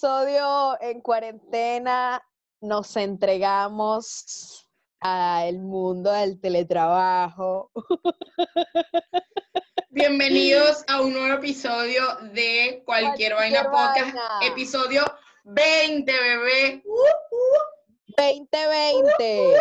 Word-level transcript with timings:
episodio 0.00 0.80
en 0.80 1.02
cuarentena. 1.02 2.22
Nos 2.62 2.96
entregamos 2.96 4.66
al 4.98 5.58
mundo 5.58 6.10
del 6.10 6.40
teletrabajo. 6.40 7.70
Bienvenidos 9.90 10.84
a 10.88 11.02
un 11.02 11.12
nuevo 11.12 11.34
episodio 11.34 12.02
de 12.32 12.82
Cualquier, 12.86 13.34
Vaina 13.34 13.64
Podcast. 13.64 14.16
Episodio 14.42 15.04
20, 15.44 16.10
bebé. 16.10 16.82
2020. 18.16 19.52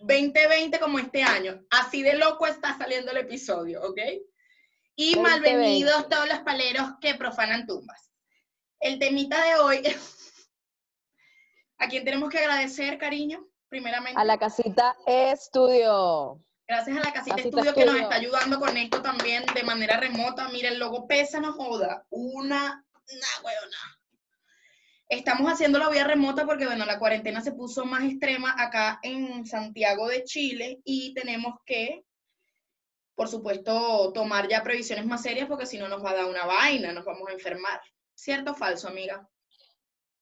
2020 0.00 0.78
como 0.78 0.98
este 0.98 1.22
año. 1.22 1.64
Así 1.70 2.02
de 2.02 2.18
loco 2.18 2.46
está 2.46 2.76
saliendo 2.76 3.12
el 3.12 3.16
episodio, 3.16 3.80
¿ok? 3.82 3.98
Y 4.94 5.18
malvenidos 5.20 6.06
todos 6.10 6.28
los 6.28 6.40
paleros 6.40 6.86
que 7.00 7.14
profanan 7.14 7.66
tumbas. 7.66 8.06
El 8.80 8.98
temita 8.98 9.42
de 9.44 9.56
hoy, 9.56 9.82
¿a 11.78 11.88
quién 11.88 12.04
tenemos 12.04 12.30
que 12.30 12.38
agradecer, 12.38 12.98
cariño? 12.98 13.46
Primeramente. 13.68 14.20
A 14.20 14.24
la 14.24 14.38
casita 14.38 14.96
estudio. 15.06 16.40
Gracias 16.68 16.96
a 16.96 17.00
la 17.00 17.12
casita, 17.12 17.36
estudio, 17.36 17.74
que 17.74 17.84
nos 17.84 17.96
está 17.96 18.16
ayudando 18.16 18.58
con 18.58 18.76
esto 18.76 19.00
también 19.00 19.44
de 19.54 19.62
manera 19.62 19.98
remota. 19.98 20.48
Mira, 20.48 20.68
el 20.68 20.80
logo 20.80 21.06
pesa, 21.06 21.40
no 21.40 21.52
joda. 21.52 22.04
Una, 22.10 22.84
una 22.92 23.26
huevona. 23.44 24.00
Estamos 25.08 25.52
haciendo 25.52 25.78
la 25.78 25.88
vía 25.88 26.02
remota 26.02 26.44
porque, 26.44 26.66
bueno, 26.66 26.84
la 26.84 26.98
cuarentena 26.98 27.40
se 27.40 27.52
puso 27.52 27.84
más 27.84 28.02
extrema 28.02 28.54
acá 28.58 28.98
en 29.02 29.46
Santiago 29.46 30.08
de 30.08 30.24
Chile 30.24 30.80
y 30.84 31.14
tenemos 31.14 31.54
que, 31.64 32.04
por 33.14 33.28
supuesto, 33.28 34.12
tomar 34.12 34.48
ya 34.48 34.64
previsiones 34.64 35.06
más 35.06 35.22
serias 35.22 35.46
porque 35.46 35.66
si 35.66 35.78
no 35.78 35.86
nos 35.86 36.04
va 36.04 36.10
a 36.10 36.14
dar 36.14 36.24
una 36.24 36.46
vaina, 36.46 36.92
nos 36.92 37.04
vamos 37.04 37.28
a 37.28 37.32
enfermar. 37.32 37.80
¿Cierto 38.16 38.52
o 38.52 38.54
falso, 38.54 38.88
amiga? 38.88 39.28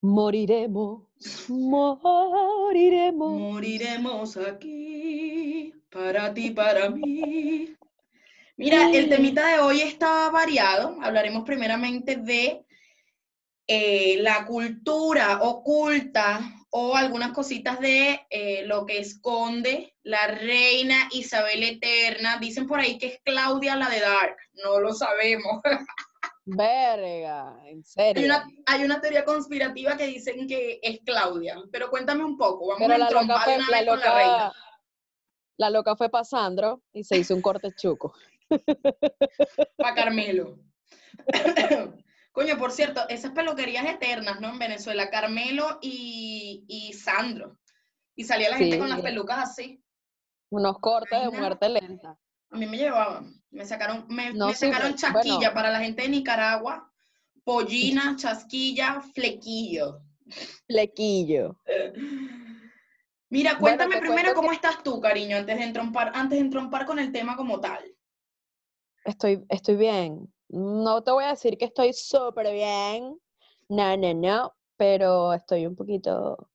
Moriremos, 0.02 1.04
moriremos. 1.48 3.32
Moriremos 3.40 4.36
aquí, 4.36 5.72
para 5.90 6.34
ti, 6.34 6.50
para 6.50 6.90
mí. 6.90 7.74
Mira, 8.56 8.90
el 8.90 9.08
temita 9.08 9.46
de 9.46 9.60
hoy 9.60 9.80
está 9.80 10.28
variado. 10.30 10.98
Hablaremos 11.02 11.44
primeramente 11.44 12.16
de 12.16 12.66
eh, 13.68 14.16
la 14.20 14.44
cultura 14.44 15.40
oculta 15.42 16.40
o 16.70 16.96
algunas 16.96 17.30
cositas 17.30 17.78
de 17.78 18.26
eh, 18.28 18.64
lo 18.66 18.84
que 18.84 18.98
esconde 18.98 19.94
la 20.02 20.26
reina 20.26 21.08
Isabel 21.12 21.62
Eterna. 21.62 22.38
Dicen 22.38 22.66
por 22.66 22.80
ahí 22.80 22.98
que 22.98 23.06
es 23.06 23.20
Claudia 23.24 23.76
la 23.76 23.88
de 23.88 24.00
Dark, 24.00 24.36
no 24.64 24.80
lo 24.80 24.92
sabemos. 24.92 25.62
Verga, 26.46 27.56
en 27.64 27.82
serio. 27.84 28.34
Hay 28.66 28.84
una, 28.84 29.00
teoría 29.00 29.24
conspirativa 29.24 29.96
que 29.96 30.06
dicen 30.06 30.46
que 30.46 30.78
es 30.82 31.00
Claudia, 31.04 31.56
pero 31.72 31.88
cuéntame 31.88 32.22
un 32.22 32.36
poco, 32.36 32.68
vamos 32.68 32.82
a 32.82 32.84
una 32.84 32.98
vez 32.98 33.14
con 33.14 33.26
la 33.28 34.14
reina. 34.14 34.52
La 35.56 35.70
loca 35.70 35.96
fue 35.96 36.10
pasando 36.10 36.82
y 36.92 37.04
se 37.04 37.16
hizo 37.16 37.34
un 37.34 37.40
corte 37.40 37.72
chuco. 37.74 38.14
Para 39.78 39.94
Carmelo. 39.94 40.58
Coño, 42.32 42.58
por 42.58 42.72
cierto, 42.72 43.08
esas 43.08 43.30
peluquerías 43.30 43.86
eternas, 43.86 44.40
¿no? 44.40 44.48
En 44.48 44.58
Venezuela, 44.58 45.08
Carmelo 45.08 45.78
y, 45.80 46.92
Sandro. 46.92 47.60
Y 48.16 48.24
salía 48.24 48.50
la 48.50 48.56
gente 48.56 48.78
con 48.78 48.88
las 48.88 49.00
pelucas 49.00 49.50
así. 49.50 49.80
Unos 50.50 50.78
cortes 50.80 51.22
de 51.22 51.30
muerte 51.30 51.68
lenta. 51.68 52.18
A 52.54 52.56
mí 52.56 52.66
me 52.66 52.76
llevaban, 52.78 53.34
me 53.50 53.66
sacaron, 53.66 54.06
me, 54.08 54.32
sacaron 54.54 54.94
chasquilla 54.94 55.52
para 55.52 55.70
la 55.70 55.80
gente 55.80 56.02
de 56.02 56.08
Nicaragua, 56.08 56.90
pollina, 57.42 58.14
chasquilla, 58.16 59.00
flequillo. 59.00 60.00
Flequillo. 60.66 61.60
Mira, 63.28 63.58
cuéntame 63.58 63.98
primero 63.98 64.32
cómo 64.34 64.52
estás 64.52 64.82
tú, 64.82 65.00
cariño, 65.00 65.36
antes 65.36 65.58
de 65.58 65.64
entrompar, 65.64 66.12
antes 66.14 66.38
de 66.38 66.44
entrompar 66.44 66.86
con 66.86 66.98
el 66.98 67.12
tema 67.12 67.36
como 67.36 67.60
tal. 67.60 67.84
Estoy, 69.04 69.44
estoy 69.50 69.76
bien 69.76 70.32
no 70.54 71.02
te 71.02 71.10
voy 71.10 71.24
a 71.24 71.30
decir 71.30 71.58
que 71.58 71.66
estoy 71.66 71.92
súper 71.92 72.52
bien, 72.52 73.18
no, 73.68 73.96
no, 73.96 74.14
no, 74.14 74.54
pero 74.76 75.32
estoy 75.32 75.66
un 75.66 75.74
poquito... 75.74 76.48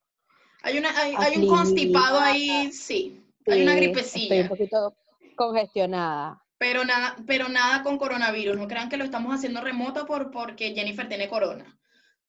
Hay, 0.62 0.78
una, 0.78 0.90
hay, 0.98 1.38
un 1.38 1.48
constipado 1.48 2.20
ahí, 2.20 2.72
sí, 2.72 3.24
hay 3.48 3.64
una 3.64 3.76
gripecilla. 3.76 4.24
Estoy 4.24 4.40
un 4.40 4.48
poquito 4.50 4.98
congestionada. 5.40 6.44
Pero 6.58 6.84
nada, 6.84 7.16
pero 7.26 7.48
nada 7.48 7.82
con 7.82 7.98
coronavirus, 7.98 8.58
no 8.58 8.68
crean 8.68 8.90
que 8.90 8.98
lo 8.98 9.06
estamos 9.06 9.34
haciendo 9.34 9.62
remoto 9.62 10.06
por, 10.06 10.32
porque 10.32 10.74
Jennifer 10.74 11.08
tiene 11.08 11.30
corona, 11.30 11.80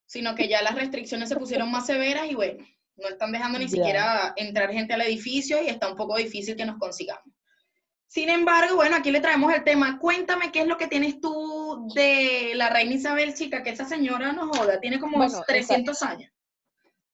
sino 0.06 0.36
que 0.36 0.46
ya 0.46 0.62
las 0.62 0.76
restricciones 0.76 1.28
se 1.28 1.34
pusieron 1.34 1.72
más 1.72 1.86
severas 1.86 2.30
y 2.30 2.36
bueno, 2.36 2.64
no 2.96 3.08
están 3.08 3.32
dejando 3.32 3.58
ni 3.58 3.68
siquiera 3.68 4.32
entrar 4.36 4.70
gente 4.70 4.94
al 4.94 5.00
edificio 5.00 5.60
y 5.60 5.66
está 5.66 5.90
un 5.90 5.96
poco 5.96 6.16
difícil 6.16 6.54
que 6.54 6.64
nos 6.64 6.78
consigamos. 6.78 7.24
Sin 8.06 8.28
embargo, 8.28 8.76
bueno, 8.76 8.94
aquí 8.94 9.10
le 9.10 9.20
traemos 9.20 9.52
el 9.52 9.64
tema. 9.64 9.98
Cuéntame 9.98 10.52
qué 10.52 10.60
es 10.60 10.66
lo 10.68 10.76
que 10.76 10.86
tienes 10.86 11.20
tú 11.20 11.88
de 11.94 12.52
la 12.54 12.70
reina 12.70 12.94
Isabel, 12.94 13.34
chica, 13.34 13.64
que 13.64 13.70
esa 13.70 13.86
señora 13.86 14.32
no 14.32 14.48
joda, 14.52 14.78
tiene 14.80 15.00
como 15.00 15.24
300 15.46 16.02
años. 16.02 16.30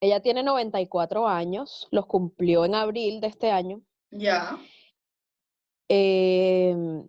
Ella 0.00 0.20
tiene 0.20 0.42
94 0.42 1.26
años, 1.26 1.88
los 1.90 2.06
cumplió 2.06 2.66
en 2.66 2.74
abril 2.74 3.20
de 3.20 3.28
este 3.28 3.50
año. 3.50 3.80
Ya. 4.10 4.58
Em, 5.88 7.06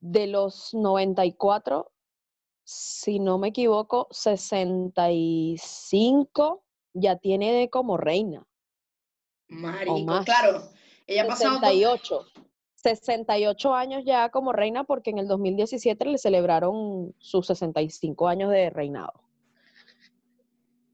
de 0.00 0.26
los 0.26 0.74
94, 0.74 1.90
si 2.64 3.18
no 3.18 3.38
me 3.38 3.48
equivoco, 3.48 4.08
65 4.10 6.62
ya 6.94 7.16
tiene 7.16 7.52
de 7.52 7.70
como 7.70 7.96
reina. 7.96 8.46
Marico, 9.48 10.22
claro. 10.24 10.62
Ella 11.06 11.24
ha 11.24 11.26
pasado 11.26 11.60
68. 11.60 12.26
68 12.74 13.74
años 13.74 14.02
ya 14.04 14.28
como 14.30 14.52
reina 14.52 14.84
porque 14.84 15.10
en 15.10 15.18
el 15.18 15.28
2017 15.28 16.04
le 16.04 16.18
celebraron 16.18 17.14
sus 17.18 17.46
65 17.46 18.28
años 18.28 18.50
de 18.50 18.70
reinado. 18.70 19.12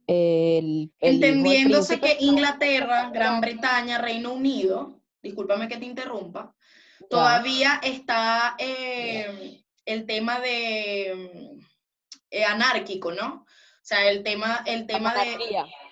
Entendiéndose 0.06 2.00
que 2.00 2.16
Inglaterra, 2.20 3.10
Gran 3.10 3.40
Bretaña, 3.40 3.98
Reino 3.98 4.32
Unido, 4.32 5.00
discúlpame 5.22 5.68
que 5.68 5.76
te 5.76 5.84
interrumpa, 5.84 6.54
todavía 7.10 7.80
está 7.82 8.54
eh, 8.58 9.62
el 9.84 10.06
tema 10.06 10.40
de 10.40 11.58
eh, 12.30 12.44
anárquico, 12.44 13.12
¿no? 13.12 13.46
O 13.46 13.88
sea, 13.88 14.10
el 14.10 14.22
tema, 14.22 14.62
el 14.66 14.86
tema 14.86 15.14
de 15.14 15.38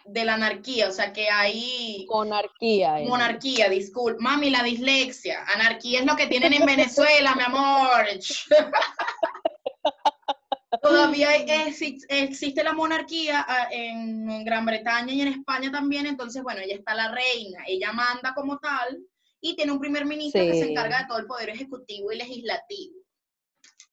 de 0.06 0.24
la 0.24 0.34
anarquía, 0.34 0.88
o 0.88 0.92
sea 0.92 1.12
que 1.12 1.28
hay... 1.28 2.06
Monarquía. 2.08 3.00
Eh. 3.00 3.06
Monarquía, 3.06 3.68
disculpa. 3.68 4.20
Mami, 4.20 4.50
la 4.50 4.62
dislexia. 4.62 5.44
Anarquía 5.54 6.00
es 6.00 6.06
lo 6.06 6.16
que 6.16 6.26
tienen 6.28 6.52
en 6.52 6.66
Venezuela, 6.66 7.34
mi 7.34 7.42
amor. 7.42 8.06
Todavía 10.82 11.34
existe 11.36 12.62
la 12.62 12.72
monarquía 12.72 13.44
ah, 13.48 13.68
en 13.70 14.44
Gran 14.44 14.66
Bretaña 14.66 15.12
y 15.12 15.22
en 15.22 15.28
España 15.28 15.72
también, 15.72 16.06
entonces, 16.06 16.42
bueno, 16.42 16.60
ella 16.60 16.76
está 16.76 16.94
la 16.94 17.10
reina, 17.10 17.64
ella 17.66 17.92
manda 17.92 18.34
como 18.34 18.58
tal 18.58 18.98
y 19.40 19.54
tiene 19.56 19.72
un 19.72 19.80
primer 19.80 20.04
ministro 20.04 20.40
que 20.42 20.54
se 20.54 20.70
encarga 20.70 21.00
de 21.00 21.06
todo 21.08 21.18
el 21.18 21.26
poder 21.26 21.50
ejecutivo 21.50 22.12
y 22.12 22.16
legislativo. 22.16 22.94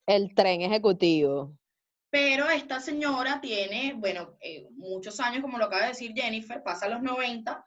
El 0.06 0.34
tren 0.34 0.62
ejecutivo. 0.62 1.56
Pero 2.10 2.48
esta 2.48 2.80
señora 2.80 3.40
tiene, 3.40 3.94
bueno, 3.96 4.36
eh, 4.40 4.68
muchos 4.72 5.18
años, 5.20 5.42
como 5.42 5.58
lo 5.58 5.64
acaba 5.64 5.82
de 5.82 5.88
decir 5.88 6.12
Jennifer, 6.14 6.62
pasa 6.62 6.86
a 6.86 6.90
los 6.90 7.02
90 7.02 7.64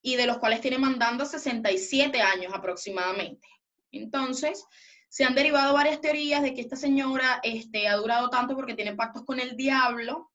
y 0.00 0.16
de 0.16 0.26
los 0.26 0.38
cuales 0.38 0.60
tiene 0.60 0.78
mandando 0.78 1.26
67 1.26 2.20
años 2.20 2.52
aproximadamente. 2.54 3.46
Entonces, 3.90 4.64
se 5.08 5.24
han 5.24 5.34
derivado 5.34 5.74
varias 5.74 6.00
teorías 6.00 6.42
de 6.42 6.54
que 6.54 6.62
esta 6.62 6.74
señora 6.74 7.40
este, 7.42 7.86
ha 7.86 7.96
durado 7.96 8.30
tanto 8.30 8.54
porque 8.54 8.74
tiene 8.74 8.96
pactos 8.96 9.24
con 9.26 9.38
el 9.38 9.56
diablo, 9.58 10.32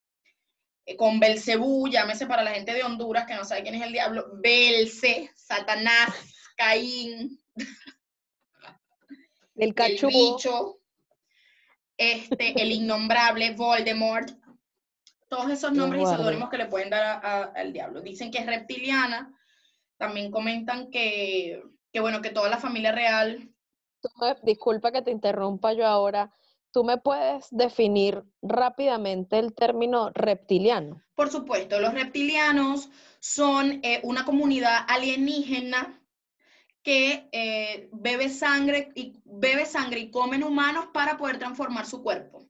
eh, 0.85 0.95
con 0.95 1.19
Belcebú, 1.19 1.87
llámese 1.89 2.27
para 2.27 2.43
la 2.43 2.51
gente 2.51 2.73
de 2.73 2.83
Honduras 2.83 3.25
que 3.25 3.33
no 3.33 3.43
sabe 3.43 3.63
quién 3.63 3.73
es 3.73 3.81
el 3.81 3.91
diablo, 3.91 4.29
Belce, 4.35 5.31
Satanás, 5.35 6.13
Caín, 6.57 7.39
el, 9.55 9.73
cachubo 9.75 10.79
este, 11.95 12.61
el 12.61 12.71
innombrable 12.71 13.51
Voldemort, 13.51 14.31
todos 15.29 15.51
esos 15.51 15.71
nombres 15.71 16.03
y 16.03 16.05
seudónimos 16.05 16.49
que 16.49 16.57
le 16.57 16.65
pueden 16.65 16.89
dar 16.89 17.23
al 17.55 17.73
diablo. 17.73 18.01
Dicen 18.01 18.31
que 18.31 18.39
es 18.39 18.45
reptiliana, 18.45 19.33
también 19.97 20.31
comentan 20.31 20.89
que, 20.89 21.61
bueno, 21.99 22.21
que 22.21 22.31
toda 22.31 22.49
la 22.49 22.57
familia 22.57 22.91
real... 22.91 23.49
disculpa 24.43 24.91
que 24.91 25.01
te 25.01 25.11
interrumpa 25.11 25.73
yo 25.73 25.85
ahora, 25.85 26.33
¿tú 26.71 26.83
me 26.83 26.97
puedes 26.97 27.47
definir 27.51 28.23
rápidamente 28.41 29.37
el 29.37 29.53
término 29.53 30.11
reptiliano? 30.13 31.03
Por 31.13 31.29
supuesto, 31.29 31.79
los 31.79 31.93
reptilianos 31.93 32.89
son 33.19 33.79
eh, 33.83 33.99
una 34.03 34.25
comunidad 34.25 34.85
alienígena 34.87 35.96
que 36.87 37.27
eh, 37.33 37.89
bebe 37.91 38.29
sangre 38.29 38.93
y 38.95 39.19
bebe 39.25 39.65
sangre 39.65 39.99
y 39.99 40.09
comen 40.09 40.41
humanos 40.41 40.85
para 40.93 41.17
poder 41.17 41.37
transformar 41.37 41.85
su 41.85 42.01
cuerpo. 42.01 42.47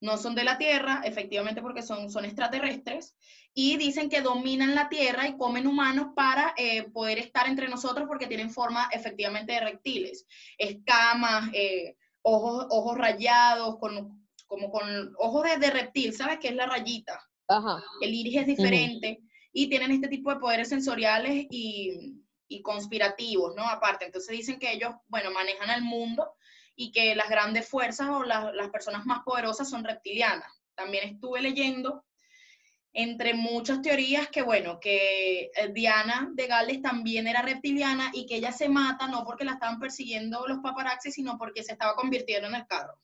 No 0.00 0.16
son 0.16 0.34
de 0.34 0.42
la 0.42 0.56
Tierra, 0.56 1.02
efectivamente 1.04 1.60
porque 1.60 1.82
son, 1.82 2.10
son 2.10 2.24
extraterrestres, 2.24 3.14
y 3.52 3.76
dicen 3.76 4.08
que 4.08 4.22
dominan 4.22 4.74
la 4.74 4.88
Tierra 4.88 5.28
y 5.28 5.36
comen 5.36 5.66
humanos 5.66 6.14
para 6.16 6.54
eh, 6.56 6.84
poder 6.94 7.18
estar 7.18 7.46
entre 7.46 7.68
nosotros 7.68 8.08
porque 8.08 8.26
tienen 8.26 8.48
forma 8.48 8.88
efectivamente 8.90 9.52
de 9.52 9.60
reptiles, 9.60 10.24
escamas, 10.56 11.50
eh, 11.52 11.96
ojos, 12.22 12.66
ojos 12.70 12.96
rayados, 12.96 13.76
con, 13.78 14.26
como 14.46 14.70
con 14.70 15.14
ojos 15.18 15.44
de, 15.44 15.58
de 15.58 15.70
reptil, 15.70 16.14
¿sabes 16.14 16.38
qué 16.40 16.48
es 16.48 16.54
la 16.54 16.64
rayita? 16.64 17.20
Ajá. 17.48 17.84
El 18.00 18.14
iris 18.14 18.40
es 18.40 18.46
diferente 18.46 19.20
y 19.52 19.68
tienen 19.68 19.90
este 19.90 20.08
tipo 20.08 20.32
de 20.32 20.40
poderes 20.40 20.70
sensoriales 20.70 21.48
y, 21.50 22.21
y 22.52 22.62
conspirativos, 22.62 23.54
¿no? 23.56 23.66
Aparte, 23.68 24.04
entonces 24.04 24.36
dicen 24.36 24.58
que 24.58 24.72
ellos, 24.72 24.94
bueno, 25.08 25.30
manejan 25.30 25.70
el 25.70 25.82
mundo 25.82 26.34
y 26.76 26.92
que 26.92 27.14
las 27.14 27.28
grandes 27.28 27.68
fuerzas 27.68 28.08
o 28.08 28.24
las, 28.24 28.54
las 28.54 28.68
personas 28.70 29.06
más 29.06 29.22
poderosas 29.24 29.68
son 29.68 29.84
reptilianas. 29.84 30.62
También 30.74 31.08
estuve 31.08 31.40
leyendo 31.40 32.04
entre 32.94 33.32
muchas 33.32 33.80
teorías 33.80 34.28
que, 34.28 34.42
bueno, 34.42 34.78
que 34.78 35.50
eh, 35.54 35.68
Diana 35.72 36.28
de 36.32 36.46
Gales 36.46 36.82
también 36.82 37.26
era 37.26 37.40
reptiliana 37.40 38.10
y 38.12 38.26
que 38.26 38.36
ella 38.36 38.52
se 38.52 38.68
mata 38.68 39.06
no 39.06 39.24
porque 39.24 39.44
la 39.44 39.52
estaban 39.52 39.80
persiguiendo 39.80 40.46
los 40.46 40.58
paparazzi, 40.58 41.10
sino 41.10 41.38
porque 41.38 41.62
se 41.62 41.72
estaba 41.72 41.94
convirtiendo 41.94 42.48
en 42.48 42.54
el 42.54 42.66
carro. 42.66 42.98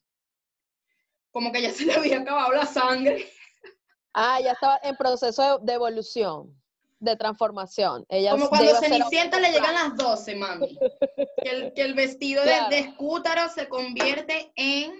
Como 1.30 1.52
que 1.52 1.62
ya 1.62 1.72
se 1.72 1.86
le 1.86 1.94
había 1.94 2.20
acabado 2.20 2.52
la 2.52 2.66
sangre. 2.66 3.30
Ah, 4.12 4.40
ya 4.40 4.52
estaba 4.52 4.78
en 4.82 4.96
proceso 4.96 5.58
de, 5.58 5.66
de 5.66 5.72
evolución, 5.72 6.57
de 7.00 7.16
transformación. 7.16 8.04
Ella 8.08 8.32
Como 8.32 8.48
cuando 8.48 8.74
Cenicienta 8.76 9.38
le 9.38 9.52
llegan 9.52 9.74
las 9.74 9.96
12, 9.96 10.34
mami. 10.36 10.78
Que 11.42 11.50
el, 11.50 11.72
que 11.72 11.82
el 11.82 11.94
vestido 11.94 12.42
de, 12.42 12.48
Claro. 12.50 12.70
de 12.70 12.78
escútaro 12.80 13.48
se 13.48 13.68
convierte 13.68 14.52
en 14.56 14.92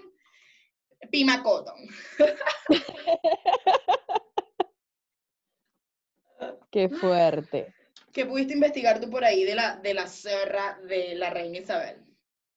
Pima 1.11 1.43
Cotton. 1.43 1.75
Qué 6.71 6.89
fuerte. 6.89 7.73
¿Qué 8.13 8.25
pudiste 8.25 8.53
investigar 8.53 8.99
tú 8.99 9.09
por 9.09 9.23
ahí 9.23 9.43
de 9.43 9.55
la, 9.55 9.77
de 9.77 9.93
la 9.93 10.07
serra 10.07 10.79
de 10.87 11.15
la 11.15 11.29
reina 11.29 11.59
Isabel? 11.59 12.03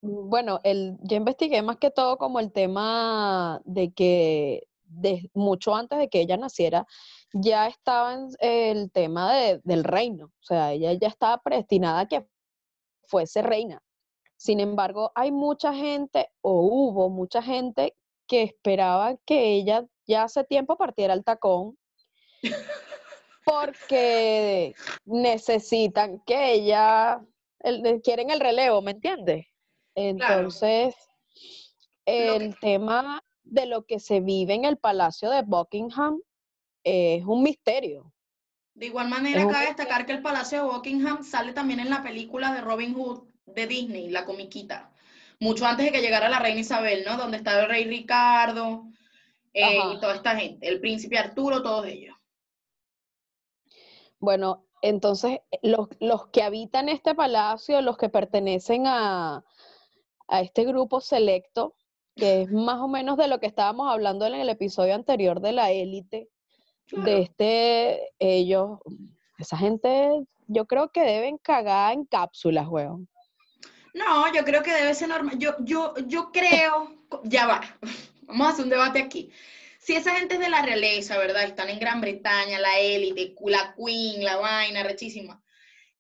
Bueno, 0.00 0.60
el, 0.64 0.96
yo 1.02 1.16
investigué 1.16 1.62
más 1.62 1.76
que 1.76 1.90
todo 1.90 2.16
como 2.18 2.40
el 2.40 2.52
tema 2.52 3.60
de 3.64 3.92
que 3.92 4.66
de, 4.84 5.30
mucho 5.34 5.74
antes 5.74 5.98
de 5.98 6.08
que 6.08 6.20
ella 6.20 6.36
naciera, 6.36 6.86
ya 7.32 7.66
estaba 7.66 8.14
en 8.14 8.28
el 8.40 8.90
tema 8.90 9.32
de- 9.34 9.60
del 9.64 9.84
reino. 9.84 10.26
O 10.26 10.42
sea, 10.42 10.72
ella 10.72 10.92
ya 10.92 11.08
estaba 11.08 11.38
predestinada 11.42 12.00
a 12.00 12.06
que 12.08 12.26
fuese 13.08 13.42
reina. 13.42 13.82
Sin 14.36 14.60
embargo, 14.60 15.12
hay 15.14 15.30
mucha 15.32 15.72
gente, 15.74 16.30
o 16.40 16.60
hubo 16.62 17.08
mucha 17.08 17.42
gente, 17.42 17.94
que 18.26 18.42
esperaba 18.42 19.16
que 19.24 19.52
ella 19.54 19.84
ya 20.06 20.24
hace 20.24 20.42
tiempo 20.44 20.76
partiera 20.76 21.12
al 21.12 21.22
tacón 21.24 21.76
porque 23.44 24.74
necesitan 25.04 26.20
que 26.26 26.52
ella, 26.54 27.20
el- 27.60 28.00
quieren 28.02 28.30
el 28.30 28.40
relevo, 28.40 28.82
¿me 28.82 28.92
entiendes? 28.92 29.46
Entonces, 29.94 30.94
el 32.06 32.58
tema 32.60 33.22
de 33.44 33.66
lo 33.66 33.84
que 33.84 33.98
se 34.00 34.20
vive 34.20 34.54
en 34.54 34.64
el 34.64 34.76
Palacio 34.78 35.30
de 35.30 35.42
Buckingham 35.42 36.20
es 36.84 37.24
un 37.24 37.42
misterio. 37.42 38.12
De 38.74 38.86
igual 38.86 39.08
manera, 39.08 39.46
cabe 39.48 39.66
destacar 39.66 40.06
que 40.06 40.12
el 40.12 40.22
Palacio 40.22 40.62
de 40.62 40.72
Buckingham 40.72 41.22
sale 41.22 41.52
también 41.52 41.80
en 41.80 41.90
la 41.90 42.02
película 42.02 42.54
de 42.54 42.62
Robin 42.62 42.94
Hood 42.94 43.24
de 43.46 43.66
Disney, 43.66 44.08
La 44.08 44.24
Comiquita, 44.24 44.92
mucho 45.40 45.66
antes 45.66 45.86
de 45.86 45.92
que 45.92 46.00
llegara 46.00 46.28
la 46.28 46.38
reina 46.38 46.60
Isabel, 46.60 47.04
¿no? 47.04 47.16
Donde 47.16 47.36
estaba 47.36 47.62
el 47.62 47.68
rey 47.68 47.84
Ricardo 47.84 48.86
eh, 49.52 49.78
y 49.92 50.00
toda 50.00 50.14
esta 50.14 50.36
gente, 50.36 50.66
el 50.66 50.80
príncipe 50.80 51.18
Arturo, 51.18 51.62
todos 51.62 51.86
ellos. 51.86 52.16
Bueno, 54.18 54.64
entonces 54.80 55.40
eh, 55.50 55.58
los, 55.62 55.88
los 56.00 56.28
que 56.28 56.42
habitan 56.42 56.88
este 56.88 57.14
palacio, 57.14 57.82
los 57.82 57.98
que 57.98 58.08
pertenecen 58.08 58.86
a, 58.86 59.44
a 60.28 60.40
este 60.40 60.64
grupo 60.64 61.00
selecto, 61.00 61.74
que 62.16 62.42
es 62.42 62.50
más 62.52 62.80
o 62.80 62.88
menos 62.88 63.18
de 63.18 63.28
lo 63.28 63.38
que 63.38 63.46
estábamos 63.46 63.90
hablando 63.90 64.26
en 64.26 64.34
el 64.34 64.48
episodio 64.48 64.94
anterior 64.94 65.40
de 65.40 65.52
la 65.52 65.70
élite, 65.70 66.30
Claro. 66.92 67.10
de 67.10 67.22
este, 67.22 68.12
ellos, 68.18 68.78
esa 69.38 69.56
gente, 69.56 70.10
yo 70.46 70.66
creo 70.66 70.92
que 70.92 71.00
deben 71.00 71.38
cagar 71.38 71.94
en 71.94 72.04
cápsulas, 72.04 72.68
weón. 72.68 73.08
No, 73.94 74.30
yo 74.32 74.44
creo 74.44 74.62
que 74.62 74.72
debe 74.72 74.94
ser 74.94 75.08
normal. 75.08 75.38
Yo, 75.38 75.54
yo, 75.60 75.94
yo 76.06 76.30
creo, 76.32 76.94
ya 77.24 77.46
va, 77.46 77.60
vamos 78.22 78.46
a 78.46 78.50
hacer 78.50 78.64
un 78.64 78.70
debate 78.70 79.00
aquí. 79.00 79.32
Si 79.78 79.94
esa 79.94 80.14
gente 80.14 80.34
es 80.34 80.40
de 80.40 80.50
la 80.50 80.60
realeza, 80.60 81.16
¿verdad? 81.16 81.44
Están 81.44 81.70
en 81.70 81.80
Gran 81.80 82.02
Bretaña, 82.02 82.60
la 82.60 82.78
élite, 82.78 83.34
la 83.46 83.74
queen, 83.74 84.22
la 84.22 84.36
vaina, 84.36 84.82
rechísima. 84.82 85.42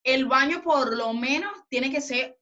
El 0.04 0.26
baño 0.26 0.62
por 0.62 0.94
lo 0.94 1.14
menos 1.14 1.52
tiene 1.70 1.90
que 1.90 2.02
ser 2.02 2.38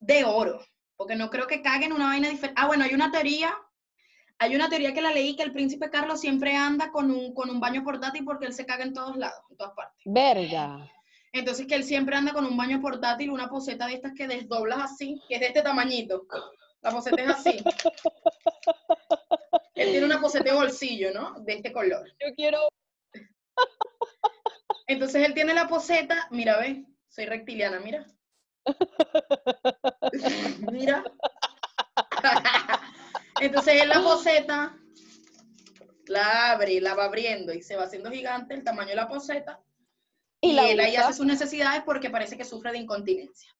de 0.00 0.24
oro, 0.24 0.60
porque 0.96 1.14
no 1.14 1.30
creo 1.30 1.46
que 1.46 1.62
caguen 1.62 1.92
una 1.92 2.06
vaina 2.06 2.28
diferente. 2.28 2.60
Ah, 2.60 2.66
bueno, 2.66 2.84
hay 2.84 2.94
una 2.94 3.12
teoría, 3.12 3.56
hay 4.38 4.54
una 4.54 4.68
teoría 4.68 4.92
que 4.92 5.00
la 5.00 5.12
leí 5.12 5.34
que 5.34 5.42
el 5.42 5.52
príncipe 5.52 5.90
Carlos 5.90 6.20
siempre 6.20 6.56
anda 6.56 6.90
con 6.90 7.10
un, 7.10 7.34
con 7.34 7.50
un 7.50 7.60
baño 7.60 7.82
portátil 7.82 8.24
porque 8.24 8.46
él 8.46 8.52
se 8.52 8.66
caga 8.66 8.84
en 8.84 8.92
todos 8.92 9.16
lados, 9.16 9.40
en 9.50 9.56
todas 9.56 9.74
partes. 9.74 9.96
Verga. 10.04 10.90
Entonces 11.32 11.66
que 11.66 11.74
él 11.74 11.84
siempre 11.84 12.16
anda 12.16 12.32
con 12.32 12.46
un 12.46 12.56
baño 12.56 12.80
portátil, 12.80 13.30
una 13.30 13.48
poseta 13.48 13.86
de 13.86 13.94
estas 13.94 14.14
que 14.14 14.26
desdoblas 14.26 14.78
así, 14.78 15.20
que 15.28 15.36
es 15.36 15.40
de 15.40 15.46
este 15.48 15.62
tamañito. 15.62 16.26
La 16.82 16.90
poseta 16.90 17.22
es 17.22 17.28
así. 17.28 17.64
Él 19.74 19.90
tiene 19.90 20.06
una 20.06 20.20
poseta 20.20 20.44
de 20.44 20.56
bolsillo, 20.56 21.12
¿no? 21.12 21.38
De 21.40 21.54
este 21.54 21.70
color. 21.70 22.06
Yo 22.18 22.34
quiero. 22.34 22.66
Entonces 24.86 25.26
él 25.26 25.34
tiene 25.34 25.52
la 25.52 25.68
poseta, 25.68 26.28
mira, 26.30 26.58
ve, 26.58 26.86
soy 27.08 27.26
reptiliana, 27.26 27.80
mira. 27.80 28.06
mira. 30.72 31.04
Entonces 33.40 33.82
él 33.82 33.88
la 33.88 34.00
poseta 34.02 34.76
la 36.06 36.52
abre 36.52 36.72
y 36.74 36.80
la 36.80 36.94
va 36.94 37.04
abriendo 37.06 37.52
y 37.52 37.62
se 37.62 37.76
va 37.76 37.84
haciendo 37.84 38.10
gigante 38.10 38.54
el 38.54 38.62
tamaño 38.64 38.90
de 38.90 38.94
la 38.96 39.08
poseta. 39.08 39.60
Y, 40.40 40.50
Y, 40.50 40.52
la 40.52 40.68
él 40.68 40.80
ahí 40.80 40.96
hace 40.96 41.14
sus 41.14 41.26
necesidades 41.26 41.82
porque 41.84 42.10
parece 42.10 42.36
que 42.36 42.44
sufre 42.44 42.70
de 42.72 42.78
incontinencia. 42.78 43.50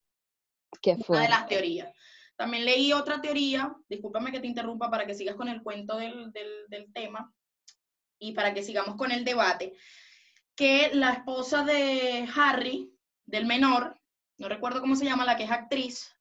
qué 0.81 0.97
una 1.09 1.23
de 1.23 1.29
las 1.29 1.47
teorías. 1.49 1.93
También 2.37 2.65
leí 2.67 2.93
otra 2.93 3.21
teoría, 3.21 3.75
discúlpame 3.89 4.31
que 4.31 4.41
te 4.41 4.47
interrumpa 4.47 4.91
para 4.91 5.07
que 5.07 5.15
sigas 5.15 5.35
con 5.37 5.49
el 5.49 5.63
cuento 5.63 5.97
del, 5.97 6.31
del- 6.33 6.67
del 6.69 6.93
tema 6.93 7.33
y 8.19 8.33
para 8.33 8.53
que 8.55 8.63
sigamos 8.63 8.97
con 8.97 9.11
el 9.11 9.25
debate, 9.25 9.75
que 10.55 10.91
la 10.95 11.13
esposa 11.13 11.65
de 11.65 12.29
Harry, 12.37 12.93
del 13.25 13.47
menor, 13.47 13.99
no 14.39 14.49
recuerdo 14.49 14.81
cómo 14.81 14.97
se 14.97 15.05
llama, 15.07 15.25
la 15.25 15.37
que 15.37 15.45
es 15.45 15.51
actriz, 15.51 16.15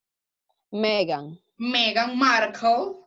Megan. 0.72 1.40
Meghan 1.58 2.18
Markle, 2.18 3.05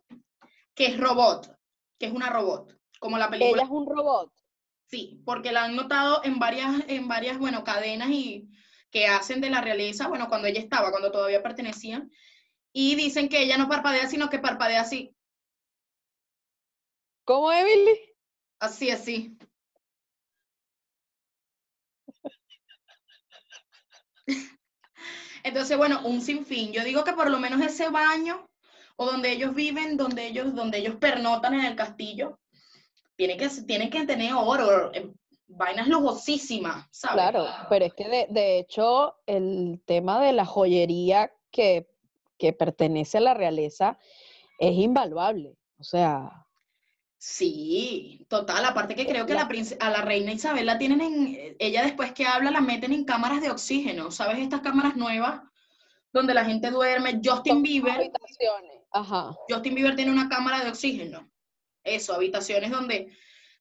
que 0.79 0.87
es 0.87 0.97
robot, 0.97 1.59
que 1.99 2.07
es 2.07 2.13
una 2.13 2.31
robot, 2.31 2.73
como 3.01 3.19
la 3.19 3.29
película. 3.29 3.63
Ella 3.63 3.69
es 3.69 3.77
un 3.77 3.85
robot. 3.85 4.33
Sí, 4.87 5.21
porque 5.25 5.51
la 5.51 5.65
han 5.65 5.75
notado 5.75 6.23
en 6.23 6.39
varias, 6.39 6.85
en 6.87 7.09
varias, 7.09 7.37
bueno, 7.41 7.65
cadenas 7.65 8.11
y 8.11 8.49
que 8.93 9.09
hacen 9.09 9.41
de 9.41 9.51
la 9.51 9.61
realeza, 9.61 10.07
bueno, 10.07 10.29
cuando 10.29 10.47
ella 10.47 10.61
estaba, 10.61 10.93
cuando 10.93 11.11
todavía 11.11 11.43
pertenecían, 11.43 12.13
y 12.73 12.95
dicen 12.95 13.29
que 13.29 13.43
ella 13.43 13.59
no 13.59 13.69
parpadea, 13.69 14.07
sino 14.09 14.31
que 14.31 14.39
parpadea 14.39 14.83
así, 14.83 15.17
¿Cómo, 17.25 17.51
Emily? 17.51 17.99
así, 18.61 18.91
así. 18.93 19.37
Entonces, 25.43 25.77
bueno, 25.77 26.07
un 26.07 26.23
sinfín. 26.23 26.73
Yo 26.73 26.85
digo 26.85 27.03
que 27.03 27.15
por 27.15 27.29
lo 27.31 27.41
menos 27.41 27.61
ese 27.61 27.91
baño, 27.91 28.48
o 29.00 29.07
donde 29.07 29.31
ellos 29.33 29.55
viven, 29.55 29.97
donde 29.97 30.26
ellos, 30.26 30.55
donde 30.55 30.78
ellos 30.78 30.97
pernotan 30.97 31.55
en 31.55 31.64
el 31.64 31.76
castillo, 31.76 32.38
tiene 33.17 33.37
que, 33.37 33.49
tiene 33.67 33.90
que 33.90 34.05
tener 34.07 34.33
oro, 34.35 34.93
eh, 34.93 35.09
vainas 35.47 35.87
lujosísimas, 35.88 36.87
¿sabes? 36.90 37.14
Claro, 37.14 37.47
pero 37.69 37.85
es 37.85 37.95
que 37.95 38.09
de, 38.09 38.26
de 38.28 38.59
hecho 38.59 39.14
el 39.26 39.81
tema 39.87 40.21
de 40.21 40.33
la 40.33 40.45
joyería 40.45 41.33
que, 41.50 41.88
que 42.38 42.52
pertenece 42.52 43.19
a 43.19 43.23
la 43.23 43.35
realeza 43.35 43.99
es 44.59 44.75
invaluable. 44.76 45.57
O 45.78 45.85
sea, 45.85 46.45
Sí, 47.21 48.25
total. 48.28 48.64
Aparte 48.64 48.95
que 48.95 49.05
creo 49.07 49.26
que 49.26 49.35
La- 49.35 49.49
a 49.81 49.90
la 49.90 50.02
reina 50.02 50.33
Isabel 50.33 50.67
la 50.67 50.78
tienen 50.78 51.00
en, 51.00 51.57
ella 51.59 51.83
después 51.83 52.12
que 52.12 52.26
habla 52.26 52.50
la 52.52 52.61
meten 52.61 52.93
en 52.93 53.05
cámaras 53.05 53.40
de 53.40 53.50
oxígeno, 53.50 54.11
¿sabes? 54.12 54.38
Estas 54.38 54.61
cámaras 54.61 54.97
nuevas 54.97 55.43
donde 56.12 56.33
la 56.35 56.45
gente 56.45 56.71
duerme. 56.71 57.21
Justin 57.23 57.62
Bieber, 57.62 57.93
habitaciones. 57.93 58.78
Ajá. 58.90 59.37
Justin 59.49 59.75
Bieber 59.75 59.97
tiene 59.97 60.12
una 60.12 60.28
cámara 60.28 60.62
de 60.62 60.71
oxígeno. 60.71 61.30
Eso, 61.85 62.14
habitaciones 62.14 62.71
donde, 62.71 63.16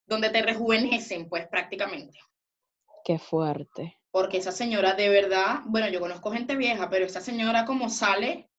donde 0.05 0.29
te 0.29 0.41
rejuvenecen, 0.41 1.29
pues 1.29 1.47
prácticamente. 1.47 2.19
Qué 3.03 3.19
fuerte. 3.19 3.97
Porque 4.11 4.37
esa 4.37 4.51
señora 4.51 4.93
de 4.93 5.09
verdad, 5.09 5.59
bueno, 5.65 5.87
yo 5.89 5.99
conozco 5.99 6.31
gente 6.31 6.55
vieja, 6.55 6.89
pero 6.89 7.05
esa 7.05 7.21
señora 7.21 7.65
como 7.65 7.89
sale... 7.89 8.49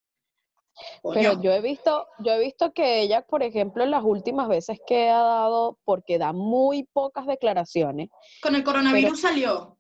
Pero 1.03 1.43
yo 1.43 1.51
he 1.51 1.61
visto, 1.61 2.07
yo 2.21 2.33
he 2.33 2.39
visto 2.39 2.73
que 2.73 3.01
ella, 3.01 3.23
por 3.23 3.43
ejemplo, 3.43 3.83
en 3.83 3.91
las 3.91 4.05
últimas 4.05 4.47
veces 4.47 4.79
que 4.87 5.09
ha 5.09 5.19
dado, 5.23 5.77
porque 5.85 6.19
da 6.19 6.33
muy 6.33 6.85
pocas 6.85 7.27
declaraciones, 7.27 8.11
con 8.41 8.55
el 8.55 8.63
coronavirus 8.63 9.21
salió. 9.21 9.77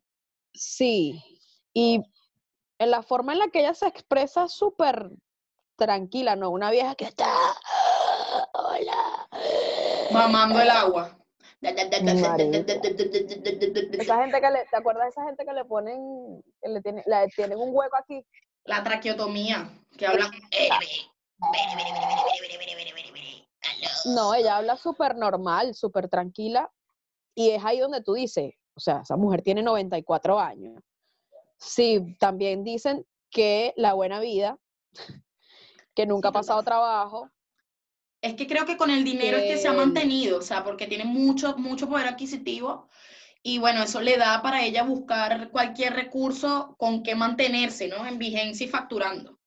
sí, 0.52 1.22
y 1.72 2.02
en 2.80 2.90
la 2.90 3.02
forma 3.04 3.32
en 3.32 3.38
la 3.38 3.48
que 3.48 3.60
ella 3.60 3.74
se 3.74 3.86
expresa 3.86 4.48
súper 4.48 5.08
tranquila, 5.78 6.36
¿no? 6.36 6.50
Una 6.50 6.70
vieja 6.70 6.94
que 6.94 7.04
está, 7.04 7.32
hola. 8.52 9.28
mamando 10.10 10.60
el 10.60 10.70
agua. 10.70 11.14
Esa 11.60 11.74
gente 14.18 14.40
que 14.40 14.50
le, 14.50 14.64
¿te 14.66 14.76
acuerdas 14.76 15.04
de 15.04 15.10
esa 15.10 15.24
gente 15.24 15.44
que 15.44 15.52
le 15.52 15.64
ponen, 15.64 16.42
que 16.60 16.68
le 16.68 16.82
tiene, 16.82 17.02
le 17.06 17.26
tienen 17.34 17.58
un 17.58 17.74
hueco 17.74 17.96
aquí? 17.96 18.24
La 18.64 18.84
traqueotomía, 18.84 19.68
que 19.96 20.06
habla. 20.06 20.30
No, 24.06 24.34
ella 24.34 24.56
habla 24.56 24.76
súper 24.76 25.16
normal, 25.16 25.74
súper 25.74 26.08
tranquila, 26.08 26.70
y 27.34 27.50
es 27.50 27.64
ahí 27.64 27.78
donde 27.78 28.02
tú 28.02 28.14
dices, 28.14 28.54
o 28.74 28.80
sea, 28.80 29.00
esa 29.02 29.16
mujer 29.16 29.42
tiene 29.42 29.62
94 29.62 30.38
años. 30.38 30.80
Sí, 31.56 32.16
también 32.20 32.62
dicen 32.62 33.04
que 33.30 33.74
la 33.76 33.94
buena 33.94 34.20
vida, 34.20 34.58
que 35.98 36.06
nunca 36.06 36.28
ha 36.28 36.32
pasado 36.32 36.60
total. 36.60 36.74
trabajo, 36.74 37.28
Es 38.22 38.34
que 38.34 38.46
creo 38.46 38.64
que 38.66 38.76
con 38.76 38.88
el 38.90 39.02
dinero 39.02 39.36
es 39.36 39.44
que 39.44 39.56
se 39.58 39.66
ha 39.66 39.72
Que- 39.72 39.76
mantenido, 39.78 40.38
o 40.38 40.42
sea, 40.42 40.62
porque 40.62 40.86
tiene 40.86 41.04
mucho, 41.04 41.56
mucho 41.56 41.88
poder 41.88 42.06
adquisitivo 42.06 42.88
y 43.42 43.58
bueno, 43.58 43.82
eso 43.82 44.00
le 44.00 44.16
da 44.16 44.40
para 44.42 44.62
ella 44.64 44.84
buscar 44.84 45.50
cualquier 45.50 45.94
recurso 45.94 46.76
con 46.78 47.02
que 47.02 47.16
mantenerse, 47.16 47.88
¿no? 47.88 48.06
En 48.06 48.16
vigencia 48.18 48.64
y 48.64 48.68
facturando. 48.68 49.38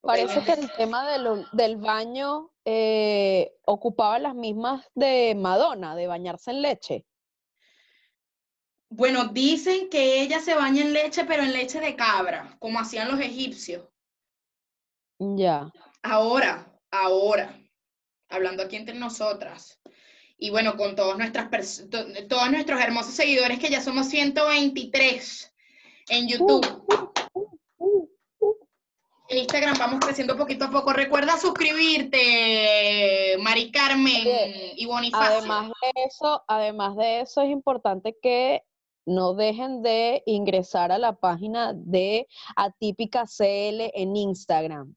Parece 0.00 0.44
que 0.44 0.52
el 0.52 0.70
tema 0.76 1.08
de 1.10 1.18
lo- 1.18 1.44
del 1.52 1.76
baño 1.76 2.52
eh, 2.64 3.52
ocupaba 3.64 4.18
las 4.20 4.34
mismas 4.36 4.88
de 4.94 5.34
Madonna, 5.36 5.94
de 5.96 6.06
bañarse 6.06 6.50
en 6.52 6.62
leche. 6.62 7.04
Bueno, 8.90 9.26
dicen 9.26 9.88
que 9.90 10.20
ella 10.22 10.38
se 10.40 10.54
baña 10.54 10.82
en 10.82 10.92
leche, 10.92 11.24
pero 11.24 11.42
en 11.42 11.52
leche 11.52 11.80
de 11.80 11.96
cabra, 11.96 12.56
como 12.60 12.78
hacían 12.78 13.08
los 13.10 13.18
egipcios. 13.20 13.88
Ya. 15.18 15.70
Ahora, 16.02 16.72
ahora, 16.90 17.58
hablando 18.28 18.62
aquí 18.62 18.76
entre 18.76 18.94
nosotras, 18.94 19.80
y 20.36 20.50
bueno, 20.50 20.76
con 20.76 20.94
todos, 20.96 21.16
nuestras 21.16 21.48
todos 22.28 22.50
nuestros 22.50 22.80
hermosos 22.80 23.14
seguidores, 23.14 23.58
que 23.58 23.70
ya 23.70 23.80
somos 23.80 24.08
123 24.08 25.54
en 26.08 26.28
YouTube. 26.28 26.84
En 29.28 29.38
Instagram 29.38 29.78
vamos 29.78 30.00
creciendo 30.00 30.36
poquito 30.36 30.66
a 30.66 30.70
poco. 30.70 30.92
Recuerda 30.92 31.38
suscribirte, 31.38 32.18
Mari 33.40 33.72
Carmen 33.72 34.20
Oye, 34.20 34.74
y 34.76 34.84
Bonifacio. 34.84 35.38
Además 35.38 35.68
de 35.68 35.92
eso, 36.04 36.44
además 36.46 36.96
de 36.96 37.20
eso 37.22 37.40
es 37.40 37.48
importante 37.50 38.18
que 38.20 38.62
no 39.06 39.34
dejen 39.34 39.82
de 39.82 40.22
ingresar 40.26 40.92
a 40.92 40.98
la 40.98 41.14
página 41.14 41.72
de 41.74 42.26
Atípica 42.54 43.24
CL 43.24 43.90
en 43.94 44.16
Instagram. 44.16 44.94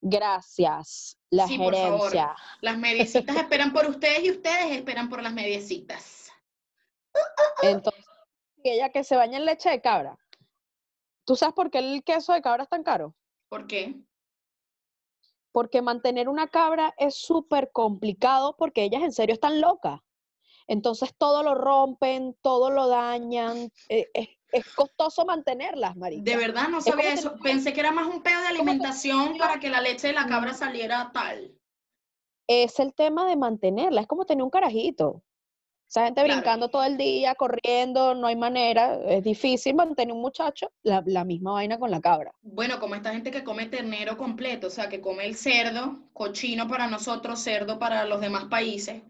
Gracias, 0.00 1.18
la 1.30 1.46
Sí, 1.48 1.58
por 1.58 1.74
favor. 1.74 2.10
gerencia. 2.10 2.36
Las 2.60 2.78
mediecitas 2.78 3.36
esperan 3.36 3.72
por 3.72 3.86
ustedes 3.86 4.24
y 4.24 4.30
ustedes 4.30 4.72
esperan 4.76 5.08
por 5.08 5.22
las 5.22 5.32
mediecitas. 5.32 6.30
Entonces, 7.62 8.04
ella 8.62 8.90
que 8.90 9.02
se 9.04 9.16
baña 9.16 9.38
en 9.38 9.44
leche 9.44 9.70
de 9.70 9.80
cabra. 9.80 10.16
¿Tú 11.24 11.36
sabes 11.36 11.54
por 11.54 11.70
qué 11.70 11.78
el 11.78 12.02
queso 12.04 12.32
de 12.32 12.42
cabra 12.42 12.62
es 12.62 12.68
tan 12.68 12.82
caro? 12.82 13.14
¿Por 13.48 13.66
qué? 13.66 13.96
Porque 15.52 15.82
mantener 15.82 16.28
una 16.28 16.48
cabra 16.48 16.94
es 16.98 17.16
súper 17.16 17.70
complicado 17.72 18.56
porque 18.56 18.84
ellas 18.84 19.02
en 19.02 19.12
serio 19.12 19.34
están 19.34 19.60
locas. 19.60 20.00
Entonces 20.66 21.14
todo 21.16 21.42
lo 21.42 21.54
rompen, 21.54 22.36
todo 22.42 22.70
lo 22.70 22.88
dañan. 22.88 23.70
eh, 23.88 24.08
es, 24.14 24.28
es 24.52 24.64
costoso 24.74 25.24
mantenerlas, 25.24 25.96
marica. 25.96 26.22
De 26.30 26.36
verdad 26.36 26.68
no 26.68 26.80
sabía 26.80 27.12
eso. 27.12 27.34
Pensé 27.42 27.72
que 27.72 27.80
era 27.80 27.92
más 27.92 28.06
un 28.06 28.22
pedo 28.22 28.40
de 28.40 28.48
alimentación 28.48 29.36
para 29.38 29.60
que 29.60 29.70
la 29.70 29.80
leche 29.80 30.08
de 30.08 30.12
la 30.14 30.26
cabra 30.26 30.54
saliera 30.54 31.10
tal. 31.12 31.54
Es 32.46 32.80
el 32.80 32.94
tema 32.94 33.28
de 33.28 33.36
mantenerla, 33.36 34.00
es 34.00 34.06
como 34.06 34.24
tener 34.24 34.42
un 34.42 34.50
carajito. 34.50 35.22
Esa 35.88 36.04
gente 36.04 36.22
Claro. 36.22 36.40
brincando 36.40 36.68
todo 36.68 36.84
el 36.84 36.98
día, 36.98 37.34
corriendo, 37.34 38.14
no 38.14 38.26
hay 38.26 38.36
manera, 38.36 39.00
es 39.06 39.24
difícil 39.24 39.74
mantener 39.74 40.14
un 40.14 40.20
muchacho, 40.20 40.70
la, 40.82 41.02
la 41.06 41.24
misma 41.24 41.52
vaina 41.52 41.78
con 41.78 41.90
la 41.90 42.00
cabra. 42.00 42.30
Bueno, 42.42 42.78
como 42.78 42.94
esta 42.94 43.12
gente 43.12 43.30
que 43.30 43.42
come 43.42 43.66
ternero 43.66 44.18
completo, 44.18 44.66
o 44.66 44.70
sea, 44.70 44.90
que 44.90 45.00
come 45.00 45.24
el 45.24 45.34
cerdo, 45.34 46.10
cochino 46.12 46.68
para 46.68 46.88
nosotros, 46.88 47.40
cerdo 47.40 47.78
para 47.78 48.04
los 48.04 48.20
demás 48.20 48.44
países, 48.44 49.02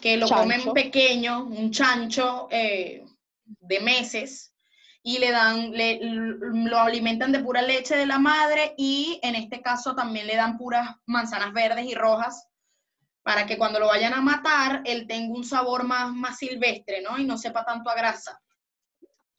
que 0.00 0.16
lo 0.16 0.28
comen 0.28 0.72
pequeño, 0.72 1.46
un 1.46 1.72
chancho 1.72 2.46
eh, 2.50 3.04
de 3.44 3.80
meses, 3.80 4.53
y 5.06 5.18
le 5.18 5.30
dan, 5.30 5.70
le, 5.72 6.00
lo 6.02 6.78
alimentan 6.78 7.30
de 7.30 7.40
pura 7.40 7.60
leche 7.60 7.94
de 7.94 8.06
la 8.06 8.18
madre 8.18 8.74
y 8.78 9.20
en 9.22 9.34
este 9.34 9.60
caso 9.60 9.94
también 9.94 10.26
le 10.26 10.34
dan 10.34 10.56
puras 10.56 10.96
manzanas 11.04 11.52
verdes 11.52 11.84
y 11.84 11.94
rojas 11.94 12.48
para 13.22 13.44
que 13.44 13.58
cuando 13.58 13.78
lo 13.78 13.88
vayan 13.88 14.14
a 14.14 14.22
matar, 14.22 14.80
él 14.86 15.06
tenga 15.06 15.34
un 15.34 15.44
sabor 15.44 15.84
más, 15.84 16.10
más 16.10 16.38
silvestre, 16.38 17.02
¿no? 17.02 17.18
Y 17.18 17.24
no 17.24 17.36
sepa 17.36 17.66
tanto 17.66 17.90
a 17.90 17.94
grasa. 17.94 18.40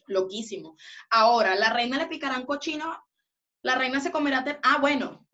Loquísimo. 0.05 0.75
Ahora, 1.09 1.55
¿la 1.55 1.71
reina 1.71 1.97
le 1.97 2.07
picarán 2.07 2.45
cochino? 2.45 3.03
La 3.63 3.73
reina 3.73 3.99
se 3.99 4.11
comerá... 4.11 4.45
Ah, 4.61 4.77
bueno. 4.79 5.27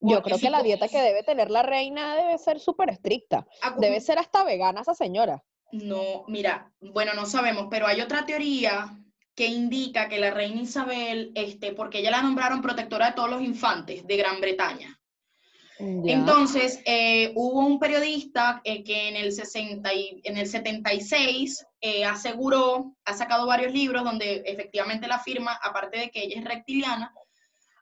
Yo 0.00 0.22
creo 0.22 0.38
si 0.38 0.44
que 0.44 0.50
la 0.50 0.62
dieta 0.62 0.88
que 0.88 1.00
debe 1.00 1.22
tener 1.22 1.50
la 1.50 1.62
reina 1.62 2.16
debe 2.16 2.36
ser 2.38 2.58
súper 2.58 2.90
estricta. 2.90 3.46
Ah, 3.62 3.76
Debe 3.78 4.00
ser 4.00 4.18
hasta 4.18 4.42
vegana 4.42 4.80
esa 4.80 4.94
señora. 4.94 5.44
No, 5.72 6.24
mira, 6.26 6.72
bueno, 6.80 7.14
no 7.14 7.26
sabemos, 7.26 7.68
pero 7.70 7.86
hay 7.86 8.00
otra 8.00 8.26
teoría 8.26 8.96
que 9.40 9.46
indica 9.46 10.06
que 10.06 10.18
la 10.20 10.30
reina 10.32 10.60
Isabel, 10.60 11.32
este, 11.34 11.72
porque 11.72 12.00
ella 12.00 12.10
la 12.10 12.20
nombraron 12.20 12.60
protectora 12.60 13.06
de 13.06 13.12
todos 13.14 13.30
los 13.30 13.40
infantes 13.40 14.06
de 14.06 14.16
Gran 14.18 14.38
Bretaña. 14.38 15.00
Entonces, 15.78 16.82
eh, 16.84 17.32
hubo 17.36 17.60
un 17.66 17.78
periodista 17.78 18.60
eh, 18.64 18.84
que 18.84 19.08
en 19.08 19.16
el, 19.16 19.32
60 19.32 19.94
y- 19.94 20.20
en 20.24 20.36
el 20.36 20.46
76 20.46 21.64
eh, 21.80 22.04
aseguró, 22.04 22.94
ha 23.06 23.14
sacado 23.14 23.46
varios 23.46 23.72
libros 23.72 24.04
donde 24.04 24.42
efectivamente 24.44 25.08
la 25.08 25.14
afirma, 25.14 25.58
aparte 25.62 25.98
de 26.00 26.10
que 26.10 26.22
ella 26.24 26.38
es 26.40 26.44
reptiliana, 26.44 27.14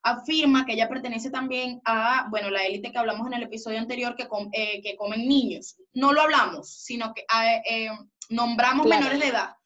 afirma 0.05 0.65
que 0.65 0.75
ella 0.75 0.89
pertenece 0.89 1.29
también 1.31 1.81
a, 1.85 2.29
bueno, 2.31 2.51
la 2.51 2.65
élite 2.67 2.93
que 2.93 2.99
hablamos 2.99 3.27
en 3.27 3.35
el 3.35 3.43
episodio 3.43 3.81
anterior, 3.81 4.15
que, 4.15 4.29
com- 4.29 4.49
que 4.53 4.95
comen 4.97 5.27
niños. 5.27 5.77
No 5.93 6.13
lo 6.13 6.21
hablamos, 6.21 6.71
sino 6.73 7.13
que 7.13 7.25
ah, 7.29 7.61
nombramos 8.29 8.87
Claro. 8.87 9.01
menores 9.01 9.21
de 9.21 9.27
edad. 9.27 9.57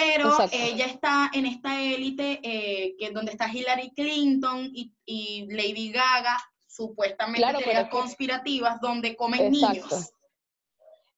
Pero 0.00 0.28
Exacto. 0.30 0.56
ella 0.56 0.86
está 0.86 1.30
en 1.32 1.46
esta 1.46 1.82
élite 1.82 2.40
eh, 2.42 2.94
que 2.98 3.10
donde 3.10 3.32
está 3.32 3.52
Hillary 3.52 3.90
Clinton 3.94 4.70
y, 4.72 4.92
y 5.04 5.46
Lady 5.50 5.90
Gaga, 5.90 6.38
supuestamente 6.66 7.40
Claro, 7.40 7.58
teorías 7.58 7.84
que- 7.84 7.90
conspirativas 7.90 8.80
donde 8.80 9.16
comen 9.16 9.52
Exacto. 9.52 9.76
niños. 9.96 10.12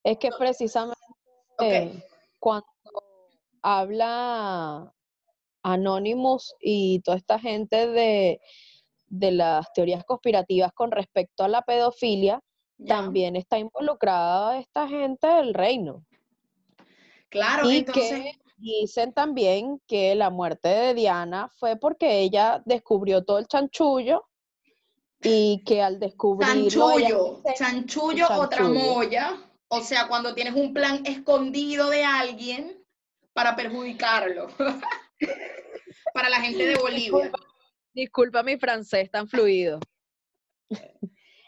Es 0.02 0.16
que 0.18 0.30
precisamente 0.38 0.96
cuando 2.38 2.66
habla 3.62 4.90
Anonymous 5.62 6.54
y 6.60 7.00
toda 7.00 7.18
esta 7.18 7.38
gente 7.38 7.86
de, 7.86 8.40
de 9.08 9.30
las 9.32 9.70
teorías 9.74 10.04
conspirativas 10.04 10.72
con 10.72 10.90
respecto 10.90 11.44
a 11.44 11.48
la 11.48 11.60
pedofilia, 11.62 12.40
también 12.86 13.36
está 13.36 13.58
involucrada 13.58 14.58
esta 14.58 14.88
gente 14.88 15.26
del 15.26 15.52
reino. 15.52 16.02
Claro, 17.28 17.70
y 17.70 17.76
entonces, 17.78 18.22
que 18.22 18.39
dicen 18.60 19.12
también 19.12 19.80
que 19.86 20.14
la 20.14 20.30
muerte 20.30 20.68
de 20.68 20.94
Diana 20.94 21.50
fue 21.58 21.76
porque 21.76 22.20
ella 22.20 22.62
descubrió 22.64 23.24
todo 23.24 23.38
el 23.38 23.46
chanchullo 23.46 24.26
y 25.22 25.62
que 25.64 25.82
al 25.82 25.98
descubrirlo 25.98 26.54
ella 26.98 27.08
chanchullo, 27.08 27.36
dice- 27.44 27.54
chanchullo 27.56 28.26
o 28.36 28.48
tramoya, 28.48 29.36
o 29.68 29.80
sea, 29.80 30.08
cuando 30.08 30.34
tienes 30.34 30.54
un 30.54 30.72
plan 30.72 31.04
escondido 31.04 31.90
de 31.90 32.04
alguien 32.04 32.84
para 33.32 33.56
perjudicarlo. 33.56 34.48
para 36.14 36.28
la 36.28 36.40
gente 36.40 36.66
de 36.66 36.76
Bolivia. 36.76 37.02
Disculpa, 37.04 37.38
disculpa 37.92 38.42
mi 38.42 38.58
francés 38.58 39.10
tan 39.10 39.28
fluido. 39.28 39.78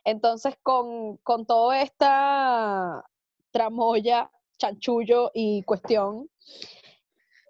Entonces, 0.04 0.54
con, 0.62 1.16
con 1.18 1.46
toda 1.46 1.80
esta 1.82 3.04
tramoya, 3.50 4.30
chanchullo 4.58 5.30
y 5.34 5.62
cuestión, 5.62 6.28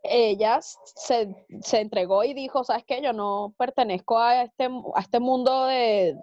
ella 0.03 0.61
se, 0.61 1.35
se 1.63 1.81
entregó 1.81 2.25
y 2.25 2.35
dijo, 2.35 2.65
¿sabes 2.65 2.85
qué? 2.87 3.01
Yo 3.03 3.13
no 3.13 3.55
pertenezco 3.57 4.19
a 4.19 4.43
este, 4.43 4.65
a 4.95 5.01
este 5.01 5.21
mundo 5.21 5.67
de 5.67 6.17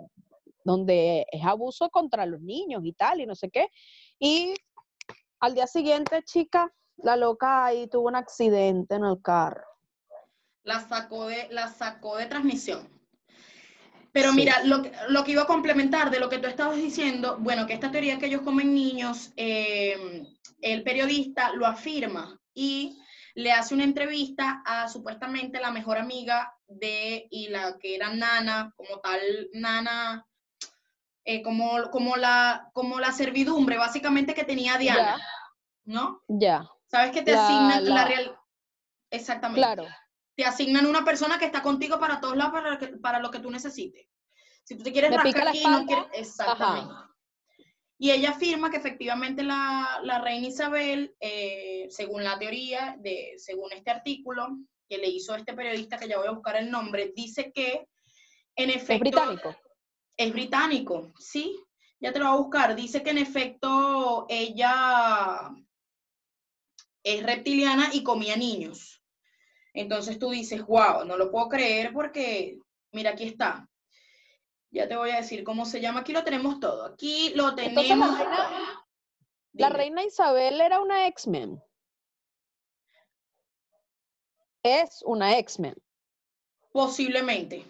donde 0.63 1.25
es 1.31 1.43
abuso 1.43 1.89
contra 1.89 2.25
los 2.25 2.41
niños 2.41 2.81
y 2.83 2.93
tal, 2.93 3.21
y 3.21 3.25
no 3.25 3.35
sé 3.35 3.49
qué. 3.49 3.69
Y 4.19 4.53
al 5.39 5.55
día 5.55 5.67
siguiente, 5.67 6.23
chica, 6.23 6.71
la 6.97 7.15
loca 7.15 7.65
ahí 7.65 7.87
tuvo 7.87 8.07
un 8.07 8.15
accidente 8.15 8.95
en 8.95 9.05
el 9.05 9.21
carro. 9.21 9.63
La 10.63 10.81
sacó 10.81 11.27
de, 11.27 11.47
la 11.49 11.69
sacó 11.69 12.17
de 12.17 12.25
transmisión. 12.25 12.87
Pero 14.11 14.33
mira, 14.33 14.63
lo 14.63 14.81
que, 14.81 14.91
lo 15.09 15.23
que 15.23 15.31
iba 15.31 15.43
a 15.43 15.47
complementar 15.47 16.09
de 16.09 16.19
lo 16.19 16.29
que 16.29 16.39
tú 16.39 16.47
estabas 16.47 16.77
diciendo, 16.77 17.37
bueno, 17.39 17.67
que 17.67 17.73
esta 17.73 17.91
teoría 17.91 18.17
que 18.17 18.25
ellos 18.25 18.41
comen 18.41 18.73
niños, 18.73 19.31
eh, 19.37 20.25
el 20.61 20.83
periodista 20.83 21.53
lo 21.53 21.65
afirma 21.65 22.39
y 22.53 22.99
le 23.35 23.51
hace 23.51 23.73
una 23.73 23.83
entrevista 23.83 24.61
a 24.65 24.87
supuestamente 24.87 25.59
la 25.59 25.71
mejor 25.71 25.97
amiga 25.97 26.53
de, 26.67 27.27
y 27.29 27.49
la 27.49 27.77
que 27.77 27.95
era 27.95 28.13
Nana, 28.13 28.73
como 28.75 28.99
tal, 28.99 29.21
Nana, 29.53 30.25
eh, 31.25 31.41
como, 31.41 31.89
como, 31.91 32.15
la, 32.15 32.69
como 32.73 32.99
la 32.99 33.11
servidumbre 33.11 33.77
básicamente 33.77 34.33
que 34.33 34.43
tenía 34.43 34.77
Diana, 34.77 35.21
¿no? 35.85 36.21
Ya. 36.27 36.67
¿Sabes 36.87 37.11
que 37.11 37.21
te 37.21 37.35
asignan 37.35 37.85
la, 37.85 38.05
real... 38.05 38.39
Exactamente. 39.11 39.61
Claro. 39.61 39.85
Te 40.35 40.45
asignan 40.45 40.85
una 40.85 41.03
persona 41.03 41.37
que 41.37 41.45
está 41.45 41.61
contigo 41.61 41.99
para 41.99 42.19
todos 42.19 42.35
lados, 42.35 42.53
para, 42.53 42.79
para 43.01 43.19
lo 43.19 43.29
que 43.29 43.39
tú 43.39 43.51
necesites. 43.51 44.07
Si 44.63 44.77
tú 44.77 44.83
te 44.83 44.91
quieres 44.91 45.11
rascar 45.11 45.47
aquí, 45.47 45.63
no 45.65 45.85
quieres... 45.85 46.05
Exactamente. 46.13 47.08
Y 48.01 48.11
ella 48.11 48.31
afirma 48.31 48.71
que 48.71 48.77
efectivamente 48.77 49.43
la, 49.43 49.99
la 50.03 50.21
reina 50.21 50.47
Isabel, 50.47 51.13
eh, 51.19 51.87
según 51.89 52.23
la 52.23 52.39
teoría, 52.39 52.95
de, 52.97 53.33
según 53.37 53.73
este 53.73 53.91
artículo 53.91 54.47
que 54.87 54.97
le 54.97 55.07
hizo 55.07 55.35
este 55.35 55.53
periodista, 55.53 55.97
que 55.97 56.07
ya 56.07 56.17
voy 56.17 56.27
a 56.27 56.31
buscar 56.31 56.55
el 56.55 56.71
nombre, 56.71 57.11
dice 57.13 57.51
que 57.53 57.87
en 58.55 58.69
efecto... 58.69 58.93
Es 58.93 58.99
británico. 58.99 59.55
Es 60.17 60.33
británico, 60.33 61.13
sí, 61.19 61.59
ya 61.99 62.11
te 62.11 62.19
lo 62.19 62.25
voy 62.25 62.35
a 62.35 62.41
buscar. 62.41 62.75
Dice 62.75 63.03
que 63.03 63.11
en 63.11 63.17
efecto 63.17 64.25
ella 64.29 65.51
es 67.03 67.23
reptiliana 67.23 67.89
y 67.93 68.03
comía 68.03 68.35
niños. 68.35 69.03
Entonces 69.73 70.19
tú 70.19 70.29
dices, 70.31 70.65
wow, 70.65 71.05
no 71.05 71.17
lo 71.17 71.31
puedo 71.31 71.49
creer 71.49 71.93
porque, 71.93 72.57
mira, 72.91 73.11
aquí 73.11 73.25
está. 73.25 73.68
Ya 74.71 74.87
te 74.87 74.95
voy 74.95 75.11
a 75.11 75.17
decir 75.17 75.43
cómo 75.43 75.65
se 75.65 75.81
llama. 75.81 76.01
Aquí 76.01 76.13
lo 76.13 76.23
tenemos 76.23 76.59
todo. 76.59 76.85
Aquí 76.85 77.33
lo 77.35 77.55
tenemos. 77.55 78.17
la, 79.53 79.69
reina, 79.69 80.03
Isabel 80.03 80.61
era 80.61 80.79
una 80.79 81.07
X-Men. 81.07 81.61
Es 84.63 85.01
una 85.03 85.37
X-Men. 85.39 85.75
Posiblemente. 86.71 87.65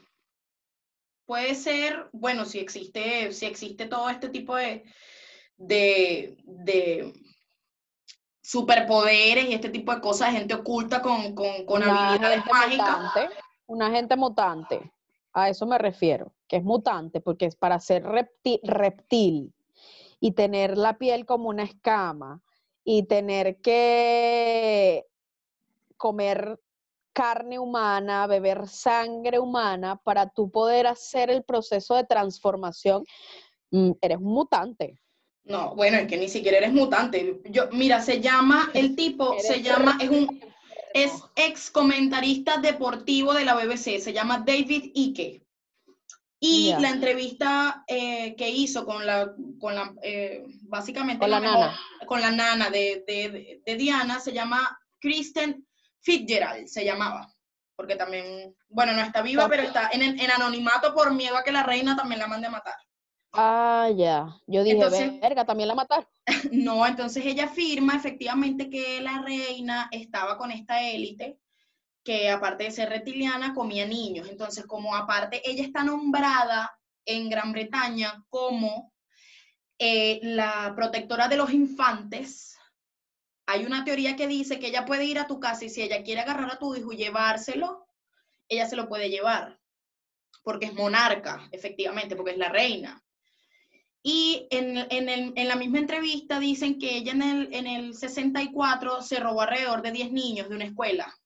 Puede 1.26 1.56
ser, 1.56 2.10
bueno, 2.12 2.44
si 2.44 2.60
existe, 2.60 3.32
si 3.32 3.46
existe 3.46 3.86
todo 3.86 4.10
este 4.10 4.30
tipo 4.30 4.56
de, 4.56 4.84
de, 5.58 6.38
de 6.44 7.14
superpoderes 8.42 9.46
y 9.46 9.54
este 9.54 9.70
tipo 9.70 9.94
de 9.94 10.02
cosas, 10.02 10.32
gente 10.32 10.56
oculta 10.56 11.04
con, 11.04 11.36
con, 11.36 11.66
con 11.66 11.84
habilidades 11.84 12.44
mágicas. 12.48 13.30
una 13.68 13.92
gente 13.92 14.16
mutante. 14.16 14.92
A 15.32 15.50
eso 15.50 15.68
me 15.68 15.78
refiero, 15.78 16.34
que 16.50 16.58
es 16.58 16.64
mutante, 16.64 17.22
porque 17.22 17.46
es 17.46 17.56
para 17.56 17.80
ser 17.80 18.04
reptil, 18.04 19.54
y 20.20 20.32
tener 20.34 20.78
la 20.78 20.98
piel 20.98 21.26
como 21.26 21.48
una 21.48 21.64
escama 21.64 22.42
y 22.84 23.04
tener 23.04 23.62
que 23.62 25.06
comer 25.96 26.60
carne 27.14 27.60
humana, 27.60 28.28
beber 28.28 28.68
sangre 28.68 29.40
humana 29.40 29.96
para 30.04 30.30
tú 30.30 30.50
poder 30.52 30.88
hacer 30.88 31.30
el 31.30 31.44
proceso 31.44 31.96
de 31.96 32.04
transformación, 32.04 33.06
mm, 33.72 33.92
eres 34.02 34.18
un 34.18 34.34
mutante. 34.34 35.00
No, 35.46 35.76
bueno, 35.76 35.98
es 35.98 36.08
que 36.08 36.18
ni 36.18 36.28
siquiera 36.28 36.58
eres 36.58 36.74
mutante. 36.74 37.42
Yo, 37.50 37.70
mira, 37.72 38.02
se 38.02 38.20
llama, 38.20 38.72
el 38.74 38.96
tipo 38.96 39.36
se 39.40 39.62
llama, 39.62 39.98
es 40.02 40.10
un, 40.10 40.42
es 40.94 41.12
ex 41.36 41.72
comentarista 41.72 42.58
deportivo 42.58 43.34
de 43.34 43.46
la 43.46 43.56
BBC, 43.56 44.00
se 44.00 44.14
llama 44.14 44.44
David 44.46 44.92
Ike. 44.96 45.49
Y 46.42 46.74
la 46.80 46.90
entrevista 46.90 47.84
eh, 47.86 48.34
que 48.36 48.50
hizo 48.50 48.86
con 48.86 49.06
la, 49.06 49.34
con 49.60 49.76
la 49.76 49.94
eh, 50.02 50.46
básicamente 50.62 51.20
con 51.20 51.32
la, 51.32 51.40
nana, 51.42 51.78
con 52.06 52.22
la 52.22 52.32
nana 52.32 52.70
de, 52.70 53.04
de, 53.06 53.62
de, 53.66 53.76
Diana 53.76 54.22
se 54.22 54.32
llama 54.32 54.80
Kristen 55.00 55.68
Fitzgerald, 56.00 56.68
se 56.68 56.86
llamaba. 56.86 57.34
Porque 57.76 57.96
también, 57.98 58.56
bueno, 58.70 58.94
no 58.94 59.02
está 59.02 59.22
viva, 59.22 59.50
pero 59.50 59.64
está 59.64 59.90
en, 59.92 60.02
en 60.02 60.32
anonimato 60.32 60.94
por 60.94 61.14
miedo 61.14 61.38
a 61.38 61.44
que 61.44 61.52
la 61.52 61.64
reina 61.64 61.96
también 61.96 62.20
la 62.20 62.28
mande 62.28 62.48
a 62.48 62.52
matar. 62.52 62.76
Ah, 63.34 63.90
ya. 63.96 64.36
Yo 64.48 64.64
dije, 64.64 65.20
verga, 65.22 65.46
también 65.46 65.68
la 65.68 65.76
mataron. 65.76 66.08
No, 66.52 66.86
entonces 66.86 67.26
ella 67.26 67.46
afirma 67.46 67.96
efectivamente 67.96 68.70
que 68.70 69.02
la 69.02 69.22
reina 69.22 69.88
estaba 69.92 70.38
con 70.38 70.52
esta 70.52 70.82
élite, 70.82 71.38
que 72.10 72.28
aparte 72.28 72.64
de 72.64 72.72
ser 72.72 72.90
reptiliana, 72.90 73.54
comía 73.54 73.86
niños. 73.86 74.28
Entonces, 74.30 74.66
como 74.66 74.96
aparte 74.96 75.48
ella 75.48 75.62
está 75.62 75.84
nombrada 75.84 76.76
en 77.06 77.30
Gran 77.30 77.52
Bretaña 77.52 78.26
como 78.30 78.92
eh, 79.78 80.20
la 80.24 80.74
protectora 80.76 81.28
de 81.28 81.38
los 81.38 81.54
infantes, 81.54 82.58
hay 83.46 83.64
una 83.64 83.84
teoría 83.84 84.16
que 84.16 84.26
dice 84.26 84.58
que 84.58 84.70
ella 84.70 84.86
puede 84.86 85.06
ir 85.06 85.20
a 85.20 85.28
tu 85.28 85.40
casa 85.40 85.66
y 85.66 85.70
si 85.70 85.84
ella 85.84 86.02
quiere 86.02 86.22
agarrar 86.22 86.52
a 86.52 86.58
tu 86.58 86.74
hijo 86.74 86.92
y 86.94 86.98
llevárselo, 86.98 87.86
ella 88.48 88.66
se 88.66 88.76
lo 88.76 88.90
puede 88.90 89.12
llevar, 89.12 89.60
porque 90.42 90.66
es 90.66 90.74
monarca, 90.74 91.48
efectivamente, 91.52 92.16
porque 92.16 92.32
es 92.32 92.40
la 92.40 92.50
reina. 92.50 93.04
Y 94.02 94.48
en, 94.50 94.78
en, 94.78 95.10
el, 95.10 95.34
en, 95.36 95.48
la 95.48 95.58
misma 95.58 95.78
entrevista 95.78 96.40
dicen 96.40 96.80
que 96.80 96.98
ella 96.98 97.12
en 97.12 97.22
el, 97.22 97.54
en 97.54 97.68
el 97.68 97.94
64 97.94 99.04
se 99.04 99.20
robó 99.20 99.42
alrededor 99.42 99.84
de 99.84 99.92
10 99.92 100.12
niños 100.12 100.50
de 100.50 100.56
una 100.56 100.66
escuela 100.66 101.19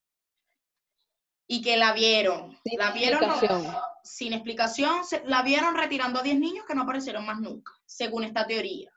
y 1.54 1.62
que 1.62 1.78
la 1.78 1.94
vieron. 1.94 2.58
Sin 2.64 2.80
la 2.80 2.90
vieron 2.90 3.24
explicación. 3.24 3.76
sin 4.04 4.34
explicación, 4.34 5.06
se, 5.06 5.22
la 5.26 5.44
vieron 5.44 5.76
retirando 5.76 6.20
a 6.20 6.24
10 6.24 6.40
niños 6.40 6.66
que 6.68 6.74
no 6.74 6.82
aparecieron 6.82 7.28
más 7.28 7.40
nunca, 7.40 7.72
según 7.86 8.24
esta 8.24 8.48
teoría. 8.48 8.90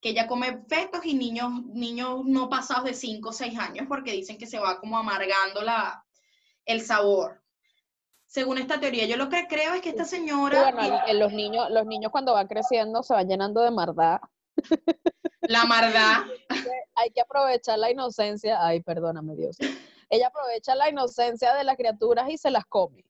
Que 0.00 0.08
ella 0.08 0.26
come 0.26 0.64
fetos 0.68 1.04
y 1.04 1.14
niños, 1.14 1.52
niños 1.66 2.24
no 2.24 2.48
pasados 2.48 2.84
de 2.84 2.94
5 2.94 3.28
o 3.28 3.32
6 3.32 3.58
años 3.60 3.86
porque 3.88 4.10
dicen 4.10 4.38
que 4.38 4.48
se 4.48 4.58
va 4.58 4.80
como 4.80 4.98
amargando 4.98 5.62
la, 5.62 6.04
el 6.64 6.80
sabor 6.80 7.44
según 8.26 8.58
esta 8.58 8.80
teoría. 8.80 9.06
Yo 9.06 9.16
lo 9.16 9.28
que 9.28 9.46
creo 9.46 9.74
es 9.74 9.80
que 9.80 9.90
esta 9.90 10.04
señora... 10.04 10.72
Bueno, 10.72 11.00
los, 11.14 11.32
niños, 11.32 11.70
los 11.70 11.86
niños 11.86 12.10
cuando 12.10 12.32
van 12.32 12.48
creciendo 12.48 13.04
se 13.04 13.14
van 13.14 13.28
llenando 13.28 13.60
de 13.60 13.70
maldad. 13.70 14.18
La 15.42 15.64
maldad. 15.64 16.24
Hay 16.96 17.10
que 17.12 17.20
aprovechar 17.20 17.78
la 17.78 17.90
inocencia. 17.90 18.58
Ay, 18.66 18.82
perdóname 18.82 19.36
Dios. 19.36 19.56
Ella 20.10 20.28
aprovecha 20.28 20.74
la 20.74 20.88
inocencia 20.88 21.54
de 21.54 21.64
las 21.64 21.76
criaturas 21.76 22.30
y 22.30 22.38
se 22.38 22.50
las 22.50 22.64
come. 22.66 23.04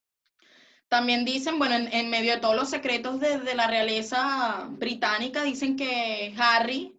También 0.88 1.24
dicen, 1.24 1.58
bueno, 1.58 1.74
en, 1.74 2.10
medio 2.10 2.34
de 2.34 2.40
todos 2.40 2.56
los 2.56 2.70
secretos 2.70 3.20
de, 3.20 3.40
de, 3.40 3.54
la 3.54 3.66
realeza 3.66 4.66
británica, 4.70 5.42
dicen 5.42 5.76
que 5.76 6.34
Harry 6.38 6.98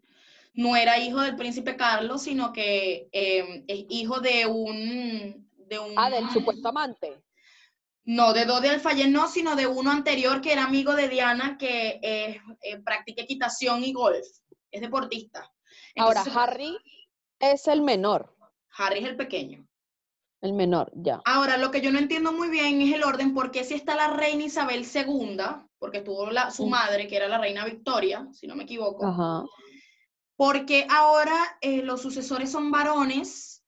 no 0.53 0.75
era 0.75 0.99
hijo 0.99 1.21
del 1.21 1.35
príncipe 1.35 1.75
Carlos, 1.75 2.23
sino 2.23 2.51
que 2.53 3.09
eh, 3.12 3.63
es 3.67 3.85
hijo 3.89 4.19
de 4.19 4.45
un, 4.45 5.49
de 5.57 5.79
un... 5.79 5.93
Ah, 5.97 6.09
del 6.09 6.29
supuesto 6.29 6.67
amante. 6.67 7.23
No, 8.03 8.33
de 8.33 8.45
Dodi 8.45 8.67
Alfayet 8.67 9.07
no, 9.07 9.27
sino 9.27 9.55
de 9.55 9.67
uno 9.67 9.91
anterior 9.91 10.41
que 10.41 10.51
era 10.51 10.65
amigo 10.65 10.95
de 10.95 11.07
Diana, 11.07 11.57
que 11.57 11.99
eh, 12.01 12.41
eh, 12.62 12.79
practica 12.83 13.21
equitación 13.21 13.83
y 13.83 13.93
golf. 13.93 14.25
Es 14.71 14.81
deportista. 14.81 15.51
Ahora, 15.95 16.23
Harry 16.35 16.77
es 17.39 17.67
el 17.67 17.81
menor. 17.81 18.35
Harry 18.77 18.99
es 18.99 19.05
el 19.05 19.15
pequeño. 19.15 19.67
El 20.41 20.54
menor, 20.54 20.91
ya. 20.95 21.21
Ahora, 21.25 21.58
lo 21.58 21.69
que 21.69 21.82
yo 21.82 21.91
no 21.91 21.99
entiendo 21.99 22.32
muy 22.32 22.49
bien 22.49 22.82
es 22.82 22.93
el 22.93 23.04
orden, 23.04 23.34
porque 23.34 23.65
si 23.65 23.73
está 23.73 23.95
la 23.95 24.08
reina 24.08 24.45
Isabel 24.45 24.86
II, 24.86 25.38
porque 25.78 26.02
tuvo 26.02 26.30
la, 26.32 26.49
su 26.52 26.67
madre, 26.67 27.08
que 27.08 27.17
era 27.17 27.28
la 27.28 27.38
reina 27.38 27.65
Victoria, 27.65 28.28
si 28.32 28.47
no 28.47 28.56
me 28.56 28.63
equivoco. 28.63 29.06
Ajá. 29.06 29.43
Porque 30.38 30.88
ahora 30.89 31.58
eh, 31.60 31.82
los 31.82 32.02
sucesores 32.02 32.49
son 32.49 32.71
varones 32.71 33.65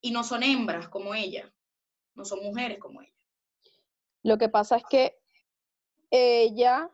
y 0.00 0.10
no 0.10 0.24
son 0.24 0.42
hembras 0.42 0.88
como 0.88 1.14
ella, 1.14 1.52
no 2.14 2.24
son 2.24 2.42
mujeres 2.42 2.78
como 2.78 3.02
ella. 3.02 3.12
Lo 4.22 4.38
que 4.38 4.48
pasa 4.48 4.76
es 4.76 4.84
que 4.88 5.18
ella. 6.10 6.90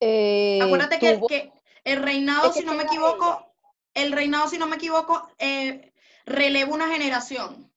Eh, 0.00 0.60
Acuérdate 0.62 0.98
que, 0.98 1.52
el 1.84 2.02
reinado, 2.02 2.52
si 2.52 2.64
no 2.64 2.74
me 2.74 2.82
equivoco, 2.82 3.54
el 3.94 4.12
reinado, 4.12 4.48
si 4.48 4.58
no 4.58 4.66
me 4.66 4.76
equivoco, 4.76 5.28
eh, 5.38 5.92
releva 6.26 6.74
una 6.74 6.88
generación. 6.88 7.71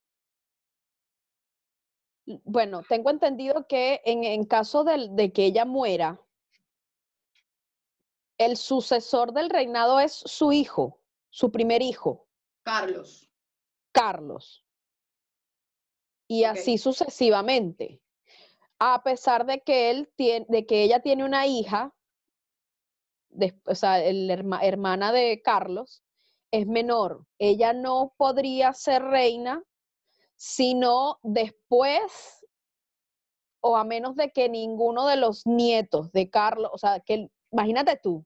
Bueno, 2.26 2.82
tengo 2.88 3.10
entendido 3.10 3.68
que 3.68 4.02
en, 4.04 4.46
caso 4.46 4.84
de, 4.84 5.10
de 5.12 5.32
que 5.32 5.46
ella 5.46 5.66
muera, 5.66 6.20
el 8.38 8.58
sucesor 8.58 9.32
del 9.32 9.50
reinado 9.50 10.00
es 10.00 10.14
su 10.14 10.52
hijo, 10.52 11.02
su 11.30 11.52
primer 11.52 11.82
hijo. 11.82 12.28
Carlos. 12.64 13.30
Carlos. 13.92 14.66
Y 16.28 16.44
así 16.44 16.78
sucesivamente. 16.78 18.02
A 18.80 19.04
pesar 19.04 19.46
de 19.46 19.62
que 19.62 19.92
él 19.92 20.12
tiene, 20.16 20.46
de 20.50 20.66
que 20.66 20.84
ella 20.84 21.02
tiene 21.02 21.24
una 21.24 21.46
hija, 21.48 21.96
de- 23.30 23.58
o 23.66 23.76
sea, 23.76 24.04
el 24.04 24.30
herma- 24.30 24.64
hermana 24.64 25.12
de 25.12 25.42
Carlos, 25.44 26.04
es 26.52 26.68
menor. 26.68 27.26
Ella 27.38 27.74
no 27.74 28.14
podría 28.18 28.74
ser 28.74 29.04
reina 29.04 29.64
sino 30.36 31.20
después 31.24 32.46
o 33.62 33.78
a 33.78 33.84
menos 33.84 34.16
de 34.16 34.32
que 34.32 34.48
ninguno 34.48 35.08
de 35.08 35.18
los 35.18 35.48
nietos 35.48 36.12
de 36.12 36.30
Carlos, 36.30 36.70
o 36.72 36.78
sea, 36.78 37.00
que 37.00 37.30
imagínate 37.52 38.00
tú, 38.02 38.24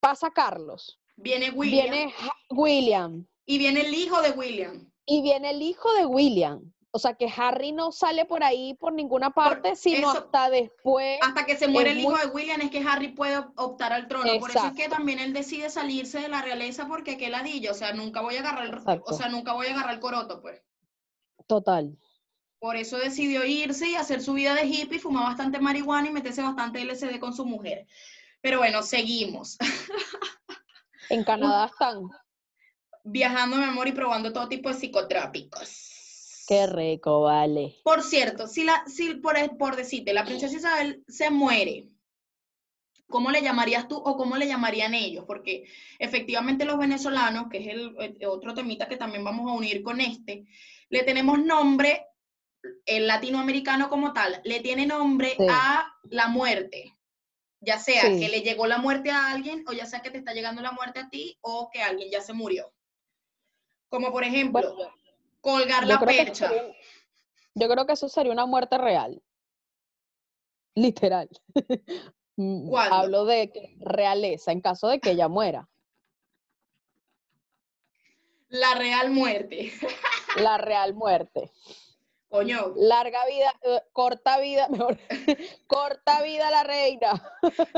pasa 0.00 0.30
Carlos. 0.30 1.00
Viene 1.16 1.50
William. 1.50 1.90
Viene 1.90 2.14
William. 2.50 3.26
Y 3.46 3.58
viene 3.58 3.80
el 3.82 3.94
hijo 3.94 4.20
de 4.20 4.30
William. 4.32 4.92
Y 5.06 5.22
viene 5.22 5.50
el 5.50 5.62
hijo 5.62 5.92
de 5.94 6.04
William. 6.04 6.72
O 6.94 6.98
sea 6.98 7.14
que 7.14 7.26
Harry 7.34 7.72
no 7.72 7.90
sale 7.90 8.26
por 8.26 8.44
ahí 8.44 8.74
por 8.74 8.92
ninguna 8.92 9.30
parte, 9.30 9.76
sino 9.76 10.10
hasta 10.10 10.50
después. 10.50 11.18
Hasta 11.22 11.46
que 11.46 11.56
se 11.56 11.66
muere 11.66 11.92
el 11.92 12.00
hijo 12.00 12.14
de 12.18 12.26
William 12.26 12.60
es 12.60 12.70
que 12.70 12.84
Harry 12.86 13.08
puede 13.08 13.38
optar 13.56 13.94
al 13.94 14.08
trono. 14.08 14.30
Por 14.38 14.50
eso 14.50 14.66
es 14.66 14.74
que 14.74 14.90
también 14.90 15.18
él 15.18 15.32
decide 15.32 15.70
salirse 15.70 16.20
de 16.20 16.28
la 16.28 16.42
realeza 16.42 16.86
porque 16.86 17.16
qué 17.16 17.30
ladilla. 17.30 17.70
O 17.70 17.74
sea, 17.74 17.94
nunca 17.94 18.20
voy 18.20 18.36
a 18.36 18.40
agarrar 18.40 18.66
el, 18.66 19.02
o 19.06 19.12
sea, 19.14 19.30
nunca 19.30 19.54
voy 19.54 19.68
a 19.68 19.70
agarrar 19.72 19.94
el 19.94 20.00
coroto, 20.00 20.42
pues. 20.42 20.62
Total. 21.46 21.98
Por 22.58 22.76
eso 22.76 22.98
decidió 22.98 23.42
irse 23.46 23.88
y 23.88 23.96
hacer 23.96 24.20
su 24.20 24.34
vida 24.34 24.54
de 24.54 24.66
hippie, 24.66 24.98
fumar 24.98 25.24
bastante 25.24 25.60
marihuana 25.60 26.08
y 26.08 26.12
meterse 26.12 26.42
bastante 26.42 26.84
LSD 26.84 27.18
con 27.18 27.32
su 27.32 27.46
mujer. 27.46 27.86
Pero 28.42 28.58
bueno, 28.58 28.82
seguimos. 28.82 29.56
En 31.08 31.24
Canadá 31.24 31.66
están. 31.66 32.08
Viajando, 33.02 33.56
mi 33.56 33.64
amor, 33.64 33.88
y 33.88 33.92
probando 33.92 34.32
todo 34.32 34.46
tipo 34.46 34.68
de 34.68 34.74
psicotrópicos. 34.74 35.91
Qué 36.46 36.66
rico, 36.66 37.22
vale. 37.22 37.76
Por 37.84 38.02
cierto, 38.02 38.46
si, 38.46 38.64
la, 38.64 38.84
si 38.86 39.14
por, 39.14 39.36
por 39.56 39.76
decirte, 39.76 40.12
la 40.12 40.24
princesa 40.24 40.56
Isabel 40.56 41.04
se 41.08 41.30
muere, 41.30 41.86
¿cómo 43.08 43.30
le 43.30 43.42
llamarías 43.42 43.86
tú 43.86 43.96
o 43.96 44.16
cómo 44.16 44.36
le 44.36 44.48
llamarían 44.48 44.94
ellos? 44.94 45.24
Porque 45.24 45.64
efectivamente 46.00 46.64
los 46.64 46.78
venezolanos, 46.78 47.46
que 47.48 47.58
es 47.58 47.68
el, 47.68 47.96
otro 48.26 48.54
temita 48.54 48.88
que 48.88 48.96
también 48.96 49.22
vamos 49.22 49.48
a 49.48 49.54
unir 49.54 49.82
con 49.82 50.00
este, 50.00 50.44
le 50.88 51.04
tenemos 51.04 51.38
nombre, 51.38 52.06
el 52.86 53.06
latinoamericano 53.06 53.88
como 53.88 54.12
tal, 54.12 54.40
le 54.44 54.60
tiene 54.60 54.86
nombre 54.86 55.36
a 55.48 55.94
la 56.04 56.28
muerte. 56.28 56.96
Ya 57.60 57.78
sea 57.78 58.02
que 58.02 58.28
le 58.28 58.40
llegó 58.40 58.66
la 58.66 58.78
muerte 58.78 59.12
a 59.12 59.30
alguien 59.30 59.64
o 59.68 59.72
ya 59.72 59.86
sea 59.86 60.00
que 60.00 60.10
te 60.10 60.18
está 60.18 60.32
llegando 60.32 60.62
la 60.62 60.72
muerte 60.72 60.98
a 60.98 61.08
ti 61.08 61.38
o 61.42 61.70
que 61.72 61.80
alguien 61.80 62.10
ya 62.10 62.20
se 62.20 62.32
murió. 62.32 62.72
Como 63.88 64.10
por 64.10 64.24
ejemplo, 64.24 64.74
colgar 65.42 65.86
la 65.86 66.00
percha. 66.00 66.50
yo 67.54 67.68
creo 67.68 67.86
que 67.86 67.92
eso 67.92 68.08
sería 68.08 68.32
una 68.32 68.46
muerte 68.46 68.78
real. 68.78 69.22
Literal. 70.74 71.28
Mm, 72.36 72.74
hablo 72.74 73.26
de 73.26 73.52
realeza 73.78 74.52
en 74.52 74.62
caso 74.62 74.88
de 74.88 75.00
que 75.00 75.10
ella 75.10 75.28
muera. 75.28 75.68
La 78.48 78.74
real 78.74 79.10
muerte. 79.10 79.70
La 80.42 80.56
real 80.56 80.94
muerte. 80.94 81.52
Coño. 82.30 82.72
Larga 82.76 83.26
vida, 83.26 83.52
eh, 83.62 83.82
corta 83.92 84.38
vida, 84.38 84.66
mejor. 84.70 84.98
corta 85.66 86.22
vida 86.22 86.50
la 86.50 86.62
reina. 86.62 87.22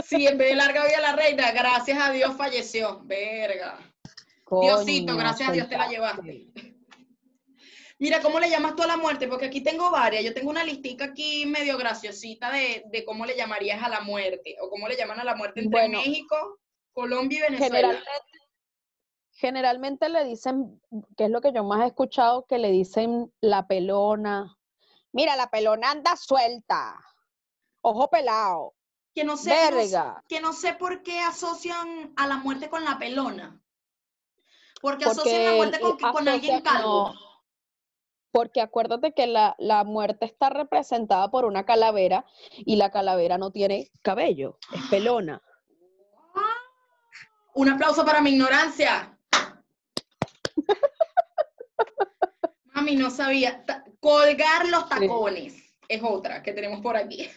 sí, 0.05 0.29
en 0.29 0.39
vez 0.39 0.51
de 0.51 0.55
larga 0.55 0.87
vida 0.87 1.01
la 1.01 1.17
reina, 1.17 1.51
gracias 1.51 1.99
a 2.01 2.13
Dios 2.13 2.37
falleció. 2.37 3.01
Verga. 3.03 3.77
Diosito, 4.49 5.17
gracias 5.17 5.49
a 5.49 5.53
Dios 5.53 5.69
te 5.69 5.77
la 5.77 5.89
llevaste. 5.89 6.74
Mira, 7.99 8.21
¿cómo 8.21 8.41
le 8.41 8.51
llamas 8.51 8.75
tú 8.75 8.83
a 8.83 8.87
la 8.87 8.97
muerte? 8.97 9.29
Porque 9.29 9.47
aquí 9.47 9.61
tengo 9.63 9.91
varias. 9.91 10.25
Yo 10.25 10.35
tengo 10.35 10.51
una 10.51 10.65
listica 10.65 11.07
aquí 11.07 11.47
medio 11.47 11.79
graciosita 11.79 12.51
de, 12.51 13.05
cómo 13.07 13.25
le 13.25 13.37
llamarías 13.37 13.83
a 13.83 13.89
la 13.89 14.01
muerte 14.01 14.57
o 14.61 14.69
cómo 14.69 14.89
le 14.89 14.97
llaman 14.97 15.21
a 15.21 15.25
la 15.25 15.37
muerte 15.37 15.61
entre 15.61 15.89
México, 15.89 16.59
Colombia 16.93 17.39
y 17.39 17.53
Venezuela. 17.53 17.77
Generalmente, 17.77 18.11
generalmente 19.31 20.09
le 20.09 20.25
dicen, 20.25 20.81
que 21.17 21.25
es 21.25 21.31
lo 21.31 21.41
que 21.41 21.53
yo 21.53 21.63
más 21.63 21.83
he 21.83 21.87
escuchado, 21.87 22.47
que 22.47 22.59
le 22.59 22.73
dicen 22.73 23.33
la 23.41 23.67
pelona. 23.69 24.59
Mira, 25.13 25.37
la 25.37 25.49
pelona 25.49 25.93
anda 25.93 26.17
suelta. 26.17 26.99
Ojo 27.81 28.11
pelado. 28.11 28.75
Que 29.15 29.23
no 29.23 29.37
sé, 29.37 29.55
que 30.29 30.41
no 30.41 30.53
sé 30.53 30.75
por 30.75 31.05
qué 31.05 31.21
asocian 31.21 32.13
a 32.17 32.27
la 32.27 32.39
muerte 32.39 32.69
con 32.69 32.83
la 32.83 32.99
pelona. 32.99 33.63
Porque, 34.81 35.05
asocian 35.05 35.45
la 35.45 35.53
muerte 35.53 35.79
con, 35.79 35.97
con 35.97 36.29
alguien 36.29 36.61
calvo 36.61 37.15
porque 38.35 38.61
acuérdate 38.61 39.13
que 39.13 39.29
la, 39.29 39.55
muerte 39.87 40.25
está 40.25 40.51
representada 40.51 41.31
por 41.31 41.45
una 41.45 41.65
calavera 41.65 42.27
y 42.57 42.75
la 42.75 42.91
calavera 42.91 43.39
no 43.39 43.53
tiene 43.53 43.93
cabello, 44.03 44.59
es 44.75 44.83
pelona. 44.91 45.41
Un 47.55 47.69
aplauso 47.69 48.05
para 48.05 48.21
mi 48.21 48.31
ignorancia. 48.31 49.17
Mami, 52.75 52.97
no 52.97 53.09
sabía. 53.09 53.65
Colgar 54.01 54.67
los 54.67 54.89
tacones 54.89 55.55
es 55.87 56.03
otra 56.03 56.43
que 56.43 56.53
tenemos 56.53 56.81
por 56.81 56.97
aquí. 56.97 57.31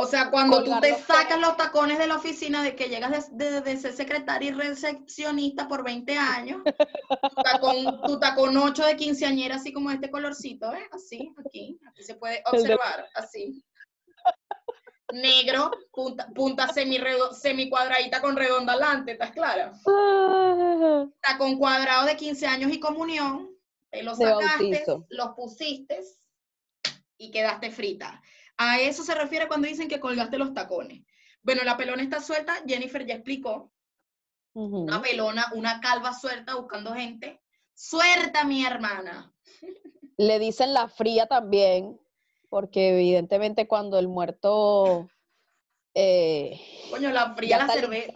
O 0.00 0.06
sea, 0.06 0.30
cuando 0.30 0.64
tú 0.64 0.72
te 0.80 0.94
sacas 0.94 1.38
los 1.38 1.58
tacones 1.58 1.98
de 1.98 2.06
la 2.06 2.16
oficina 2.16 2.62
de 2.62 2.74
que 2.74 2.88
llegas 2.88 3.36
de, 3.36 3.76
ser 3.76 3.92
secretaria 3.92 4.48
y 4.48 4.52
recepcionista 4.52 5.68
por 5.68 5.84
20 5.84 6.16
años, 6.16 6.62
tu 6.64 7.42
tacón, 7.42 8.00
tu 8.06 8.18
tacón 8.18 8.56
8 8.56 8.86
de 8.86 8.96
quinceañera, 8.96 9.56
así 9.56 9.74
como 9.74 9.90
este 9.90 10.10
colorcito, 10.10 10.72
¿eh? 10.72 10.88
Así, 10.90 11.34
aquí, 11.44 11.78
aquí 11.86 12.02
se 12.02 12.14
puede 12.14 12.42
observar, 12.50 13.08
así. 13.14 13.62
Negro, 15.12 15.70
punta, 15.92 16.28
punta 16.34 16.68
semi, 16.72 16.98
semi 17.38 17.68
cuadradita 17.68 18.22
con 18.22 18.36
redonda 18.36 18.72
adelante, 18.72 19.12
¿estás 19.12 19.32
clara? 19.32 19.72
Tacón 21.20 21.58
cuadrado 21.58 22.06
de 22.06 22.16
15 22.16 22.46
años 22.46 22.72
y 22.72 22.80
comunión, 22.80 23.50
te 23.90 24.02
los 24.02 24.16
sacaste, 24.16 24.82
los 25.10 25.34
pusiste 25.34 26.00
y 27.18 27.30
quedaste 27.30 27.70
frita. 27.70 28.22
A 28.62 28.78
eso 28.78 29.02
se 29.04 29.14
refiere 29.14 29.48
cuando 29.48 29.68
dicen 29.68 29.88
que 29.88 30.00
colgaste 30.00 30.36
los 30.36 30.52
tacones. 30.52 31.02
Bueno, 31.40 31.64
la 31.64 31.78
pelona 31.78 32.02
está 32.02 32.20
suelta, 32.20 32.62
Jennifer 32.66 33.06
ya 33.06 33.14
explicó. 33.14 33.72
Una 34.52 35.00
pelona, 35.00 35.46
una 35.54 35.80
calva 35.80 36.12
suelta 36.12 36.56
buscando 36.56 36.92
gente. 36.92 37.40
Suelta, 37.72 38.44
mi 38.44 38.66
hermana. 38.66 39.32
Le 40.18 40.38
dicen 40.38 40.74
la 40.74 40.88
fría 40.88 41.26
también, 41.26 41.98
porque 42.50 42.90
evidentemente 42.90 43.66
cuando 43.66 43.98
el 43.98 44.08
muerto... 44.08 45.08
Eh, 45.94 46.60
Coño, 46.90 47.12
la 47.12 47.34
fría, 47.34 47.64
la 47.64 47.72
cerveza. 47.72 48.12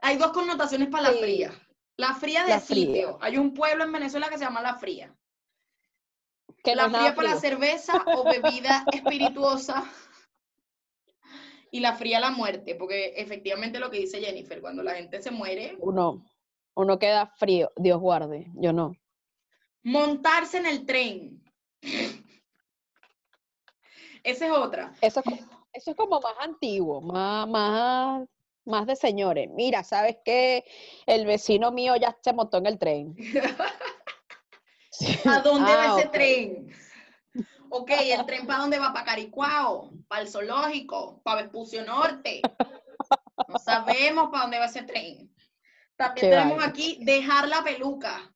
Hay 0.00 0.16
dos 0.16 0.32
connotaciones 0.32 0.88
para 0.88 1.12
la 1.12 1.16
fría. 1.16 1.52
La 1.96 2.12
fría 2.16 2.44
de 2.44 2.58
sitio. 2.58 3.18
Hay 3.20 3.38
un 3.38 3.54
pueblo 3.54 3.84
en 3.84 3.92
Venezuela 3.92 4.28
que 4.28 4.36
se 4.36 4.44
llama 4.44 4.62
La 4.62 4.74
Fría 4.74 5.16
la 6.74 6.90
fría 6.90 7.14
para 7.14 7.30
la 7.30 7.40
cerveza 7.40 8.04
o 8.06 8.24
bebida 8.24 8.84
espirituosa 8.92 9.90
y 11.70 11.80
la 11.80 11.94
fría 11.94 12.20
la 12.20 12.30
muerte, 12.30 12.74
porque 12.74 13.14
efectivamente 13.16 13.78
lo 13.78 13.90
que 13.90 13.98
dice 13.98 14.20
Jennifer, 14.20 14.60
cuando 14.60 14.82
la 14.82 14.94
gente 14.94 15.20
se 15.20 15.30
muere... 15.30 15.76
Uno, 15.80 16.24
uno 16.74 16.98
queda 16.98 17.26
frío, 17.26 17.70
Dios 17.76 18.00
guarde, 18.00 18.46
yo 18.54 18.72
no. 18.72 18.94
Montarse 19.82 20.58
en 20.58 20.66
el 20.66 20.86
tren. 20.86 21.44
Esa 24.22 24.46
es 24.46 24.52
otra. 24.52 24.92
Eso 25.00 25.20
es, 25.24 25.40
eso 25.72 25.90
es 25.90 25.96
como 25.96 26.20
más 26.20 26.34
antiguo, 26.40 27.00
más, 27.00 27.48
más, 27.48 28.26
más 28.64 28.86
de 28.86 28.96
señores. 28.96 29.48
Mira, 29.52 29.84
¿sabes 29.84 30.16
qué? 30.24 30.64
El 31.06 31.26
vecino 31.26 31.70
mío 31.70 31.94
ya 31.96 32.16
se 32.22 32.32
montó 32.32 32.58
en 32.58 32.66
el 32.66 32.78
tren. 32.78 33.16
¿A 35.24 35.40
dónde 35.44 35.74
va 35.74 35.94
ah, 35.94 35.98
ese 35.98 36.08
tren? 36.08 36.72
Ok, 37.68 37.90
¿el 37.90 38.24
tren 38.26 38.46
para 38.46 38.60
dónde 38.60 38.78
va? 38.78 38.92
¿Para 38.92 39.04
Caricuao? 39.04 39.90
¿Para 40.06 40.22
el 40.22 40.28
zoológico? 40.28 41.20
¿Para 41.24 41.42
Vespucio 41.42 41.84
Norte? 41.84 42.40
No 43.48 43.58
sabemos 43.58 44.30
para 44.30 44.42
dónde 44.44 44.60
va 44.60 44.66
ese 44.66 44.82
tren. 44.82 45.34
También 45.96 46.30
tenemos 46.30 46.64
aquí 46.64 47.00
dejar 47.04 47.48
la 47.48 47.64
peluca. 47.64 48.32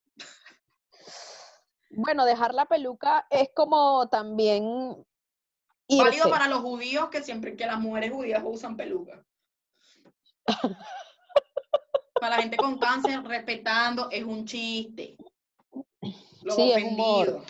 Bueno, 1.91 2.25
dejar 2.25 2.55
la 2.55 2.67
peluca 2.67 3.25
es 3.31 3.51
como 3.55 4.09
también 4.09 5.07
válido 5.89 6.29
para 6.29 6.49
los 6.49 6.61
judíos 6.61 7.09
que 7.09 7.23
siempre 7.23 7.57
que 7.57 7.67
las 7.67 7.79
mujeres 7.79 8.11
judías 8.11 8.43
usan 8.45 8.77
peluca. 8.77 9.25
para 12.15 12.37
la 12.37 12.43
gente 12.43 12.57
con 12.57 12.79
cáncer, 12.79 13.23
respetando, 13.23 14.11
es 14.11 14.25
un 14.25 14.45
chiste 14.45 15.17
sí, 16.49 16.73
es 16.73 16.83
humor. 16.85 17.45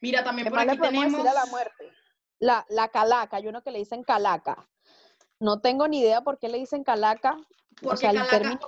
Mira, 0.00 0.22
también 0.22 0.48
por 0.48 0.58
aquí 0.58 0.78
tenemos... 0.78 1.24
la 1.24 1.46
muerte? 1.46 1.92
La, 2.38 2.66
la 2.68 2.88
calaca, 2.88 3.38
hay 3.38 3.48
uno 3.48 3.62
que 3.62 3.70
le 3.70 3.78
dicen 3.78 4.02
calaca. 4.04 4.68
No 5.40 5.60
tengo 5.60 5.88
ni 5.88 6.00
idea 6.00 6.20
por 6.22 6.38
qué 6.38 6.48
le 6.48 6.58
dicen 6.58 6.84
calaca. 6.84 7.36
Porque 7.82 8.06
calaca, 8.06 8.58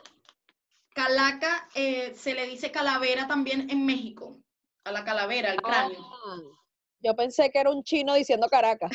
calaca 0.94 1.68
eh, 1.74 2.14
se 2.14 2.34
le 2.34 2.46
dice 2.46 2.70
calavera 2.70 3.26
también 3.26 3.70
en 3.70 3.84
México. 3.86 4.36
A 4.84 4.92
la 4.92 5.04
calavera, 5.04 5.50
al 5.50 5.60
cráneo. 5.60 6.00
Ah, 6.00 6.36
yo 7.00 7.14
pensé 7.14 7.50
que 7.50 7.60
era 7.60 7.70
un 7.70 7.82
chino 7.84 8.14
diciendo 8.14 8.48
Caracas. 8.48 8.90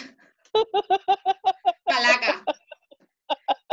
Calaca. 1.85 2.43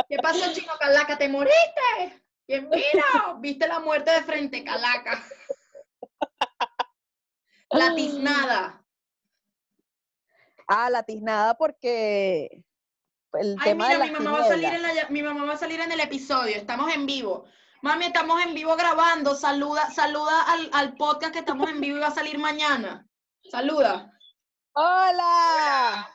¿Qué 0.07 0.17
pasó, 0.17 0.53
chino 0.53 0.73
Calaca? 0.79 1.17
¿Te 1.17 1.27
moriste? 1.29 2.21
¿Quién 2.47 2.69
mira? 2.69 3.35
¿Viste 3.39 3.67
la 3.67 3.79
muerte 3.79 4.11
de 4.11 4.23
frente, 4.23 4.63
Calaca? 4.63 5.21
La 7.73 7.95
tiznada. 7.95 8.83
Ah, 10.67 10.89
la 10.89 11.03
tiznada 11.03 11.57
porque 11.57 12.63
el 13.33 13.55
Ay, 13.59 13.63
tema 13.63 13.87
mira, 13.87 13.99
de 13.99 14.05
mi 14.11 14.19
mamá, 14.19 14.31
va 14.39 14.43
a 14.43 14.47
salir 14.49 14.73
en 14.73 14.81
la- 14.81 15.07
mi 15.09 15.23
mamá 15.23 15.45
va 15.45 15.53
a 15.53 15.57
salir 15.57 15.79
en 15.79 15.91
el 15.91 15.99
episodio. 16.01 16.57
Estamos 16.57 16.93
en 16.93 17.05
vivo. 17.05 17.45
Mami, 17.81 18.07
estamos 18.07 18.43
en 18.45 18.53
vivo 18.53 18.75
grabando. 18.75 19.35
Saluda, 19.35 19.89
saluda 19.91 20.43
al, 20.51 20.69
al 20.73 20.95
podcast 20.95 21.31
que 21.31 21.39
estamos 21.39 21.69
en 21.69 21.79
vivo 21.79 21.97
y 21.97 22.01
va 22.01 22.07
a 22.07 22.11
salir 22.15 22.37
mañana. 22.39 23.07
Saluda. 23.49 24.11
¡Hola! 24.73 26.09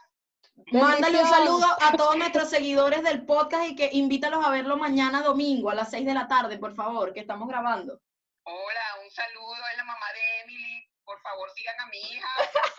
Mándale 0.73 1.23
un 1.23 1.29
saludo 1.29 1.67
a 1.81 1.97
todos 1.97 2.17
nuestros 2.17 2.49
seguidores 2.49 3.03
del 3.03 3.25
podcast 3.25 3.69
y 3.69 3.77
que 3.77 3.91
invítalos 3.93 4.45
a 4.45 4.51
verlo 4.51 4.77
mañana 4.77 5.23
domingo 5.23 5.71
a 5.71 5.75
las 5.75 5.91
6 5.91 6.07
de 6.07 6.15
la 6.15 6.27
tarde, 6.27 6.59
por 6.59 6.75
favor, 6.75 7.13
que 7.13 7.21
estamos 7.21 7.47
grabando. 7.49 8.01
Hola, 8.43 9.03
un 9.05 9.11
saludo, 9.11 9.55
es 9.71 9.77
la 9.77 9.85
mamá 9.85 10.07
de 10.15 10.41
Emily. 10.43 10.89
Por 11.05 11.21
favor, 11.21 11.49
sigan 11.55 11.79
a 11.79 11.87
mi 11.87 11.99
hija. 11.99 12.29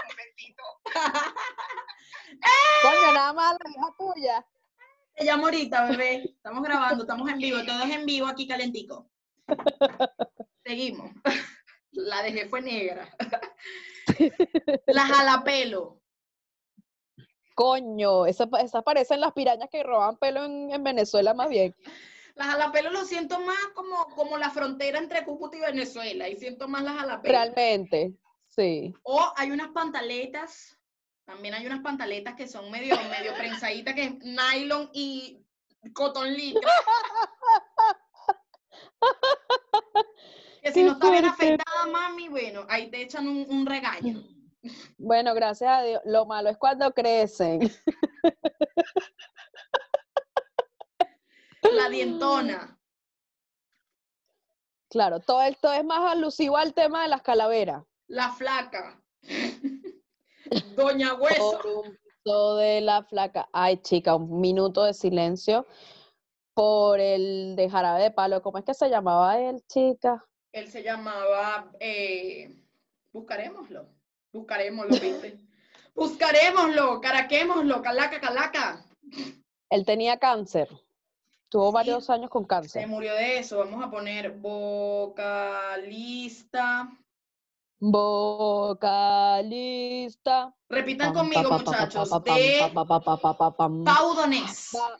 Un 0.09 0.15
besito. 0.15 0.63
Coño, 2.81 3.13
nada 3.13 3.33
más 3.33 3.57
la 3.63 3.69
hija 3.69 3.95
tuya. 3.97 4.45
Te 5.15 5.23
llamo 5.23 5.45
ahorita, 5.45 5.89
bebé. 5.89 6.23
Estamos 6.25 6.63
grabando, 6.63 7.03
estamos 7.03 7.29
en 7.29 7.37
vivo, 7.37 7.63
todo 7.65 7.83
es 7.83 7.91
en 7.91 8.05
vivo 8.05 8.27
aquí 8.27 8.47
calentico. 8.47 9.09
Seguimos. 10.65 11.11
La 11.91 12.21
dejé 12.21 12.47
fue 12.49 12.61
negra. 12.61 13.09
La 14.87 15.05
jalapelo. 15.05 16.01
Coño, 17.57 18.27
esas 18.27 18.49
esa 18.61 18.83
parecen 18.83 19.19
las 19.19 19.33
pirañas 19.33 19.67
que 19.71 19.81
roban 19.81 20.15
pelo 20.17 20.45
en, 20.45 20.69
en 20.69 20.83
Venezuela 20.83 21.33
más 21.33 21.49
bien. 21.49 21.75
La 22.35 22.45
jalapelo 22.45 22.91
lo 22.91 23.03
siento 23.03 23.39
más 23.39 23.57
como, 23.73 24.05
como 24.09 24.37
la 24.37 24.51
frontera 24.51 24.99
entre 24.99 25.25
Cúcuta 25.25 25.57
y 25.57 25.61
Venezuela. 25.61 26.29
Y 26.29 26.35
siento 26.35 26.67
más 26.67 26.83
la 26.83 26.93
jalapelo. 26.93 27.33
Realmente, 27.33 28.13
sí. 28.47 28.93
O 29.01 29.33
hay 29.35 29.49
unas 29.49 29.69
pantaletas, 29.69 30.77
también 31.25 31.55
hay 31.55 31.65
unas 31.65 31.81
pantaletas 31.81 32.35
que 32.35 32.47
son 32.47 32.69
medio, 32.69 32.95
medio 33.09 33.33
prensaditas, 33.33 33.95
que 33.95 34.03
es 34.03 34.13
nylon 34.19 34.91
y 34.93 35.43
cotton 35.95 36.31
licra. 36.31 36.61
que 40.61 40.73
si 40.73 40.81
Qué 40.81 40.83
no 40.83 40.91
está 40.91 41.09
bien 41.09 41.25
afeitada, 41.25 41.87
mami, 41.91 42.29
bueno, 42.29 42.67
ahí 42.69 42.91
te 42.91 43.01
echan 43.01 43.27
un, 43.27 43.47
un 43.49 43.65
regaño. 43.65 44.36
Bueno, 44.97 45.33
gracias 45.33 45.69
a 45.71 45.81
Dios. 45.83 46.01
Lo 46.05 46.25
malo 46.25 46.49
es 46.49 46.57
cuando 46.57 46.91
crecen. 46.93 47.59
La 51.73 51.89
dientona, 51.89 52.73
Claro, 54.89 55.19
todo 55.19 55.41
esto 55.41 55.71
es 55.73 55.83
más 55.83 56.13
alusivo 56.13 56.55
al 56.55 56.73
tema 56.73 57.03
de 57.03 57.09
las 57.09 57.21
calaveras. 57.21 57.83
la 58.07 58.31
flaca, 58.31 59.01
Doña 60.77 61.13
Hueso. 61.15 61.83
Pito 62.23 62.55
de 62.55 62.79
la 62.81 63.03
flaca. 63.03 63.49
Ay, 63.51 63.77
chica, 63.81 64.15
un 64.15 64.39
minuto 64.39 64.83
de 64.85 64.93
silencio 64.93 65.67
por 66.53 67.01
el 67.01 67.55
de 67.57 67.69
jarabe 67.69 68.01
de 68.01 68.11
palo. 68.11 68.41
¿Cómo 68.41 68.59
es 68.59 68.63
que 68.63 68.73
se 68.73 68.89
llamaba 68.89 69.37
él, 69.39 69.61
chica? 69.67 70.25
Él 70.53 70.69
se 70.71 70.81
llamaba, 70.81 71.69
eh, 71.81 72.63
buscarémoslo, 73.11 73.89
buscarémoslo, 74.37 74.99
¿viste? 74.99 75.39
Buscarémoslo, 75.95 77.01
caraquémoslo, 77.01 77.81
calaca, 77.81 78.19
calaca. 78.21 78.85
Él 79.69 79.85
tenía 79.85 80.17
cáncer. 80.17 80.69
Tuvo 81.49 81.69
Sí. 81.69 81.73
varios 81.73 82.09
años 82.09 82.29
con 82.29 82.43
Se 82.43 82.47
cáncer. 82.47 82.87
murió 82.87 83.13
de 83.13 83.39
eso. 83.39 83.57
Vamos 83.59 83.83
a 83.83 83.89
poner 83.89 84.31
vocalista. 85.17 86.89
Vocalista. 89.17 90.53
Repitan 90.69 91.13
Pam, 91.13 91.29
conmigo, 91.29 91.51
muchachos. 91.51 92.09
pam, 92.09 92.23
De. 92.23 92.71
Pau 93.85 94.13
Donés. 94.15 94.69
Pa- 94.73 94.97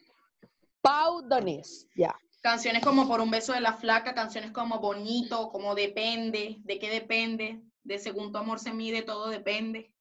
Pau 0.82 1.22
Donés, 1.22 1.88
ya. 1.96 2.16
Canciones 2.42 2.84
como 2.84 3.08
Por 3.10 3.20
un 3.20 3.30
beso 3.32 3.52
de 3.54 3.62
la 3.62 3.74
flaca, 3.74 4.14
canciones 4.14 4.52
como 4.52 4.80
Bonito, 4.80 5.50
como 5.50 5.76
Depende. 5.76 6.58
¿De 6.64 6.80
qué 6.80 6.90
depende? 6.90 7.62
De 7.88 7.98
Según 8.00 8.34
tu 8.34 8.38
amor 8.38 8.60
se 8.60 8.74
mide, 8.74 9.02
todo 9.02 9.30
depende. 9.30 9.94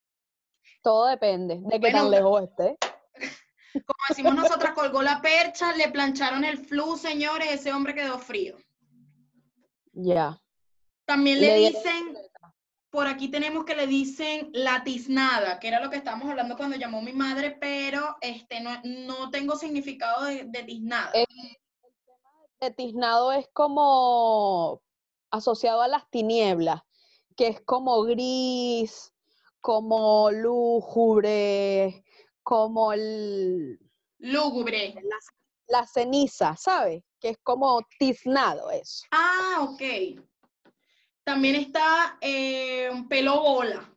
Todo 0.83 1.07
depende 1.07 1.61
de 1.63 1.71
qué 1.71 1.79
Bueno, 1.79 1.99
tan 1.99 2.11
lejos 2.11 2.43
esté. 2.43 2.77
Como 3.73 3.99
decimos 4.09 4.35
nosotras, 4.35 4.73
colgó 4.73 5.03
la 5.03 5.23
percha, 5.23 5.73
le 5.77 5.89
plancharon 5.89 6.43
el 6.45 6.59
flu, 6.59 6.97
señores, 6.97 7.53
ese 7.53 7.73
hombre 7.73 7.95
quedó 7.95 8.19
frío. 8.19 8.57
Ya. 9.93 10.43
También 11.05 11.41
Le 11.41 11.59
dicen, 11.59 12.17
por 12.91 13.07
aquí 13.07 13.29
tenemos 13.29 13.65
que 13.65 13.77
le 13.77 13.87
dicen 13.87 14.51
la 14.53 14.83
tiznada, 14.83 15.61
que 15.61 15.69
era 15.69 15.81
lo 15.81 15.89
que 15.89 15.99
estábamos 15.99 16.29
hablando 16.29 16.57
cuando 16.57 16.77
llamó 16.77 17.01
mi 17.01 17.13
madre, 17.13 17.57
pero 17.61 18.17
este 18.21 18.59
no, 18.61 18.81
no 18.83 19.31
tengo 19.31 19.55
significado 19.55 20.25
de, 20.25 20.43
de 20.47 20.63
tiznada. 20.65 21.13
Eh, 21.15 21.25
de 22.61 22.71
tiznado 22.73 23.31
es 23.31 23.47
como 23.53 24.83
asociado 25.31 25.83
a 25.83 25.89
las 25.89 26.11
tinieblas, 26.11 26.83
que 27.37 27.49
es 27.49 27.61
como 27.63 28.03
gris, 28.03 29.13
como 29.61 30.31
lúgubre, 30.31 32.05
como 32.43 32.93
el, 32.93 33.79
Lúgubre. 34.19 34.95
la, 34.95 35.81
la 35.81 35.87
ceniza, 35.87 36.57
¿sabes? 36.57 37.03
Que 37.21 37.31
es 37.31 37.39
como 37.43 37.81
tiznado 37.99 38.71
eso. 38.71 39.05
Ah, 39.11 39.69
ok. 39.69 39.83
También 41.25 41.57
está 41.57 42.17
eh, 42.21 42.89
un 42.91 43.09
pelo 43.09 43.41
bola. 43.41 43.93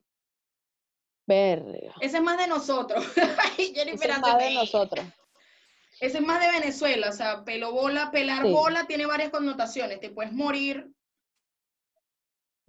Verga. 1.27 1.93
Ese 2.01 2.17
es 2.17 2.23
más 2.23 2.37
de 2.39 2.47
nosotros. 2.47 3.05
Eso 3.57 4.03
es 4.03 4.19
más 4.19 4.37
de 4.39 4.53
nosotros. 4.55 5.05
Ese 5.99 6.17
es 6.17 6.23
más 6.25 6.39
de 6.41 6.59
Venezuela, 6.59 7.09
o 7.09 7.11
sea, 7.11 7.43
pelo 7.43 7.71
bola, 7.71 8.09
pelar 8.09 8.45
Sí. 8.45 8.51
bola 8.51 8.87
tiene 8.87 9.05
varias 9.05 9.29
connotaciones. 9.29 9.99
Te 9.99 10.09
puedes 10.09 10.31
morir. 10.31 10.91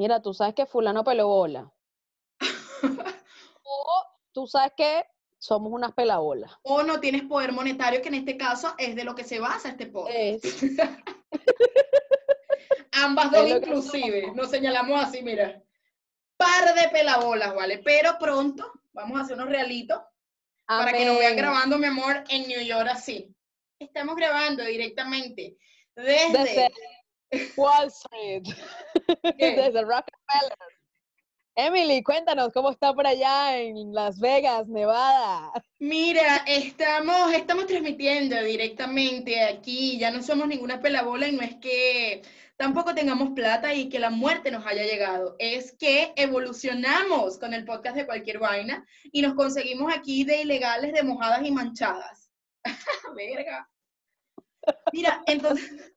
Mira, 0.01 0.23
tú 0.23 0.33
sabes 0.33 0.55
que 0.55 0.65
fulano 0.65 1.05
pelo 1.05 1.29
bola. 1.29 1.71
o 3.63 4.05
tú 4.33 4.47
sabes 4.47 4.73
que 4.75 5.05
somos 5.37 5.71
unas 5.71 5.93
pelabolas. 5.93 6.53
O 6.63 6.83
no 6.83 7.01
tienes 7.01 7.25
poder 7.25 7.53
monetario, 7.53 8.01
que 8.01 8.09
en 8.09 8.15
este 8.15 8.39
caso 8.39 8.75
es 8.79 8.97
de 8.97 9.05
lo 9.05 9.15
que 9.15 9.25
se 9.25 9.41
basa 9.41 9.69
este 9.69 9.89
podcast. 9.89 10.17
Es, 10.17 10.63
Ambas 12.93 13.31
dos 13.31 13.47
inclusive, 13.47 14.33
nos 14.35 14.49
señalamos 14.49 15.05
así, 15.05 15.21
mira. 15.21 15.63
Par 16.39 16.75
de 16.75 16.89
pelabolas, 16.89 17.55
¿vale? 17.55 17.83
Pero 17.85 18.17
pronto 18.19 18.73
vamos 18.93 19.19
a 19.19 19.25
hacer 19.25 19.37
unos 19.37 19.51
realitos 19.51 20.01
para 20.67 20.95
que 20.95 21.05
nos 21.05 21.19
vean 21.19 21.37
grabando, 21.37 21.77
mi 21.77 21.89
amor, 21.89 22.25
en 22.31 22.49
New 22.49 22.63
York 22.63 22.89
así. 22.91 23.37
Estamos 23.79 24.17
grabando 24.17 24.65
directamente 24.65 25.59
desde... 25.95 26.39
Desde 26.39 26.73
Wall 27.57 27.89
Street. 27.89 28.45
Desde 29.39 29.83
Rockefeller. 29.83 30.59
Emily, 31.57 32.03
cuéntanos 32.03 32.53
cómo 32.53 32.71
está 32.71 32.95
por 32.95 33.07
allá 33.07 33.59
en 33.59 33.93
Las 33.93 34.19
Vegas, 34.19 34.67
Nevada. 34.69 35.53
Mira, 35.79 36.45
estamos, 36.47 37.33
estamos 37.33 37.67
transmitiendo 37.67 38.43
directamente 38.43 39.43
aquí, 39.43 39.99
ya 39.99 40.11
no 40.11 40.23
somos 40.23 40.47
ninguna 40.47 40.81
pelabola 40.81 41.29
y 41.29 41.33
no 41.33 41.43
es 41.43 41.57
que 41.57 42.23
tampoco 42.57 42.95
tengamos 42.95 43.31
plata 43.31 43.75
y 43.75 43.89
que 43.89 43.99
la 43.99 44.11
muerte 44.11 44.51
nos 44.51 44.65
haya 44.65 44.85
llegado, 44.85 45.37
es 45.39 45.73
que 45.73 46.13
evolucionamos 46.17 47.39
con 47.39 47.53
el 47.53 47.65
podcast 47.65 47.97
de 47.97 48.07
cualquier 48.07 48.39
vaina 48.39 48.87
y 49.13 49.23
nos 49.23 49.35
conseguimos 49.35 49.93
aquí 49.95 50.25
de 50.25 50.43
ilegales, 50.43 50.93
de 50.93 51.03
mojadas 51.03 51.45
y 51.45 51.51
manchadas. 51.51 52.31
Verga. 53.17 53.69
Mira, 54.93 55.23
entonces, 55.27 55.95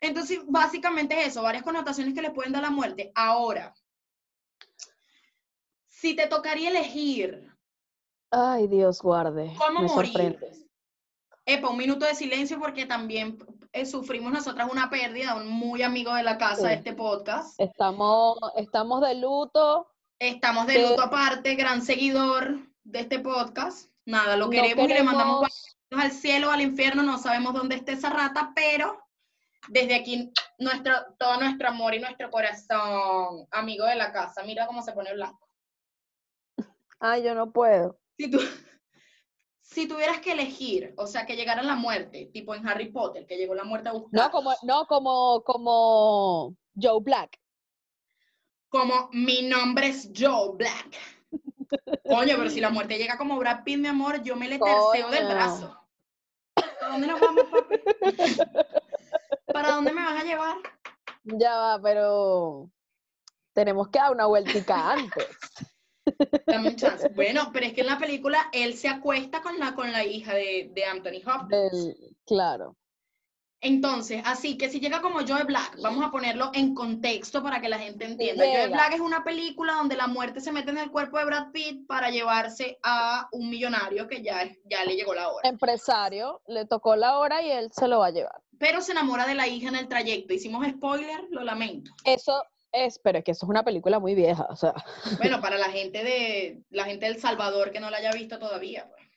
entonces 0.00 0.40
básicamente 0.46 1.20
es 1.20 1.28
eso, 1.28 1.42
varias 1.42 1.62
connotaciones 1.62 2.14
que 2.14 2.22
le 2.22 2.30
pueden 2.30 2.52
dar 2.52 2.62
la 2.62 2.70
muerte. 2.70 3.12
Ahora, 3.14 3.74
si 5.88 6.14
te 6.14 6.26
tocaría 6.26 6.70
elegir 6.70 7.48
Ay, 8.30 8.66
Dios 8.66 9.00
guarde. 9.00 9.52
¿Cómo 9.56 9.80
Me 9.80 9.88
morir? 9.88 10.12
sorprendes. 10.12 10.66
Epa, 11.46 11.70
un 11.70 11.78
minuto 11.78 12.04
de 12.04 12.14
silencio 12.14 12.58
porque 12.58 12.84
también 12.84 13.38
eh, 13.72 13.86
sufrimos 13.86 14.30
nosotras 14.30 14.68
una 14.70 14.90
pérdida, 14.90 15.34
un 15.34 15.48
muy 15.48 15.82
amigo 15.82 16.12
de 16.12 16.22
la 16.22 16.36
casa 16.36 16.68
de 16.68 16.74
este 16.74 16.92
podcast. 16.92 17.58
Estamos, 17.58 18.38
estamos 18.56 19.00
de 19.00 19.14
luto. 19.14 19.88
Estamos 20.18 20.66
de 20.66 20.82
luto 20.82 21.00
aparte, 21.00 21.54
gran 21.54 21.80
seguidor 21.80 22.58
de 22.84 23.00
este 23.00 23.18
podcast. 23.20 23.90
Nada, 24.04 24.36
lo 24.36 24.46
No 24.46 24.50
queremos, 24.50 24.84
y 24.84 24.88
le 24.88 25.02
mandamos 25.02 25.74
al 25.90 26.12
cielo, 26.12 26.50
al 26.50 26.60
infierno, 26.60 27.02
no 27.02 27.16
sabemos 27.16 27.54
dónde 27.54 27.76
esté 27.76 27.92
esa 27.92 28.10
rata, 28.10 28.52
pero 28.54 29.07
desde 29.68 29.94
aquí 29.94 30.32
nuestro, 30.58 30.92
todo 31.18 31.38
nuestro 31.40 31.68
amor 31.68 31.94
y 31.94 32.00
nuestro 32.00 32.30
corazón, 32.30 33.46
amigo 33.50 33.86
de 33.86 33.96
la 33.96 34.12
casa. 34.12 34.42
Mira 34.44 34.66
cómo 34.66 34.82
se 34.82 34.92
pone 34.92 35.12
blanco. 35.14 35.48
Ay, 37.00 37.22
yo 37.22 37.34
no 37.34 37.52
puedo. 37.52 37.98
Si 38.16 38.30
tú, 38.30 38.38
si 39.60 39.86
tuvieras 39.86 40.20
que 40.20 40.32
elegir, 40.32 40.94
o 40.96 41.06
sea, 41.06 41.26
que 41.26 41.36
llegara 41.36 41.62
la 41.62 41.76
muerte, 41.76 42.30
tipo 42.32 42.54
en 42.54 42.66
Harry 42.66 42.90
Potter, 42.90 43.26
que 43.26 43.36
llegó 43.36 43.54
la 43.54 43.64
muerte 43.64 43.88
a 43.88 43.92
buscar. 43.92 44.20
No, 44.20 44.30
como, 44.30 44.54
no, 44.62 44.86
como, 44.86 45.42
como 45.44 46.56
Joe 46.80 47.00
Black. 47.00 47.38
Como 48.68 49.08
mi 49.12 49.42
nombre 49.42 49.88
es 49.88 50.10
Joe 50.14 50.56
Black. 50.56 50.96
Coño, 52.08 52.36
pero 52.36 52.50
si 52.50 52.60
la 52.60 52.70
muerte 52.70 52.98
llega 52.98 53.16
como 53.16 53.38
Brad 53.38 53.62
Pitt, 53.62 53.78
mi 53.78 53.88
amor, 53.88 54.22
yo 54.22 54.36
me 54.36 54.48
le 54.48 54.58
terceo 54.58 55.10
del 55.10 55.26
brazo. 55.26 55.74
¿Para 56.54 56.92
dónde 56.92 57.06
nos 57.06 57.20
vamos, 57.20 57.44
papi? 57.44 57.76
¿Para 59.52 59.70
dónde 59.72 59.92
me 59.92 60.02
vas 60.02 60.20
a 60.20 60.24
llevar? 60.24 60.56
Ya 61.24 61.56
va, 61.56 61.80
pero 61.82 62.70
tenemos 63.52 63.88
que 63.88 63.98
dar 63.98 64.12
una 64.12 64.26
vueltica 64.26 64.92
antes. 64.92 65.26
Dame 66.46 66.70
un 66.70 66.76
chance. 66.76 67.08
Bueno, 67.10 67.50
pero 67.52 67.66
es 67.66 67.74
que 67.74 67.82
en 67.82 67.86
la 67.88 67.98
película 67.98 68.48
él 68.52 68.74
se 68.74 68.88
acuesta 68.88 69.42
con 69.42 69.58
la, 69.58 69.74
con 69.74 69.92
la 69.92 70.04
hija 70.04 70.32
de, 70.34 70.70
de 70.72 70.84
Anthony 70.84 71.20
Hopkins. 71.26 71.48
Del- 71.50 72.16
claro. 72.26 72.76
Entonces, 73.60 74.22
así 74.24 74.56
que 74.56 74.70
si 74.70 74.78
llega 74.78 75.02
como 75.02 75.18
Joe 75.26 75.42
Black, 75.42 75.78
vamos 75.82 76.04
a 76.06 76.12
ponerlo 76.12 76.52
en 76.54 76.74
contexto 76.76 77.42
para 77.42 77.60
que 77.60 77.68
la 77.68 77.78
gente 77.78 78.04
entienda. 78.04 78.44
Joe 78.44 78.52
llega. 78.54 78.68
Black 78.68 78.94
es 78.94 79.00
una 79.00 79.24
película 79.24 79.74
donde 79.74 79.96
la 79.96 80.06
muerte 80.06 80.40
se 80.40 80.52
mete 80.52 80.70
en 80.70 80.78
el 80.78 80.92
cuerpo 80.92 81.18
de 81.18 81.24
Brad 81.24 81.50
Pitt 81.50 81.84
para 81.88 82.08
llevarse 82.10 82.78
a 82.84 83.28
un 83.32 83.50
millonario 83.50 84.06
que 84.06 84.22
ya, 84.22 84.44
ya 84.64 84.84
le 84.84 84.94
llegó 84.94 85.12
la 85.12 85.28
hora. 85.28 85.48
Empresario, 85.48 86.40
le 86.46 86.66
tocó 86.66 86.94
la 86.94 87.18
hora 87.18 87.42
y 87.42 87.50
él 87.50 87.70
se 87.72 87.88
lo 87.88 87.98
va 87.98 88.06
a 88.06 88.10
llevar. 88.12 88.40
Pero 88.58 88.80
se 88.80 88.92
enamora 88.92 89.26
de 89.26 89.34
la 89.34 89.46
hija 89.46 89.68
en 89.68 89.76
el 89.76 89.88
trayecto. 89.88 90.34
Hicimos 90.34 90.66
spoiler, 90.66 91.26
lo 91.30 91.44
lamento. 91.44 91.92
Eso 92.04 92.42
es, 92.72 92.98
pero 92.98 93.18
es 93.18 93.24
que 93.24 93.30
eso 93.30 93.46
es 93.46 93.50
una 93.50 93.64
película 93.64 93.98
muy 93.98 94.14
vieja, 94.14 94.46
o 94.50 94.56
sea, 94.56 94.74
Bueno, 95.18 95.40
para 95.40 95.56
la 95.58 95.70
gente 95.70 96.04
de 96.04 96.62
la 96.70 96.84
gente 96.84 97.06
del 97.06 97.18
Salvador 97.18 97.70
que 97.72 97.80
no 97.80 97.90
la 97.90 97.98
haya 97.98 98.12
visto 98.12 98.38
todavía. 98.38 98.88
pues. 98.88 99.08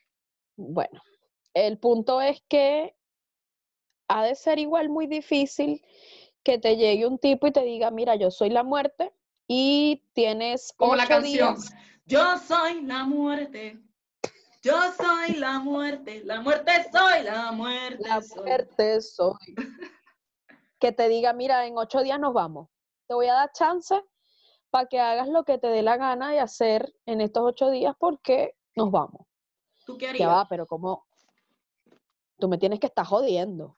bueno. 0.55 1.01
El 1.53 1.77
punto 1.79 2.21
es 2.21 2.41
que 2.47 2.95
ha 4.07 4.23
de 4.23 4.35
ser 4.35 4.57
igual 4.59 4.87
muy 4.89 5.07
difícil 5.07 5.83
que 6.43 6.57
te 6.57 6.77
llegue 6.77 7.05
un 7.05 7.17
tipo 7.19 7.47
y 7.47 7.51
te 7.51 7.63
diga, 7.63 7.91
mira, 7.91 8.15
yo 8.15 8.31
soy 8.31 8.49
la 8.49 8.63
muerte 8.63 9.11
y 9.47 10.03
tienes 10.13 10.73
Como 10.77 10.95
la 10.95 11.07
canción. 11.07 11.55
días 11.55 11.73
Yo 12.05 12.37
soy 12.37 12.81
la 12.83 13.03
muerte. 13.03 13.79
Yo 14.63 14.75
soy 14.93 15.35
la 15.35 15.59
muerte. 15.59 16.21
La 16.23 16.41
muerte 16.41 16.71
soy, 16.91 17.23
la 17.23 17.51
muerte 17.51 18.07
La 18.07 18.21
soy. 18.21 18.43
muerte 18.43 19.01
soy. 19.01 19.55
Que 20.79 20.91
te 20.91 21.07
diga, 21.09 21.33
mira, 21.33 21.65
en 21.65 21.77
ocho 21.77 22.01
días 22.01 22.19
nos 22.19 22.33
vamos. 22.33 22.69
Te 23.07 23.13
voy 23.15 23.27
a 23.27 23.33
dar 23.33 23.51
chance 23.53 23.99
para 24.69 24.87
que 24.87 24.99
hagas 24.99 25.27
lo 25.27 25.43
que 25.43 25.57
te 25.57 25.67
dé 25.67 25.81
la 25.81 25.97
gana 25.97 26.31
de 26.31 26.39
hacer 26.39 26.93
en 27.05 27.21
estos 27.21 27.43
ocho 27.43 27.69
días 27.71 27.95
porque 27.99 28.55
nos 28.75 28.91
vamos. 28.91 29.27
¿Tú 29.85 29.97
qué 29.97 30.05
Ya 30.05 30.09
harías? 30.11 30.29
va, 30.29 30.47
pero 30.47 30.65
como 30.67 31.05
tú 32.37 32.47
me 32.47 32.57
tienes 32.57 32.79
que 32.79 32.87
estar 32.87 33.05
jodiendo. 33.05 33.77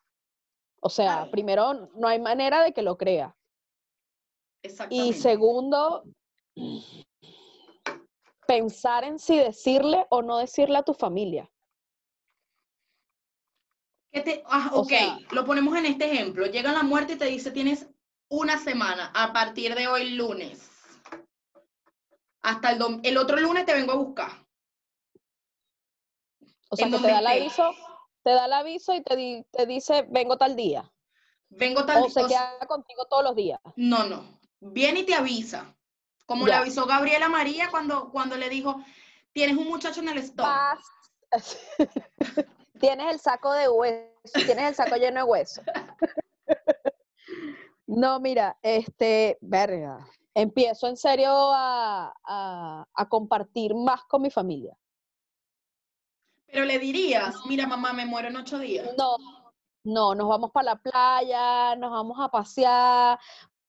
O 0.82 0.90
sea, 0.90 1.30
primero, 1.32 1.90
no 1.96 2.08
hay 2.10 2.20
manera 2.20 2.62
de 2.62 2.74
que 2.74 2.82
lo 2.82 2.98
crea. 2.98 3.36
Exactamente. 4.62 5.08
Y 5.08 5.14
segundo, 5.14 6.04
pensar 8.54 9.04
en 9.04 9.18
si 9.18 9.36
decirle 9.38 10.06
o 10.10 10.22
no 10.22 10.38
decirle 10.38 10.78
a 10.78 10.84
tu 10.84 10.94
familia. 10.94 11.50
¿Qué 14.12 14.22
te- 14.22 14.44
ah, 14.46 14.70
O 14.74 14.82
ok, 14.82 14.90
sea- 14.90 15.18
lo 15.32 15.44
ponemos 15.44 15.76
en 15.76 15.88
este 15.88 16.06
ejemplo. 16.12 16.46
Llega 16.46 16.72
la 16.72 16.84
muerte 16.84 17.14
y 17.14 17.18
te 17.18 17.26
dice, 17.26 17.50
tienes 17.52 17.88
una 18.30 18.60
semana 18.60 19.12
a 19.16 19.34
partir 19.34 19.74
de 19.74 19.88
hoy 19.88 20.12
lunes. 20.12 20.70
Hasta 22.44 22.72
el, 22.72 22.80
dom- 22.80 23.00
el 23.04 23.18
otro 23.18 23.38
lunes 23.38 23.66
te 23.66 23.74
vengo 23.74 23.94
a 23.94 23.96
buscar. 23.96 24.32
O 26.70 26.76
sea, 26.76 26.90
que 26.90 26.98
te 27.00 27.08
da 27.08 27.20
el 27.20 27.28
aviso, 27.28 27.72
te 28.24 28.32
da 28.32 28.46
el 28.46 28.54
aviso 28.54 28.94
y 28.94 29.02
te, 29.02 29.16
di- 29.16 29.44
te 29.52 29.66
dice, 29.66 30.06
vengo 30.10 30.38
tal 30.38 30.56
día. 30.56 30.92
Vengo 31.50 31.86
tal 31.86 32.04
O 32.04 32.10
se 32.10 32.22
o 32.22 32.30
sea, 32.30 32.56
queda 32.58 32.68
contigo 32.68 33.06
todos 33.10 33.24
los 33.24 33.36
días. 33.36 33.60
No, 33.76 34.04
no. 34.06 34.40
Viene 34.60 35.00
y 35.02 35.06
te 35.06 35.16
avisa. 35.16 35.76
Como 36.26 36.46
le 36.46 36.52
Ya. 36.52 36.60
avisó 36.60 36.86
Gabriela 36.86 37.30
María 37.30 37.70
cuando, 37.70 38.10
cuando 38.12 38.38
le 38.38 38.50
dijo, 38.50 38.82
tienes 39.34 39.58
un 39.58 39.68
muchacho 39.68 40.00
en 40.02 40.10
el 40.10 40.18
estómago. 40.20 40.80
Tienes 42.80 43.14
el 43.14 43.20
saco 43.20 43.52
de 43.54 43.70
hueso, 43.70 44.10
tienes 44.46 44.70
el 44.70 44.76
saco 44.76 44.96
lleno 44.98 45.18
de 45.20 45.24
hueso. 45.24 45.62
No, 47.86 48.20
mira, 48.22 48.58
este, 48.62 49.38
verga, 49.42 50.08
empiezo 50.34 50.88
en 50.88 50.96
serio 50.96 51.30
a, 51.54 52.14
a- 52.24 52.88
a 52.94 53.10
compartir 53.10 53.76
más 53.76 54.06
con 54.06 54.22
mi 54.22 54.32
familia. 54.32 54.76
Pero 56.48 56.64
le 56.64 56.80
dirías, 56.80 57.36
mira 57.46 57.68
mamá, 57.68 57.92
me 57.94 58.06
muero 58.06 58.30
en 58.30 58.38
ocho 58.38 58.58
días. 58.58 58.90
No, 58.98 59.18
no, 59.84 60.16
nos 60.16 60.28
vamos 60.30 60.52
para 60.52 60.66
la 60.74 60.76
playa, 60.78 61.76
nos 61.76 61.92
vamos 61.92 62.18
a 62.22 62.30
pasear, 62.30 63.20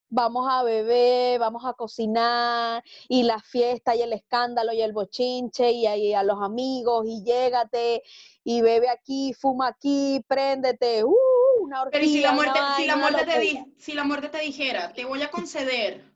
vamos 0.09 0.47
a 0.51 0.63
beber, 0.63 1.39
vamos 1.39 1.65
a 1.65 1.73
cocinar, 1.75 2.83
y 3.09 3.23
la 3.25 3.41
fiesta 3.41 3.95
y 3.97 4.03
el 4.03 4.13
escándalo 4.13 4.73
y 4.73 4.81
el 4.83 4.93
bochinche 4.93 5.73
y, 5.73 5.87
ahí 5.87 6.15
a 6.15 6.23
los 6.23 6.41
amigos 6.41 7.07
y 7.09 7.23
llégate 7.25 8.03
y 8.45 8.61
bebe 8.61 8.89
aquí, 8.89 9.33
fuma 9.35 9.69
aquí, 9.69 10.25
préndete, 10.29 11.05
uh, 11.05 11.15
una 11.61 11.85
Pero 11.91 12.05
¿y 12.05 12.09
si 12.09 12.21
la 12.21 12.33
muerte, 12.33 12.59
si 12.77 12.87
la 12.87 12.97
muerte 12.97 13.25
te 13.25 13.27
locura. 13.27 13.41
di- 13.41 13.75
si 13.79 13.93
la 13.95 14.05
muerte 14.05 14.29
te 14.29 14.39
dijera, 14.41 14.93
te 14.93 15.05
voy 15.05 15.23
a 15.23 15.31
conceder 15.31 16.15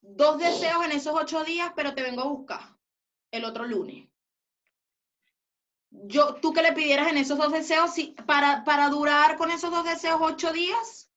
dos 0.00 0.38
deseos 0.38 0.84
en 0.84 0.92
esos 0.92 1.14
ocho 1.14 1.42
días, 1.44 1.72
pero 1.74 1.94
te 1.94 2.02
vengo 2.02 2.22
a 2.22 2.28
buscar 2.28 2.60
el 3.30 3.44
otro 3.44 3.64
lunes. 3.66 4.08
Yo, 5.90 6.34
tú 6.34 6.52
que 6.52 6.62
le 6.62 6.72
pidieras 6.72 7.08
en 7.08 7.16
esos 7.16 7.38
dos 7.38 7.50
deseos, 7.50 7.92
si, 7.92 8.14
para, 8.26 8.62
para 8.64 8.88
durar 8.90 9.36
con 9.38 9.50
esos 9.50 9.70
dos 9.70 9.84
deseos 9.84 10.20
ocho 10.20 10.52
días, 10.52 11.07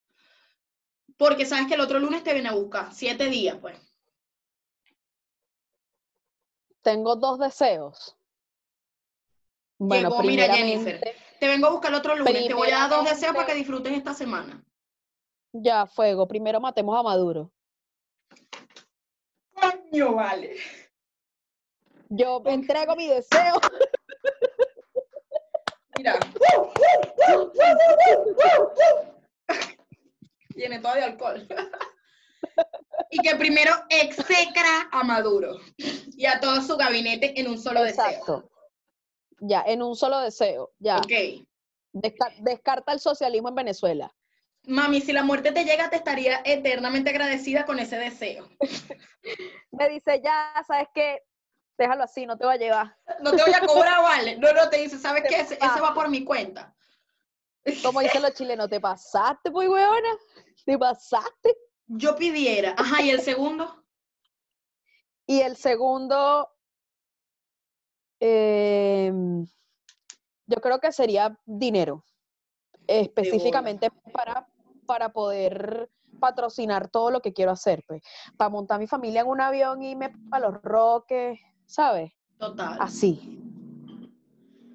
porque 1.21 1.45
sabes 1.45 1.67
que 1.67 1.75
el 1.75 1.81
otro 1.81 1.99
lunes 1.99 2.23
te 2.23 2.33
viene 2.33 2.49
a 2.49 2.53
buscar, 2.53 2.91
siete 2.91 3.25
días, 3.25 3.55
pues. 3.61 3.77
Tengo 6.81 7.15
dos 7.15 7.37
deseos. 7.37 8.17
Bueno, 9.77 10.09
Llegó, 10.09 10.23
mira, 10.23 10.51
Jennifer. 10.51 10.99
Te 11.39 11.47
vengo 11.47 11.67
a 11.67 11.69
buscar 11.69 11.91
el 11.91 11.99
otro 11.99 12.15
lunes, 12.15 12.47
te 12.47 12.53
voy 12.55 12.71
a 12.71 12.79
dar 12.79 12.89
dos 12.89 13.05
deseos 13.05 13.35
para 13.35 13.45
que 13.45 13.53
disfrutes 13.53 13.93
esta 13.93 14.15
semana. 14.15 14.65
ya, 15.53 15.85
fuego, 15.85 16.27
primero 16.27 16.59
matemos 16.59 16.99
a 16.99 17.03
Maduro. 17.03 17.51
Coño, 19.53 20.15
vale. 20.15 20.55
Yo 22.09 22.39
me 22.39 22.53
entrego 22.55 22.95
mi 22.95 23.07
deseo. 23.07 23.61
Mira. 25.97 26.17
Tiene 30.61 30.77
todavía 30.77 31.05
alcohol. 31.05 31.47
y 33.09 33.17
que 33.17 33.35
primero 33.35 33.71
execra 33.89 34.89
a 34.91 35.03
Maduro 35.03 35.59
y 36.15 36.27
a 36.27 36.39
todo 36.39 36.61
su 36.61 36.77
gabinete 36.77 37.39
en 37.39 37.47
un 37.47 37.57
solo 37.57 37.81
deseo. 37.81 38.05
Exacto. 38.05 38.51
Ya, 39.39 39.63
en 39.65 39.81
un 39.81 39.95
solo 39.95 40.19
deseo. 40.19 40.71
Ya. 40.77 40.97
Ok. 40.97 41.47
Desca- 41.93 42.35
descarta 42.41 42.93
el 42.93 42.99
socialismo 42.99 43.49
en 43.49 43.55
Venezuela. 43.55 44.13
Mami, 44.67 45.01
si 45.01 45.13
la 45.13 45.23
muerte 45.23 45.51
te 45.51 45.65
llega, 45.65 45.89
te 45.89 45.95
estaría 45.95 46.43
eternamente 46.45 47.09
agradecida 47.09 47.65
con 47.65 47.79
ese 47.79 47.97
deseo. 47.97 48.47
Me 49.71 49.89
dice, 49.89 50.21
ya, 50.23 50.53
¿sabes 50.67 50.89
qué? 50.93 51.23
Déjalo 51.75 52.03
así, 52.03 52.27
no 52.27 52.37
te 52.37 52.45
va 52.45 52.53
a 52.53 52.57
llevar. 52.57 52.95
No 53.21 53.31
te 53.31 53.41
voy 53.41 53.51
a 53.51 53.65
cobrar, 53.65 53.99
vale. 54.03 54.37
No, 54.37 54.53
no, 54.53 54.69
te 54.69 54.77
dice, 54.77 54.99
¿sabes 54.99 55.23
qué? 55.27 55.39
Ese, 55.39 55.55
ese 55.55 55.81
va 55.81 55.95
por 55.95 56.07
mi 56.07 56.23
cuenta. 56.23 56.75
Como 57.83 57.99
dicen 57.99 58.21
los 58.21 58.33
chilenos, 58.33 58.69
¿te 58.69 58.79
pasaste, 58.79 59.51
pues, 59.51 59.69
huevona? 59.69 60.09
¿Te 60.65 60.77
pasaste? 60.77 61.55
Yo 61.87 62.15
pidiera. 62.15 62.75
Ajá, 62.77 63.01
¿y 63.01 63.09
el 63.09 63.21
segundo? 63.21 63.83
Y 65.27 65.41
el 65.41 65.55
segundo, 65.55 66.49
em, 68.19 69.45
yo 70.47 70.57
creo 70.61 70.79
que 70.79 70.91
sería 70.91 71.37
dinero, 71.45 72.03
específicamente 72.87 73.89
para, 74.11 74.47
para 74.85 75.09
poder 75.09 75.89
patrocinar 76.19 76.89
todo 76.89 77.11
lo 77.11 77.21
que 77.21 77.33
quiero 77.33 77.51
hacer, 77.51 77.83
pues, 77.87 78.01
para 78.37 78.49
montar 78.49 78.79
mi 78.79 78.87
familia 78.87 79.21
en 79.21 79.27
un 79.27 79.41
avión 79.41 79.81
y 79.81 79.91
irme 79.91 80.13
para 80.29 80.49
los 80.49 80.61
roques, 80.61 81.39
¿sabes? 81.65 82.11
Total. 82.37 82.77
Así. 82.79 83.41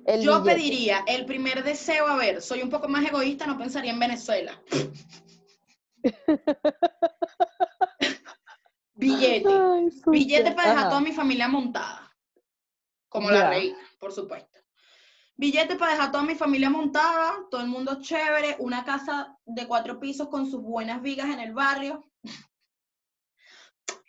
El 0.06 0.22
Yo 0.22 0.40
billete. 0.40 0.54
pediría 0.54 1.04
el 1.08 1.26
primer 1.26 1.64
deseo, 1.64 2.06
a 2.06 2.14
ver, 2.14 2.40
soy 2.40 2.62
un 2.62 2.70
poco 2.70 2.86
más 2.86 3.04
egoísta, 3.04 3.44
no 3.44 3.58
pensaría 3.58 3.90
en 3.90 3.98
Venezuela. 3.98 4.62
Billete. 8.94 9.48
Ay, 9.48 9.88
Billete 10.06 10.52
para 10.52 10.68
dejar 10.70 10.84
Ajá. 10.84 10.88
toda 10.90 11.00
mi 11.00 11.12
familia 11.12 11.48
montada. 11.48 12.16
Como 13.08 13.30
la 13.30 13.50
reina, 13.50 13.76
por 13.98 14.12
supuesto. 14.12 14.60
Billete 15.34 15.74
para 15.74 15.92
dejar 15.92 16.12
toda 16.12 16.22
mi 16.22 16.36
familia 16.36 16.70
montada, 16.70 17.38
todo 17.50 17.60
el 17.60 17.66
mundo 17.66 18.00
chévere, 18.00 18.54
una 18.60 18.84
casa 18.84 19.36
de 19.44 19.66
cuatro 19.66 19.98
pisos 19.98 20.28
con 20.28 20.48
sus 20.48 20.62
buenas 20.62 21.02
vigas 21.02 21.26
en 21.26 21.40
el 21.40 21.52
barrio. 21.52 22.08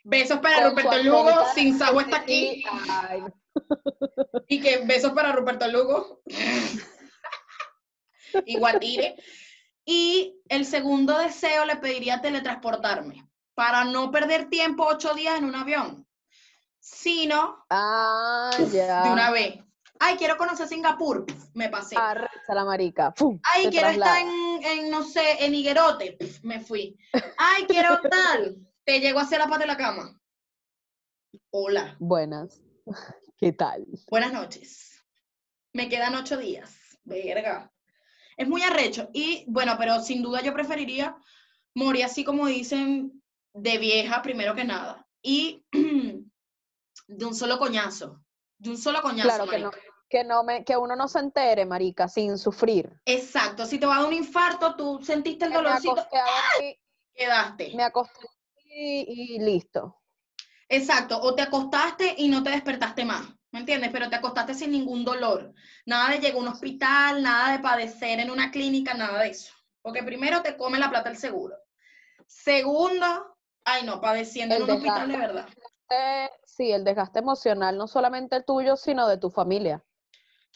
Besos 0.03 0.39
para 0.39 0.69
Ruperto 0.69 1.03
Lugo, 1.03 1.31
sin 1.55 1.77
Sago 1.77 2.01
está 2.01 2.17
aquí. 2.17 2.63
Ay. 2.87 3.23
Y 4.49 4.61
que 4.61 4.77
besos 4.85 5.11
para 5.11 5.33
Ruperto 5.33 5.67
Lugo. 5.67 6.21
y 8.45 8.57
Guatire. 8.57 9.15
Y 9.85 10.41
el 10.49 10.65
segundo 10.65 11.17
deseo 11.17 11.65
le 11.65 11.77
pediría 11.77 12.21
teletransportarme 12.21 13.25
para 13.55 13.85
no 13.85 14.11
perder 14.11 14.49
tiempo 14.49 14.85
ocho 14.85 15.13
días 15.13 15.37
en 15.37 15.45
un 15.45 15.55
avión, 15.55 16.05
sino 16.79 17.65
Ah, 17.69 18.51
de 18.57 19.11
una 19.11 19.31
vez. 19.31 19.59
Ay, 19.99 20.15
quiero 20.17 20.37
conocer 20.37 20.67
Singapur, 20.67 21.25
me 21.53 21.69
pasé. 21.69 21.95
Arrecha 21.97 22.53
la 22.53 22.65
marica. 22.65 23.13
¡Fum! 23.15 23.39
Ay, 23.55 23.69
quiero 23.69 23.89
estar 23.89 24.19
en, 24.19 24.63
en, 24.63 24.89
no 24.91 25.03
sé, 25.03 25.43
en 25.43 25.55
Higuerote, 25.55 26.17
me 26.43 26.59
fui. 26.59 26.95
Ay, 27.37 27.65
quiero 27.65 27.99
tal, 28.01 28.57
te 28.83 28.99
llego 28.99 29.19
a 29.19 29.23
hacer 29.23 29.39
la 29.39 29.47
pata 29.47 29.59
de 29.59 29.67
la 29.67 29.77
cama. 29.77 30.19
Hola, 31.49 31.95
Buenas. 31.99 32.61
¿Qué 33.37 33.53
tal? 33.53 33.85
buenas 34.09 34.33
noches. 34.33 35.05
Me 35.73 35.89
quedan 35.89 36.15
ocho 36.15 36.37
días, 36.37 36.97
verga. 37.03 37.71
Es 38.35 38.47
muy 38.47 38.63
arrecho. 38.63 39.09
Y 39.13 39.45
bueno, 39.47 39.75
pero 39.77 40.01
sin 40.01 40.23
duda 40.23 40.41
yo 40.41 40.53
preferiría 40.53 41.15
morir 41.75 42.05
así 42.05 42.23
como 42.23 42.47
dicen, 42.47 43.21
de 43.53 43.77
vieja 43.77 44.21
primero 44.21 44.55
que 44.55 44.63
nada. 44.63 45.07
Y 45.21 45.63
de 45.71 47.25
un 47.25 47.35
solo 47.35 47.59
coñazo. 47.59 48.23
De 48.57 48.71
un 48.71 48.77
solo 48.77 49.01
coñazo. 49.03 49.27
Claro 49.29 49.47
que 49.47 49.59
no, 49.59 49.71
que 50.09 50.23
no 50.23 50.43
me, 50.43 50.63
que 50.63 50.75
uno 50.75 50.95
no 50.95 51.07
se 51.07 51.19
entere, 51.19 51.65
marica, 51.65 52.07
sin 52.07 52.39
sufrir. 52.39 52.91
Exacto. 53.05 53.65
Si 53.65 53.77
te 53.77 53.85
va 53.85 53.97
a 53.97 53.99
dar 53.99 54.07
un 54.07 54.13
infarto, 54.15 54.75
tú 54.75 54.99
sentiste 55.03 55.45
el 55.45 55.51
Que 55.51 55.57
me 55.57 55.63
dolorcito, 55.63 55.91
acosté 55.91 56.17
a 56.17 56.25
dormir, 56.55 56.75
quedaste. 57.13 57.73
me 57.75 57.83
acosté 57.83 58.25
y, 58.65 59.35
y 59.35 59.39
listo. 59.39 60.01
Exacto, 60.69 61.19
o 61.21 61.33
te 61.33 61.43
acostaste 61.43 62.15
y 62.17 62.27
no 62.27 62.43
te 62.43 62.49
despertaste 62.49 63.05
más, 63.05 63.25
¿me 63.51 63.59
entiendes? 63.59 63.89
Pero 63.91 64.09
te 64.09 64.17
acostaste 64.17 64.53
sin 64.53 64.71
ningún 64.71 65.05
dolor. 65.05 65.53
Nada 65.85 66.09
de 66.09 66.19
llegar 66.19 66.35
a 66.35 66.39
un 66.39 66.47
hospital, 66.49 67.23
nada 67.23 67.53
de 67.53 67.59
padecer 67.59 68.19
en 68.19 68.29
una 68.29 68.51
clínica, 68.51 68.93
nada 68.93 69.23
de 69.23 69.29
eso. 69.29 69.53
Porque 69.81 70.03
primero 70.03 70.41
te 70.41 70.57
come 70.57 70.77
la 70.77 70.89
plata 70.89 71.09
el 71.09 71.17
seguro. 71.17 71.55
Segundo, 72.25 73.37
ay 73.63 73.85
no, 73.85 74.01
padeciendo 74.01 74.55
en 74.55 74.63
un 74.63 74.71
hospital 74.71 75.07
de 75.09 75.17
verdad. 75.17 75.47
Eh, 75.89 76.29
sí, 76.45 76.71
el 76.71 76.83
desgaste 76.83 77.19
emocional, 77.19 77.77
no 77.77 77.87
solamente 77.87 78.43
tuyo, 78.43 78.75
sino 78.75 79.07
de 79.07 79.17
tu 79.17 79.29
familia. 79.29 79.81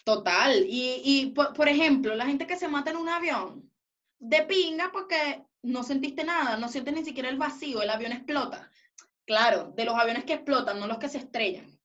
Total. 0.04 0.66
Y, 0.68 1.02
y 1.06 1.28
por, 1.28 1.54
por 1.54 1.70
ejemplo, 1.70 2.16
la 2.16 2.26
gente 2.26 2.48
que 2.48 2.58
se 2.58 2.68
mata 2.68 2.92
en 2.92 2.98
un 2.98 3.08
avión, 3.08 3.72
de 4.20 4.44
pinga 4.44 4.92
porque 4.92 5.46
no 5.64 5.84
sentiste 5.84 6.24
nada, 6.24 6.58
no 6.58 6.68
sientes 6.68 6.94
ni 6.94 7.06
siquiera 7.06 7.30
el 7.30 7.38
vacío, 7.38 7.82
el 7.82 7.90
avión 7.90 8.12
explota. 8.12 8.70
Claro, 9.26 9.72
de 9.72 9.86
los 9.86 9.96
aviones 9.96 10.26
que 10.26 10.34
explotan, 10.34 10.80
no 10.80 10.88
los 10.88 10.98
que 10.98 11.10
se 11.10 11.20
estrellan. 11.20 11.80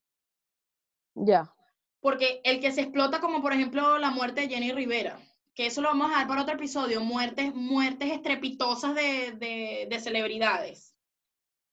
Ya. 1.14 1.52
Porque 2.00 2.40
el 2.44 2.60
que 2.60 2.72
se 2.72 2.82
explota, 2.82 3.20
como 3.20 3.42
por 3.42 3.52
ejemplo 3.52 3.98
la 3.98 4.10
muerte 4.10 4.42
de 4.42 4.48
Jenny 4.48 4.72
Rivera, 4.72 5.18
que 5.54 5.66
eso 5.66 5.80
lo 5.80 5.88
vamos 5.88 6.06
a 6.06 6.10
dejar 6.10 6.28
para 6.28 6.42
otro 6.42 6.54
episodio, 6.54 7.00
muertes, 7.00 7.54
muertes 7.54 8.12
estrepitosas 8.12 8.94
de, 8.94 9.32
de, 9.32 9.86
de 9.88 10.00
celebridades. 10.00 10.94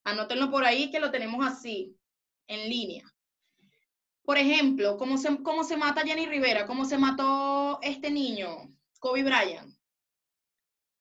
Anótenlo 0.06 0.50
por 0.50 0.64
ahí 0.64 0.90
que 0.92 1.00
lo 1.00 1.12
tenemos 1.12 1.46
así, 1.46 1.98
en 2.48 2.70
línea. 2.70 3.04
Por 4.24 4.38
ejemplo, 4.38 4.98
¿cómo 4.98 5.18
se, 5.18 5.44
cómo 5.44 5.64
se 5.64 5.76
mata 5.76 6.02
Jenny 6.02 6.26
Rivera? 6.26 6.66
¿Cómo 6.66 6.86
se 6.86 6.98
mató 6.98 7.80
este 7.82 8.10
niño, 8.10 8.74
Kobe 9.00 9.24
Bryant? 9.24 9.76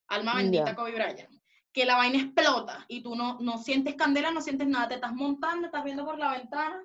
Alma 0.08 0.34
bendita. 0.34 0.74
Kobe 0.74 0.92
Bryant. 0.92 1.30
Que 1.72 1.86
la 1.86 1.96
vaina 1.96 2.18
explota 2.18 2.84
y 2.88 3.02
tú 3.02 3.14
no, 3.16 3.38
no 3.40 3.58
sientes 3.58 3.94
candela, 3.94 4.30
no 4.30 4.42
sientes 4.42 4.68
nada, 4.68 4.88
te 4.88 4.94
estás 4.96 5.12
montando, 5.12 5.66
estás 5.66 5.82
viendo 5.84 6.04
por 6.04 6.18
la 6.18 6.32
ventana, 6.32 6.82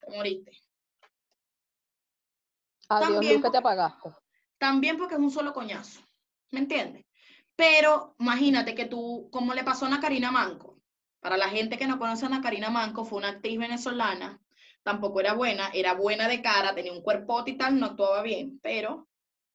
te 0.00 0.10
moriste. 0.16 0.50
Adiós, 2.88 3.08
También 3.12 3.42
que 3.42 3.50
te 3.50 3.58
apagaste. 3.58 4.10
También 4.58 4.98
porque 4.98 5.14
es 5.14 5.20
un 5.20 5.30
solo 5.30 5.52
coñazo, 5.54 6.00
¿me 6.50 6.58
entiendes? 6.60 7.06
Pero 7.54 8.14
imagínate 8.18 8.74
que 8.74 8.86
tú, 8.86 9.28
como 9.30 9.54
le 9.54 9.64
pasó 9.64 9.84
a 9.84 9.88
Ana 9.88 10.00
Karina 10.00 10.30
Manco, 10.32 10.78
para 11.20 11.36
la 11.36 11.48
gente 11.48 11.78
que 11.78 11.86
no 11.86 11.98
conoce 11.98 12.24
a 12.24 12.28
Ana 12.28 12.40
Karina 12.40 12.70
Manco, 12.70 13.04
fue 13.04 13.18
una 13.18 13.28
actriz 13.28 13.58
venezolana, 13.58 14.40
tampoco 14.82 15.20
era 15.20 15.34
buena, 15.34 15.68
era 15.72 15.94
buena 15.94 16.26
de 16.26 16.42
cara, 16.42 16.74
tenía 16.74 16.92
un 16.92 17.02
cuerpote 17.02 17.52
y 17.52 17.56
tal, 17.58 17.78
no 17.78 17.86
actuaba 17.86 18.22
bien, 18.22 18.58
pero 18.62 19.06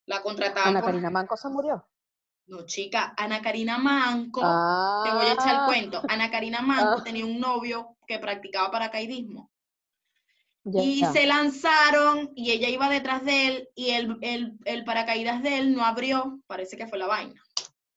la 0.06 0.22
contrataban 0.22 0.70
Ana 0.70 0.80
por- 0.82 0.92
Karina 0.92 1.10
Manco 1.10 1.36
se 1.36 1.50
murió. 1.50 1.86
No, 2.48 2.66
chica, 2.66 3.14
Ana 3.18 3.42
Karina 3.42 3.78
Manco, 3.80 4.42
te 5.04 5.12
voy 5.12 5.26
a 5.26 5.34
echar 5.34 5.50
el 5.50 5.62
Ah, 5.62 5.66
cuento, 5.66 6.02
Ana 6.10 6.30
Karina 6.30 6.62
Manco 6.62 7.00
Ah. 7.00 7.04
tenía 7.04 7.26
un 7.26 7.40
novio 7.40 7.98
que 8.08 8.20
practicaba 8.20 8.70
paracaidismo. 8.72 9.50
Y 10.74 11.06
se 11.06 11.28
lanzaron 11.28 12.32
y 12.36 12.52
ella 12.52 12.70
iba 12.70 12.90
detrás 12.90 13.24
de 13.24 13.48
él 13.48 13.70
y 13.76 13.92
el, 13.92 14.18
el, 14.22 14.54
el 14.66 14.84
paracaídas 14.84 15.44
de 15.44 15.60
él 15.60 15.76
no 15.76 15.86
abrió, 15.86 16.40
parece 16.48 16.76
que 16.76 16.88
fue 16.88 16.98
la 16.98 17.06
vaina. 17.06 17.40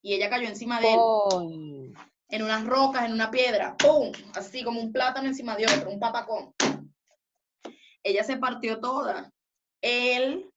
Y 0.03 0.13
ella 0.15 0.29
cayó 0.29 0.47
encima 0.49 0.79
de 0.79 0.93
él, 0.93 1.95
en 2.29 2.43
unas 2.43 2.67
rocas, 2.67 3.07
en 3.07 3.13
una 3.15 3.31
piedra, 3.31 3.75
¡pum! 3.79 4.13
Así 4.35 4.63
como 4.65 4.81
un 4.81 4.93
plátano 4.93 5.29
encima 5.29 5.57
de 5.57 5.65
otro, 5.67 5.91
un 5.91 5.99
patacón. 5.99 6.55
Ella 8.03 8.23
se 8.23 8.37
partió 8.37 8.81
toda. 8.81 9.33
Él, 9.81 10.51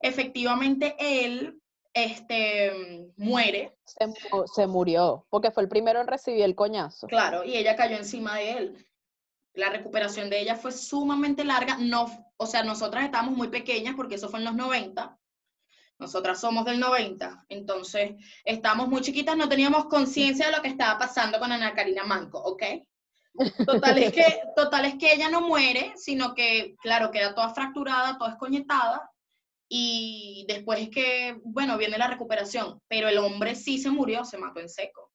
efectivamente, 0.00 0.96
él, 0.98 1.58
este, 2.04 3.10
muere, 3.16 3.76
Se, 3.84 4.06
mu- 4.06 4.46
se 4.46 4.66
murió, 4.66 5.26
porque 5.30 5.50
fue 5.50 5.62
el 5.62 5.68
primero 5.68 6.00
en 6.00 6.06
recibir 6.06 6.42
el 6.42 6.54
coñazo. 6.54 7.06
claro, 7.06 7.44
y 7.44 7.56
ella 7.56 7.76
cayó 7.76 7.96
encima 7.96 8.36
de 8.36 8.52
él. 8.52 8.86
La 9.54 9.70
recuperación 9.70 10.30
de 10.30 10.40
ella 10.40 10.54
fue 10.56 10.70
sumamente 10.72 11.44
larga. 11.44 11.76
No, 11.80 12.06
o 12.36 12.46
sea, 12.46 12.62
nosotras 12.62 13.04
estábamos 13.04 13.36
muy 13.36 13.48
pequeñas 13.48 13.94
porque 13.96 14.14
eso 14.16 14.28
fue 14.28 14.38
en 14.38 14.44
los 14.44 14.54
90. 14.54 15.18
Nosotras 15.98 16.40
somos 16.40 16.64
del 16.64 16.78
90. 16.78 17.44
Entonces, 17.48 18.12
estábamos 18.44 18.88
muy 18.88 19.00
chiquitas, 19.00 19.36
no 19.36 19.48
teníamos 19.48 19.86
conciencia 19.86 20.46
de 20.46 20.52
lo 20.56 20.62
que 20.62 20.68
estaba 20.68 20.96
pasando 20.98 21.40
con 21.40 21.50
Ana 21.50 21.74
Karina 21.74 22.04
Manco, 22.04 22.38
¿ok? 22.38 22.62
Total 23.66 23.98
es, 23.98 24.12
que, 24.12 24.24
total 24.56 24.84
es 24.84 24.94
que 24.96 25.12
ella 25.12 25.28
no 25.28 25.40
muere, 25.40 25.92
sino 25.96 26.34
que, 26.34 26.76
claro, 26.80 27.10
queda 27.10 27.34
toda 27.34 27.50
fracturada, 27.50 28.16
toda 28.16 28.30
escoñetada. 28.32 29.10
Y 29.68 30.44
después 30.48 30.80
es 30.80 30.90
que, 30.90 31.38
bueno, 31.44 31.76
viene 31.76 31.98
la 31.98 32.08
recuperación. 32.08 32.80
Pero 32.88 33.08
el 33.08 33.18
hombre 33.18 33.54
sí 33.54 33.78
se 33.78 33.90
murió, 33.90 34.24
se 34.24 34.38
mató 34.38 34.60
en 34.60 34.68
seco. 34.68 35.10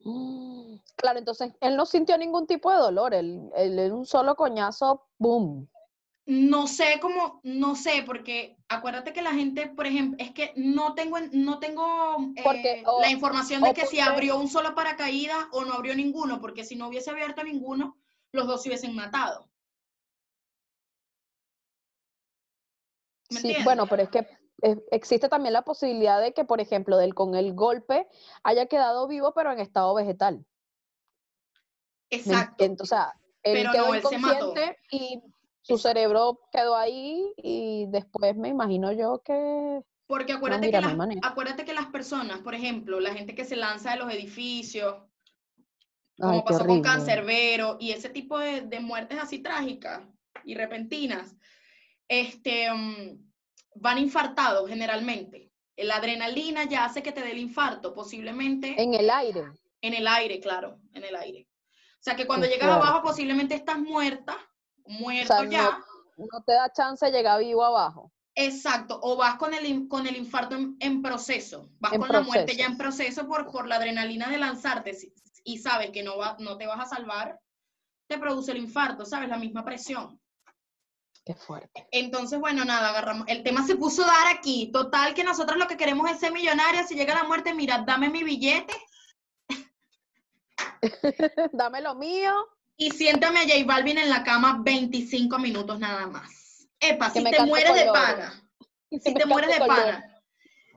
Mm, 0.00 0.76
Claro, 0.96 1.18
entonces 1.18 1.52
él 1.60 1.76
no 1.76 1.84
sintió 1.86 2.16
ningún 2.16 2.46
tipo 2.46 2.70
de 2.70 2.78
dolor, 2.78 3.12
él, 3.14 3.50
él 3.56 3.78
en 3.78 3.92
un 3.92 4.06
solo 4.06 4.34
coñazo, 4.34 5.06
¡boom! 5.18 5.68
No 6.26 6.66
sé 6.66 6.98
cómo, 7.00 7.40
no 7.44 7.76
sé, 7.76 8.02
porque 8.04 8.56
acuérdate 8.68 9.12
que 9.12 9.22
la 9.22 9.32
gente, 9.32 9.68
por 9.68 9.86
ejemplo, 9.86 10.16
es 10.18 10.32
que 10.32 10.52
no 10.56 10.94
tengo, 10.94 11.18
en- 11.18 11.30
no 11.44 11.60
tengo 11.60 11.84
Porque, 12.42 12.80
eh, 12.80 12.82
o- 12.86 13.00
la 13.00 13.10
información 13.10 13.62
de 13.62 13.74
que 13.74 13.86
si 13.86 14.00
abrió 14.00 14.38
un 14.38 14.48
solo 14.48 14.74
paracaídas 14.74 15.46
o 15.52 15.64
no 15.64 15.74
abrió 15.74 15.94
ninguno, 15.94 16.40
porque 16.40 16.64
si 16.64 16.74
no 16.76 16.88
hubiese 16.88 17.10
abierto 17.10 17.44
ninguno, 17.44 17.96
los 18.32 18.46
dos 18.46 18.62
se 18.62 18.68
hubiesen 18.70 18.94
matado. 18.94 19.48
¿Me 23.30 23.40
Sí, 23.40 23.56
bueno, 23.64 23.86
pero 23.86 24.02
es 24.02 24.08
que 24.08 24.26
eh, 24.62 24.76
existe 24.90 25.28
también 25.28 25.52
la 25.52 25.62
posibilidad 25.62 26.20
de 26.20 26.32
que, 26.32 26.44
por 26.44 26.60
ejemplo, 26.60 26.96
del 26.96 27.14
con 27.14 27.34
el 27.34 27.54
golpe 27.54 28.08
haya 28.42 28.66
quedado 28.66 29.06
vivo, 29.06 29.32
pero 29.34 29.52
en 29.52 29.60
estado 29.60 29.94
vegetal. 29.94 30.44
¿me 32.10 32.16
Exacto. 32.16 32.50
entiendes? 32.52 32.80
O 32.82 32.86
sea, 32.86 33.12
él 33.42 33.54
Pero 33.54 33.72
quedó 33.72 33.86
no, 33.88 33.94
él 33.94 34.02
inconsciente 34.04 34.78
y 34.90 35.22
su 35.62 35.78
cerebro 35.78 36.40
quedó 36.52 36.76
ahí 36.76 37.32
y 37.36 37.86
después 37.88 38.36
me 38.36 38.48
imagino 38.48 38.92
yo 38.92 39.20
que... 39.24 39.82
Porque 40.06 40.32
acuérdate, 40.32 40.66
mira, 40.66 40.80
que 40.80 40.96
las, 40.96 41.16
acuérdate 41.22 41.64
que 41.64 41.74
las 41.74 41.86
personas, 41.86 42.38
por 42.38 42.54
ejemplo, 42.54 43.00
la 43.00 43.12
gente 43.12 43.34
que 43.34 43.44
se 43.44 43.56
lanza 43.56 43.90
de 43.90 43.96
los 43.96 44.12
edificios, 44.12 45.02
como 46.16 46.44
pasó 46.44 46.60
con 46.60 46.70
horrible. 46.70 46.88
Cancerbero 46.88 47.76
y 47.80 47.90
ese 47.90 48.08
tipo 48.08 48.38
de, 48.38 48.60
de 48.60 48.78
muertes 48.78 49.18
así 49.20 49.40
trágicas 49.40 50.02
y 50.44 50.54
repentinas, 50.54 51.34
este, 52.08 52.72
mm, 52.72 53.32
van 53.76 53.98
infartados 53.98 54.68
generalmente. 54.68 55.50
La 55.76 55.96
adrenalina 55.96 56.64
ya 56.64 56.84
hace 56.86 57.02
que 57.02 57.12
te 57.12 57.20
dé 57.20 57.32
el 57.32 57.38
infarto, 57.38 57.92
posiblemente 57.92 58.68
en, 58.80 58.94
En 58.94 59.00
el 59.00 59.10
aire. 59.10 59.44
el 59.82 60.06
aire, 60.08 60.40
claro, 60.40 60.78
en 60.94 61.04
el 61.04 61.14
aire. 61.16 61.46
O 61.70 62.02
sea 62.06 62.16
que 62.16 62.26
cuando 62.26 62.46
llegas 62.46 62.70
abajo 62.70 63.02
posiblemente 63.02 63.54
estás 63.54 63.78
muerta, 63.78 64.36
O 64.84 64.90
muerto 64.90 65.34
sea, 65.34 65.44
ya. 65.44 65.78
no, 66.16 66.26
no 66.32 66.42
te 66.44 66.52
da 66.52 66.72
chance 66.72 67.04
de 67.04 67.12
llegar 67.12 67.40
vivo 67.40 67.64
abajo. 67.64 68.12
Exacto, 68.34 68.98
o 69.02 69.16
vas 69.16 69.36
con 69.36 69.54
el, 69.54 69.88
con 69.88 70.06
el 70.06 70.16
infarto 70.16 70.54
en, 70.56 70.76
en 70.80 71.02
proceso, 71.02 71.70
vas 71.78 71.92
En 71.94 72.00
con 72.00 72.10
la 72.10 72.20
muerte 72.20 72.54
ya 72.54 72.66
en 72.66 72.76
proceso 72.76 73.26
por, 73.26 73.50
por 73.50 73.66
la 73.66 73.76
adrenalina 73.76 74.28
de 74.28 74.38
lanzarte 74.38 74.96
y 75.44 75.58
sabes 75.58 75.90
que 75.90 76.02
no, 76.02 76.18
va, 76.18 76.36
no 76.38 76.56
te 76.58 76.66
vas 76.66 76.80
a 76.80 76.96
salvar, 76.96 77.40
te 78.08 78.18
produce 78.18 78.52
el 78.52 78.58
infarto, 78.58 79.04
¿sabes? 79.06 79.28
La 79.28 79.38
misma 79.38 79.64
presión. 79.64 80.20
Qué 81.26 81.34
fuerte. 81.34 81.88
Entonces, 81.90 82.38
bueno, 82.38 82.64
nada, 82.64 82.90
agarramos. 82.90 83.26
El 83.26 83.42
tema 83.42 83.66
se 83.66 83.74
puso 83.74 84.04
a 84.04 84.06
dar 84.06 84.36
aquí. 84.36 84.70
Total, 84.72 85.12
que 85.12 85.24
nosotros 85.24 85.58
lo 85.58 85.66
que 85.66 85.76
queremos 85.76 86.08
es 86.08 86.20
ser 86.20 86.32
millonarias. 86.32 86.88
Si 86.88 86.94
llega 86.94 87.16
la 87.16 87.24
muerte, 87.24 87.52
mira, 87.52 87.82
dame 87.84 88.08
mi 88.08 88.22
billete, 88.22 88.72
Dame 91.52 91.80
lo 91.80 91.94
mío. 91.94 92.32
Y 92.76 92.90
siéntame 92.90 93.40
a 93.40 93.42
J 93.42 93.64
Balvin 93.66 93.98
en 93.98 94.10
la 94.10 94.22
cama 94.22 94.60
25 94.62 95.38
minutos 95.38 95.78
nada 95.78 96.06
más. 96.06 96.68
Epa, 96.78 97.12
Que 97.12 97.20
si 97.20 97.24
te 97.30 97.44
mueres 97.44 97.74
de 97.74 97.86
pana, 97.86 98.42
si 98.90 99.14
te 99.14 99.26
mueres 99.26 99.58
de 99.58 99.66
pana, 99.66 100.22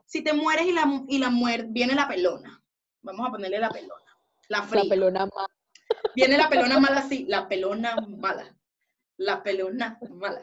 si 0.06 0.24
te 0.24 0.34
mueres 0.34 0.66
y 0.66 0.72
la, 0.72 1.04
y 1.08 1.18
la 1.18 1.30
muerte, 1.30 1.68
viene 1.70 1.94
la 1.94 2.08
pelona. 2.08 2.64
Vamos 3.02 3.28
a 3.28 3.32
ponerle 3.32 3.60
la 3.60 3.70
pelona. 3.70 4.18
La 4.48 4.62
La 4.62 4.84
pelona 4.84 5.26
más. 5.26 5.48
Viene 6.16 6.38
la 6.38 6.50
pelona 6.50 6.80
mala 6.80 7.00
así, 7.00 7.26
la 7.28 7.48
pelona 7.48 7.96
mala. 8.08 8.56
La 9.20 9.44
pelona 9.44 10.00
mala. 10.12 10.42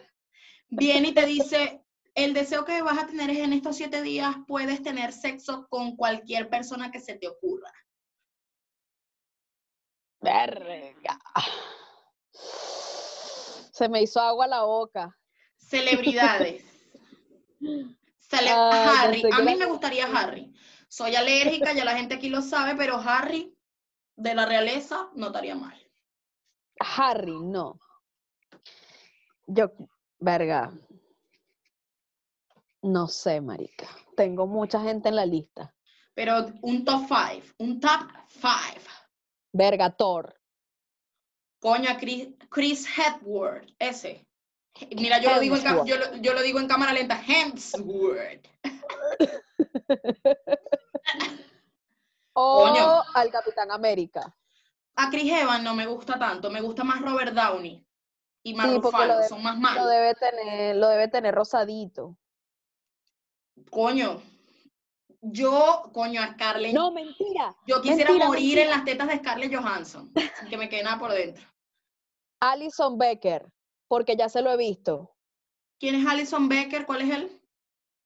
Viene 0.68 1.08
y 1.08 1.14
te 1.14 1.24
dice, 1.24 1.82
el 2.14 2.34
deseo 2.34 2.64
que 2.66 2.82
vas 2.82 2.98
a 2.98 3.06
tener 3.06 3.30
es 3.30 3.38
en 3.38 3.54
estos 3.54 3.76
siete 3.76 4.02
días, 4.02 4.36
puedes 4.46 4.82
tener 4.82 5.12
sexo 5.12 5.66
con 5.70 5.96
cualquier 5.96 6.50
persona 6.50 6.90
que 6.90 7.00
se 7.00 7.14
te 7.14 7.26
ocurra. 7.26 7.72
Verga. 10.20 11.18
Se 13.72 13.88
me 13.88 14.02
hizo 14.02 14.20
agua 14.20 14.46
la 14.46 14.62
boca. 14.64 15.16
Celebridades. 15.56 16.64
Cele- 17.60 18.50
Ay, 18.50 18.88
Harry, 18.88 19.22
a 19.32 19.38
mí 19.38 19.52
la- 19.52 19.56
me 19.56 19.66
gustaría 19.66 20.06
Harry. 20.14 20.52
Soy 20.88 21.14
alérgica, 21.16 21.72
ya 21.72 21.84
la 21.84 21.96
gente 21.96 22.14
aquí 22.16 22.28
lo 22.28 22.42
sabe, 22.42 22.74
pero 22.76 22.96
Harry 22.96 23.56
de 24.16 24.34
la 24.34 24.44
realeza 24.46 25.08
no 25.14 25.28
estaría 25.28 25.54
mal. 25.54 25.80
Harry, 26.80 27.38
no. 27.40 27.80
Yo, 29.46 29.70
verga. 30.18 30.72
No 32.82 33.06
sé, 33.06 33.40
marica. 33.40 33.88
Tengo 34.16 34.46
mucha 34.46 34.80
gente 34.80 35.08
en 35.08 35.16
la 35.16 35.26
lista. 35.26 35.74
Pero 36.14 36.46
un 36.62 36.84
top 36.84 37.06
five, 37.08 37.42
un 37.58 37.80
top 37.80 38.10
five. 38.28 38.82
Verga, 39.52 39.90
Thor. 39.90 40.34
Coño, 41.60 41.90
a 41.90 41.96
Chris, 41.96 42.28
Chris 42.50 42.86
Hemsworth, 42.96 43.70
ese. 43.78 44.26
Mira, 44.94 45.20
yo 45.20 45.34
lo, 45.34 45.40
digo 45.40 45.56
en, 45.56 45.86
yo, 45.86 45.96
lo, 45.96 46.16
yo 46.16 46.34
lo 46.34 46.42
digo 46.42 46.60
en 46.60 46.68
cámara 46.68 46.92
lenta, 46.92 47.20
Hemsworth. 47.26 48.46
O 52.34 52.64
Coño. 52.64 53.02
al 53.14 53.30
Capitán 53.30 53.70
América. 53.70 54.36
A 54.96 55.10
Chris 55.10 55.32
Evans 55.32 55.64
no 55.64 55.74
me 55.74 55.86
gusta 55.86 56.18
tanto, 56.18 56.50
me 56.50 56.60
gusta 56.60 56.84
más 56.84 57.00
Robert 57.00 57.32
Downey 57.32 57.86
y 58.46 58.54
Mark 58.54 58.70
Sí, 58.70 58.80
lo 58.80 59.22
son 59.28 59.42
más 59.42 59.56
Lo 59.56 59.60
malos. 59.60 59.90
debe 59.90 60.14
tener, 60.14 60.76
lo 60.76 60.86
debe 60.86 61.08
tener 61.08 61.34
rosadito. 61.34 62.16
Coño, 63.72 64.22
yo, 65.20 65.90
coño, 65.92 66.22
a 66.22 66.28
Scarlett, 66.34 66.72
No, 66.72 66.92
mentira. 66.92 67.56
yo 67.66 67.82
quisiera 67.82 68.10
mentira, 68.10 68.28
morir 68.28 68.42
mentira. 68.44 68.62
en 68.62 68.70
las 68.70 68.84
tetas 68.84 69.08
de 69.08 69.16
Scarlett 69.18 69.52
Johansson, 69.52 70.12
sin 70.38 70.48
que 70.48 70.56
me 70.56 70.68
quede 70.68 70.84
nada 70.84 70.96
por 70.96 71.10
dentro. 71.12 71.44
Alison 72.38 72.96
Becker, 72.96 73.50
porque 73.88 74.14
ya 74.14 74.28
se 74.28 74.40
lo 74.42 74.52
he 74.52 74.56
visto. 74.56 75.10
¿Quién 75.80 75.96
es 75.96 76.06
Alison 76.06 76.48
Becker? 76.48 76.86
¿Cuál 76.86 77.00
es 77.02 77.10
él? 77.16 77.42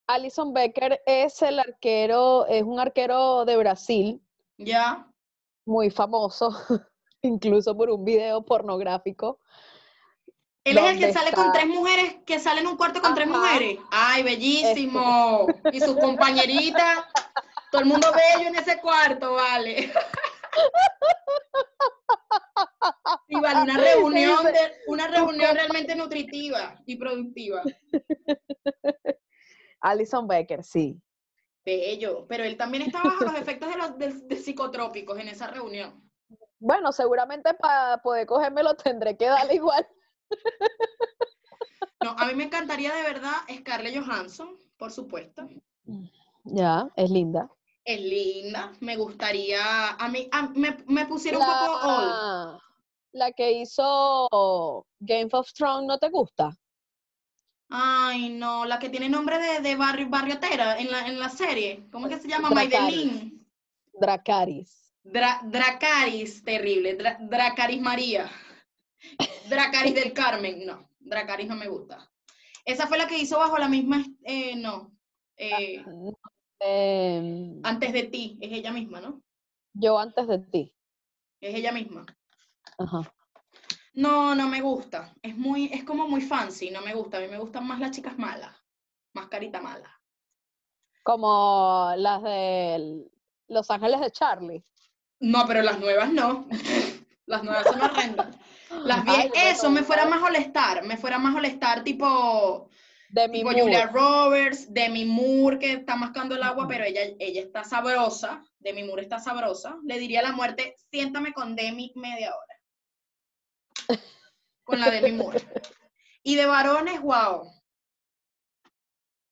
Alison 0.06 0.54
Becker 0.54 1.02
es 1.04 1.42
el 1.42 1.58
arquero, 1.58 2.46
es 2.46 2.62
un 2.62 2.80
arquero 2.80 3.44
de 3.44 3.58
Brasil, 3.58 4.22
Ya. 4.56 5.06
muy 5.66 5.90
famoso, 5.90 6.48
incluso 7.20 7.76
por 7.76 7.90
un 7.90 8.06
video 8.06 8.42
pornográfico. 8.42 9.38
Él 10.64 10.76
es 10.76 10.84
el 10.84 10.98
que 10.98 11.06
¿Dónde 11.06 11.12
sale 11.12 11.32
con 11.32 11.52
tres 11.52 11.66
mujeres, 11.66 12.16
que 12.26 12.38
sale 12.38 12.60
en 12.60 12.66
un 12.66 12.76
cuarto 12.76 13.00
con 13.00 13.14
tres 13.14 13.26
mujeres. 13.28 13.78
Ay, 13.90 14.22
bellísimo. 14.22 15.46
Y 15.72 15.80
sus 15.80 15.96
compañeritas, 15.96 17.04
todo 17.70 17.80
el 17.82 17.88
mundo 17.88 18.08
bello 18.12 18.48
en 18.48 18.56
ese 18.56 18.78
cuarto, 18.80 19.32
vale. 19.34 19.90
Y 23.28 23.40
vale, 23.40 23.60
una 23.62 23.78
reunión, 23.78 24.44
de- 24.44 24.72
una 24.88 25.06
reunión 25.08 25.54
realmente 25.54 25.94
nutritiva 25.94 26.76
y 26.84 26.96
productiva. 26.96 27.62
Alison 29.80 30.26
Becker, 30.28 30.62
sí. 30.62 31.00
Bello. 31.64 32.26
Pero 32.28 32.44
él 32.44 32.56
también 32.58 32.82
está 32.82 33.02
bajo 33.02 33.24
los 33.24 33.34
efectos 33.36 33.70
de 33.70 33.76
los 33.76 33.96
de- 33.96 34.12
de 34.26 34.36
psicotrópicos 34.36 35.18
en 35.18 35.28
esa 35.28 35.46
reunión. 35.46 36.06
Bueno, 36.58 36.92
seguramente 36.92 37.54
para 37.54 37.98
poder 38.02 38.26
cogérmelo 38.26 38.74
tendré 38.74 39.16
que 39.16 39.26
darle 39.26 39.54
igual. 39.54 39.86
No, 42.02 42.10
a 42.16 42.26
mí 42.26 42.34
me 42.34 42.44
encantaría 42.44 42.94
de 42.94 43.02
verdad 43.02 43.32
Scarlett 43.58 43.96
Johansson, 43.98 44.56
por 44.78 44.90
supuesto. 44.90 45.48
Ya, 46.44 46.88
es 46.96 47.10
linda. 47.10 47.50
Es 47.84 48.00
linda, 48.00 48.72
me 48.80 48.96
gustaría, 48.96 49.90
a 49.90 50.08
mí, 50.08 50.28
a- 50.32 50.48
me, 50.48 50.76
me 50.86 51.06
pusieron 51.06 51.42
un 51.42 51.48
poco 51.48 51.88
old. 51.88 52.60
La, 53.12 53.32
que 53.32 53.52
hizo 53.52 54.86
Game 55.00 55.28
of 55.32 55.52
Thrones, 55.52 55.86
¿no 55.88 55.98
te 55.98 56.08
gusta? 56.10 56.56
Ay, 57.68 58.30
no, 58.30 58.64
la 58.64 58.78
que 58.78 58.88
tiene 58.88 59.08
nombre 59.08 59.38
de, 59.38 59.60
de 59.60 59.76
barrio, 59.76 60.08
barriotera 60.08 60.78
en 60.78 60.90
la, 60.90 61.06
en 61.06 61.18
la 61.18 61.28
serie. 61.28 61.86
¿Cómo 61.92 62.06
es 62.06 62.16
que 62.16 62.22
se 62.22 62.28
llama? 62.28 62.50
Maidelin. 62.50 63.46
Dracaris. 63.92 64.92
Dra- 65.04 65.40
Dracaris, 65.44 66.42
terrible. 66.44 66.96
Dra- 66.96 67.18
Dracaris 67.20 67.80
María. 67.80 68.30
Dracaris 69.48 69.94
del 69.94 70.12
Carmen. 70.12 70.64
No, 70.66 70.88
Dracaris 71.00 71.48
no 71.48 71.56
me 71.56 71.68
gusta. 71.68 72.10
Esa 72.64 72.86
fue 72.86 72.98
la 72.98 73.06
que 73.06 73.18
hizo 73.18 73.38
bajo 73.38 73.58
la 73.58 73.68
misma, 73.68 74.04
eh, 74.22 74.54
no. 74.56 74.92
eh, 75.36 75.82
Em, 76.62 77.58
antes 77.64 77.90
de 77.92 78.02
ti, 78.04 78.38
es 78.40 78.52
ella 78.52 78.70
misma, 78.70 79.00
¿no? 79.00 79.22
yo 79.72 79.98
antes 79.98 80.26
de 80.28 80.38
ti. 80.38 80.74
Es 81.40 81.54
ella 81.54 81.72
misma. 81.72 82.04
Ajá. 82.78 83.10
No, 83.94 84.34
no 84.34 84.46
me 84.48 84.60
gusta. 84.60 85.14
Es 85.22 85.36
muy, 85.36 85.70
es 85.72 85.84
como 85.84 86.06
muy 86.06 86.20
fancy, 86.20 86.70
no 86.70 86.82
me 86.82 86.94
gusta. 86.94 87.16
A 87.16 87.20
mí 87.20 87.28
me 87.28 87.38
gustan 87.38 87.66
más 87.66 87.80
las 87.80 87.92
chicas 87.92 88.18
malas. 88.18 88.54
Más 89.14 89.28
carita 89.28 89.60
mala. 89.62 89.90
Como 91.02 91.92
las 91.96 92.22
de 92.22 93.06
Los 93.48 93.70
Ángeles 93.70 94.00
de 94.00 94.10
Charlie. 94.12 94.64
No, 95.20 95.46
pero 95.46 95.62
las 95.62 95.80
nuevas 95.80 96.12
no. 96.12 96.46
Las 97.26 97.44
nuevas 97.44 97.64
son 97.64 97.80
horrendas. 97.80 98.36
Las 98.84 99.00
Ay, 99.06 99.30
viejas, 99.30 99.58
eso, 99.58 99.70
me 99.70 99.82
fuera 99.82 100.06
más 100.06 100.20
molestar. 100.20 100.84
Me 100.84 100.96
fuera 100.96 101.18
más 101.18 101.32
molestar 101.32 101.82
tipo, 101.84 102.68
tipo 103.32 103.50
Julia 103.50 103.86
Roberts, 103.86 104.72
Demi 104.72 105.04
Moore, 105.04 105.58
que 105.58 105.72
está 105.72 105.96
mascando 105.96 106.34
el 106.34 106.42
agua, 106.42 106.66
pero 106.68 106.84
ella, 106.84 107.02
ella 107.18 107.42
está 107.42 107.64
sabrosa. 107.64 108.44
Demi 108.58 108.84
Moore 108.84 109.02
está 109.02 109.18
sabrosa. 109.18 109.76
Le 109.84 109.98
diría 109.98 110.20
a 110.20 110.24
la 110.24 110.32
muerte, 110.32 110.76
siéntame 110.90 111.32
con 111.32 111.56
Demi 111.56 111.92
media 111.96 112.32
hora. 112.34 114.00
Con 114.64 114.80
la 114.80 114.90
Demi 114.90 115.12
Moore. 115.12 115.40
Y 116.22 116.36
de 116.36 116.44
varones, 116.44 117.00
wow. 117.00 117.50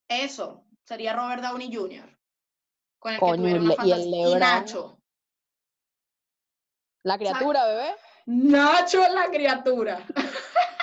Eso, 0.09 0.65
sería 0.85 1.13
Robert 1.13 1.43
Downey 1.43 1.71
Jr. 1.71 2.19
Con 2.99 3.13
el 3.13 3.21
Coño, 3.21 3.45
que 3.45 3.59
tuviera 3.59 3.85
y 3.85 3.93
una 3.93 3.99
y 3.99 4.33
el. 4.33 4.39
Nacho. 4.39 4.99
La 7.03 7.19
criatura, 7.19 7.67
bebé. 7.67 7.95
Nacho 8.31 9.03
es 9.03 9.13
la 9.13 9.31
criatura. 9.31 10.07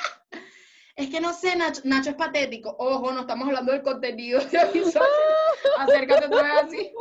Es 0.98 1.10
que 1.10 1.20
no 1.20 1.34
sé, 1.34 1.58
Nacho, 1.58 1.82
Nacho 1.84 2.12
es 2.12 2.16
patético. 2.16 2.74
Ojo, 2.80 3.12
no 3.12 3.20
estamos 3.20 3.50
hablando 3.50 3.74
del 3.74 3.82
contenido 3.82 4.40
de 4.40 4.62
episodio. 4.62 5.06
Acércate 5.78 6.28
otra 6.28 6.42
vez 6.42 6.54
así. 6.64 6.94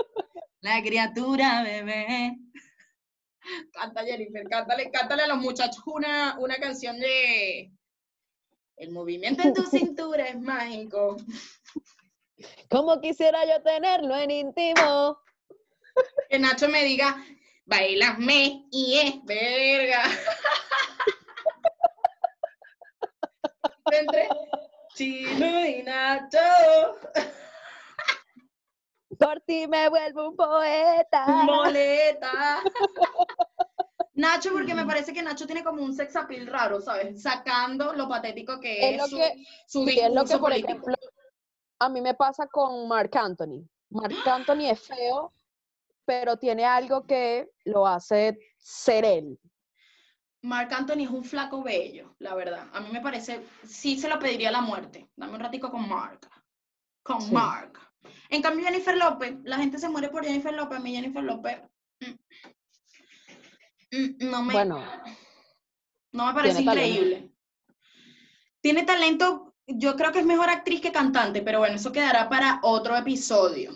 La 0.62 0.82
criatura, 0.82 1.62
bebé. 1.62 2.36
Canta 3.72 4.04
Jennifer, 4.04 4.48
cántale, 4.48 4.90
cántale 4.90 5.22
a 5.22 5.28
los 5.28 5.38
muchachos 5.38 5.80
una, 5.86 6.36
una 6.40 6.56
canción 6.56 6.98
de 6.98 7.70
El 8.78 8.90
movimiento 8.90 9.44
en 9.44 9.54
tu 9.54 9.62
cintura 9.70 10.26
es 10.26 10.40
mágico. 10.40 11.16
Como 12.68 13.00
quisiera 13.00 13.46
yo 13.46 13.62
tenerlo 13.62 14.16
en 14.16 14.30
íntimo. 14.32 15.20
Que 16.28 16.40
Nacho 16.40 16.68
me 16.68 16.82
diga, 16.82 17.24
bailame 17.66 18.66
y 18.70 18.98
es 18.98 19.24
verga. 19.24 20.02
Entre 23.90 24.28
Chino 24.94 25.66
y 25.66 25.82
Nacho. 25.82 26.38
Por 29.18 29.40
ti 29.42 29.66
me 29.68 29.88
vuelvo 29.88 30.28
un 30.30 30.36
poeta. 30.36 31.26
Moleta. 31.44 32.62
Nacho, 34.14 34.52
porque 34.52 34.74
me 34.74 34.84
parece 34.84 35.12
que 35.12 35.22
Nacho 35.22 35.46
tiene 35.46 35.64
como 35.64 35.82
un 35.82 35.94
sex 35.94 36.14
appeal 36.16 36.46
raro, 36.46 36.80
¿sabes? 36.80 37.20
Sacando 37.22 37.92
lo 37.92 38.08
patético 38.08 38.60
que 38.60 38.88
Es 38.88 38.94
es, 38.94 38.98
lo 39.02 39.06
su, 39.08 39.16
que- 39.16 39.44
su 39.66 39.84
Sí, 39.86 39.98
es 40.00 40.12
lo 40.12 40.24
que, 40.24 40.32
por 40.38 40.50
político. 40.50 40.68
ejemplo, 40.68 40.94
a 41.80 41.88
mí 41.88 42.00
me 42.00 42.14
pasa 42.14 42.46
con 42.46 42.86
Marc 42.88 43.14
Anthony. 43.16 43.68
Marc 43.90 44.26
Anthony 44.26 44.70
es 44.70 44.80
feo, 44.80 45.32
pero 46.04 46.36
tiene 46.36 46.64
algo 46.64 47.06
que 47.06 47.50
lo 47.64 47.86
hace 47.86 48.38
ser 48.58 49.04
él. 49.04 49.38
Marc 50.42 50.72
Anthony 50.72 51.04
es 51.04 51.10
un 51.10 51.24
flaco 51.24 51.62
bello, 51.62 52.14
la 52.18 52.34
verdad. 52.34 52.68
A 52.72 52.80
mí 52.80 52.88
me 52.92 53.00
parece, 53.00 53.42
sí 53.66 53.98
se 53.98 54.08
lo 54.08 54.18
pediría 54.18 54.50
la 54.50 54.60
muerte. 54.60 55.08
Dame 55.16 55.34
un 55.34 55.40
ratico 55.40 55.70
con 55.70 55.88
Marc. 55.88 56.28
Con 57.02 57.20
Sí. 57.22 57.32
Marc. 57.32 57.80
En 58.28 58.42
cambio, 58.42 58.66
Jennifer 58.66 58.96
López, 58.96 59.36
la 59.44 59.56
gente 59.56 59.78
se 59.78 59.88
muere 59.88 60.10
por 60.10 60.24
Jennifer 60.24 60.52
López. 60.52 60.76
A 60.78 60.80
mí 60.80 60.94
Jennifer 60.94 61.22
López 61.24 61.62
mm, 62.00 62.10
mm, 63.96 64.30
no 64.30 64.42
me... 64.42 64.52
Bueno, 64.52 64.84
No 66.12 66.26
me 66.26 66.34
parece 66.34 66.56
Tiene 66.58 66.70
talento. 66.70 66.94
increíble. 66.94 67.30
Tiene 68.60 68.82
talento, 68.84 69.54
yo 69.66 69.96
creo 69.96 70.12
que 70.12 70.20
es 70.20 70.26
mejor 70.26 70.48
actriz 70.50 70.80
que 70.80 70.92
cantante, 70.92 71.40
pero 71.42 71.58
bueno, 71.60 71.76
eso 71.76 71.90
quedará 71.92 72.28
para 72.28 72.60
otro 72.62 72.96
episodio. 72.96 73.72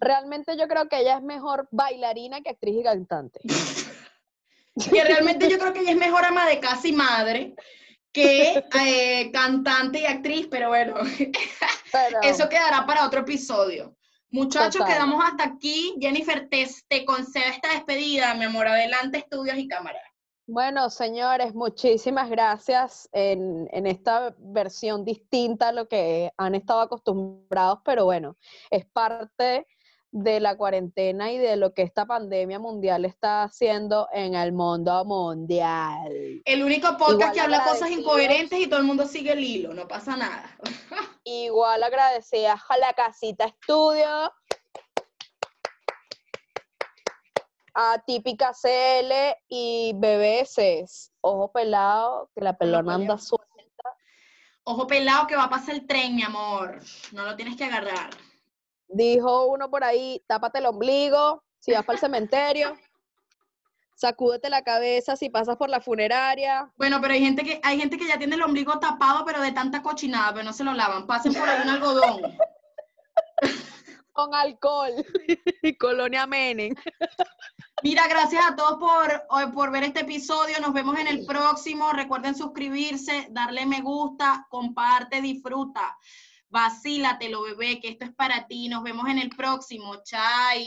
Realmente 0.00 0.56
yo 0.56 0.68
creo 0.68 0.88
que 0.88 1.00
ella 1.00 1.16
es 1.16 1.22
mejor 1.22 1.68
bailarina 1.70 2.40
que 2.40 2.50
actriz 2.50 2.76
y 2.80 2.82
cantante. 2.82 3.40
Que 4.92 5.02
realmente 5.02 5.50
yo 5.50 5.58
creo 5.58 5.72
que 5.72 5.80
ella 5.80 5.90
es 5.90 5.96
mejor 5.96 6.24
ama 6.24 6.46
de 6.46 6.60
casa 6.60 6.86
y 6.86 6.92
madre 6.92 7.56
que 8.12 8.64
eh, 8.80 9.30
cantante 9.32 10.00
y 10.00 10.06
actriz, 10.06 10.48
pero 10.50 10.68
bueno, 10.68 10.94
Pero 11.92 12.18
eso 12.22 12.48
quedará 12.48 12.86
para 12.86 13.06
otro 13.06 13.20
episodio. 13.20 13.94
Muchachos, 14.30 14.78
Total. 14.78 14.94
quedamos 14.94 15.24
hasta 15.24 15.44
aquí. 15.44 15.94
Jennifer, 16.00 16.48
te, 16.50 16.68
te 16.88 17.04
concedo 17.04 17.46
esta 17.46 17.70
despedida, 17.70 18.34
mi 18.34 18.44
amor. 18.44 18.68
Adelante, 18.68 19.18
estudios 19.18 19.56
y 19.56 19.66
cámara. 19.66 20.00
Bueno, 20.46 20.88
señores, 20.90 21.54
muchísimas 21.54 22.30
gracias 22.30 23.08
en, 23.12 23.68
en 23.70 23.86
esta 23.86 24.34
versión 24.38 25.04
distinta 25.04 25.68
a 25.68 25.72
lo 25.72 25.88
que 25.88 26.32
han 26.38 26.54
estado 26.54 26.80
acostumbrados, 26.80 27.80
pero 27.84 28.06
bueno, 28.06 28.36
es 28.70 28.86
parte 28.86 29.66
de 30.10 30.40
la 30.40 30.56
cuarentena 30.56 31.30
y 31.32 31.38
de 31.38 31.56
lo 31.56 31.74
que 31.74 31.82
esta 31.82 32.06
pandemia 32.06 32.58
mundial 32.58 33.04
está 33.04 33.42
haciendo 33.42 34.08
en 34.12 34.34
el 34.34 34.52
mundo 34.52 35.04
mundial. 35.04 36.42
El 36.44 36.62
único 36.62 36.88
podcast 36.96 37.12
Igual 37.12 37.32
que 37.32 37.40
habla 37.40 37.64
cosas 37.64 37.90
incoherentes 37.90 38.58
y 38.58 38.66
todo 38.66 38.80
el 38.80 38.86
mundo 38.86 39.06
sigue 39.06 39.32
el 39.32 39.44
hilo, 39.44 39.74
no 39.74 39.86
pasa 39.86 40.16
nada. 40.16 40.56
Igual 41.24 41.82
agradecida 41.82 42.54
a 42.68 42.78
la 42.78 42.92
casita 42.94 43.44
estudio, 43.44 44.32
a 47.74 48.02
Típica 48.06 48.52
CL 48.52 49.36
y 49.48 49.92
BBS. 49.94 51.12
Ojo 51.20 51.52
pelado, 51.52 52.30
que 52.34 52.40
la 52.40 52.56
pelona 52.56 52.94
anda 52.94 53.18
suelta. 53.18 53.46
Ojo 54.64 54.86
pelado 54.86 55.26
que 55.26 55.36
va 55.36 55.44
a 55.44 55.50
pasar 55.50 55.74
el 55.74 55.86
tren, 55.86 56.16
mi 56.16 56.22
amor. 56.22 56.80
No 57.12 57.24
lo 57.24 57.36
tienes 57.36 57.56
que 57.56 57.64
agarrar. 57.64 58.10
Dijo 58.88 59.46
uno 59.46 59.70
por 59.70 59.84
ahí, 59.84 60.22
tápate 60.26 60.58
el 60.58 60.66
ombligo 60.66 61.44
si 61.60 61.72
vas 61.72 61.84
para 61.84 61.94
el 61.94 62.00
cementerio, 62.00 62.78
sacúdete 63.94 64.48
la 64.48 64.62
cabeza 64.62 65.16
si 65.16 65.28
pasas 65.28 65.56
por 65.56 65.68
la 65.68 65.80
funeraria. 65.80 66.72
Bueno, 66.76 67.00
pero 67.00 67.14
hay 67.14 67.20
gente 67.20 67.42
que 67.42 67.60
hay 67.62 67.78
gente 67.78 67.98
que 67.98 68.06
ya 68.06 68.18
tiene 68.18 68.36
el 68.36 68.42
ombligo 68.42 68.78
tapado, 68.78 69.24
pero 69.24 69.40
de 69.40 69.52
tanta 69.52 69.82
cochinada, 69.82 70.32
pero 70.32 70.44
no 70.44 70.52
se 70.52 70.64
lo 70.64 70.72
lavan. 70.72 71.06
Pasen 71.06 71.34
por 71.34 71.48
ahí 71.48 71.62
un 71.62 71.68
algodón. 71.68 72.22
Con 74.12 74.34
alcohol 74.34 74.92
y 75.62 75.76
colonia 75.78 76.26
Menem. 76.26 76.74
Mira, 77.84 78.08
gracias 78.08 78.44
a 78.44 78.56
todos 78.56 78.78
por, 78.78 79.12
eh, 79.12 79.52
por 79.54 79.70
ver 79.70 79.84
este 79.84 80.00
episodio. 80.00 80.58
Nos 80.60 80.72
vemos 80.72 80.98
en 80.98 81.06
el 81.06 81.24
próximo. 81.24 81.92
Recuerden 81.92 82.34
suscribirse, 82.34 83.28
darle 83.30 83.64
me 83.66 83.80
gusta, 83.80 84.46
comparte, 84.50 85.20
disfruta. 85.20 85.96
Vacílatelo, 86.50 87.42
bebé, 87.42 87.78
que 87.80 87.88
esto 87.88 88.04
es 88.06 88.14
para 88.14 88.46
ti. 88.46 88.68
Nos 88.68 88.82
vemos 88.82 89.08
en 89.08 89.18
el 89.18 89.28
próximo. 89.30 90.02
Chai. 90.02 90.64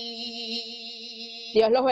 Dios 1.54 1.72
los. 1.72 1.92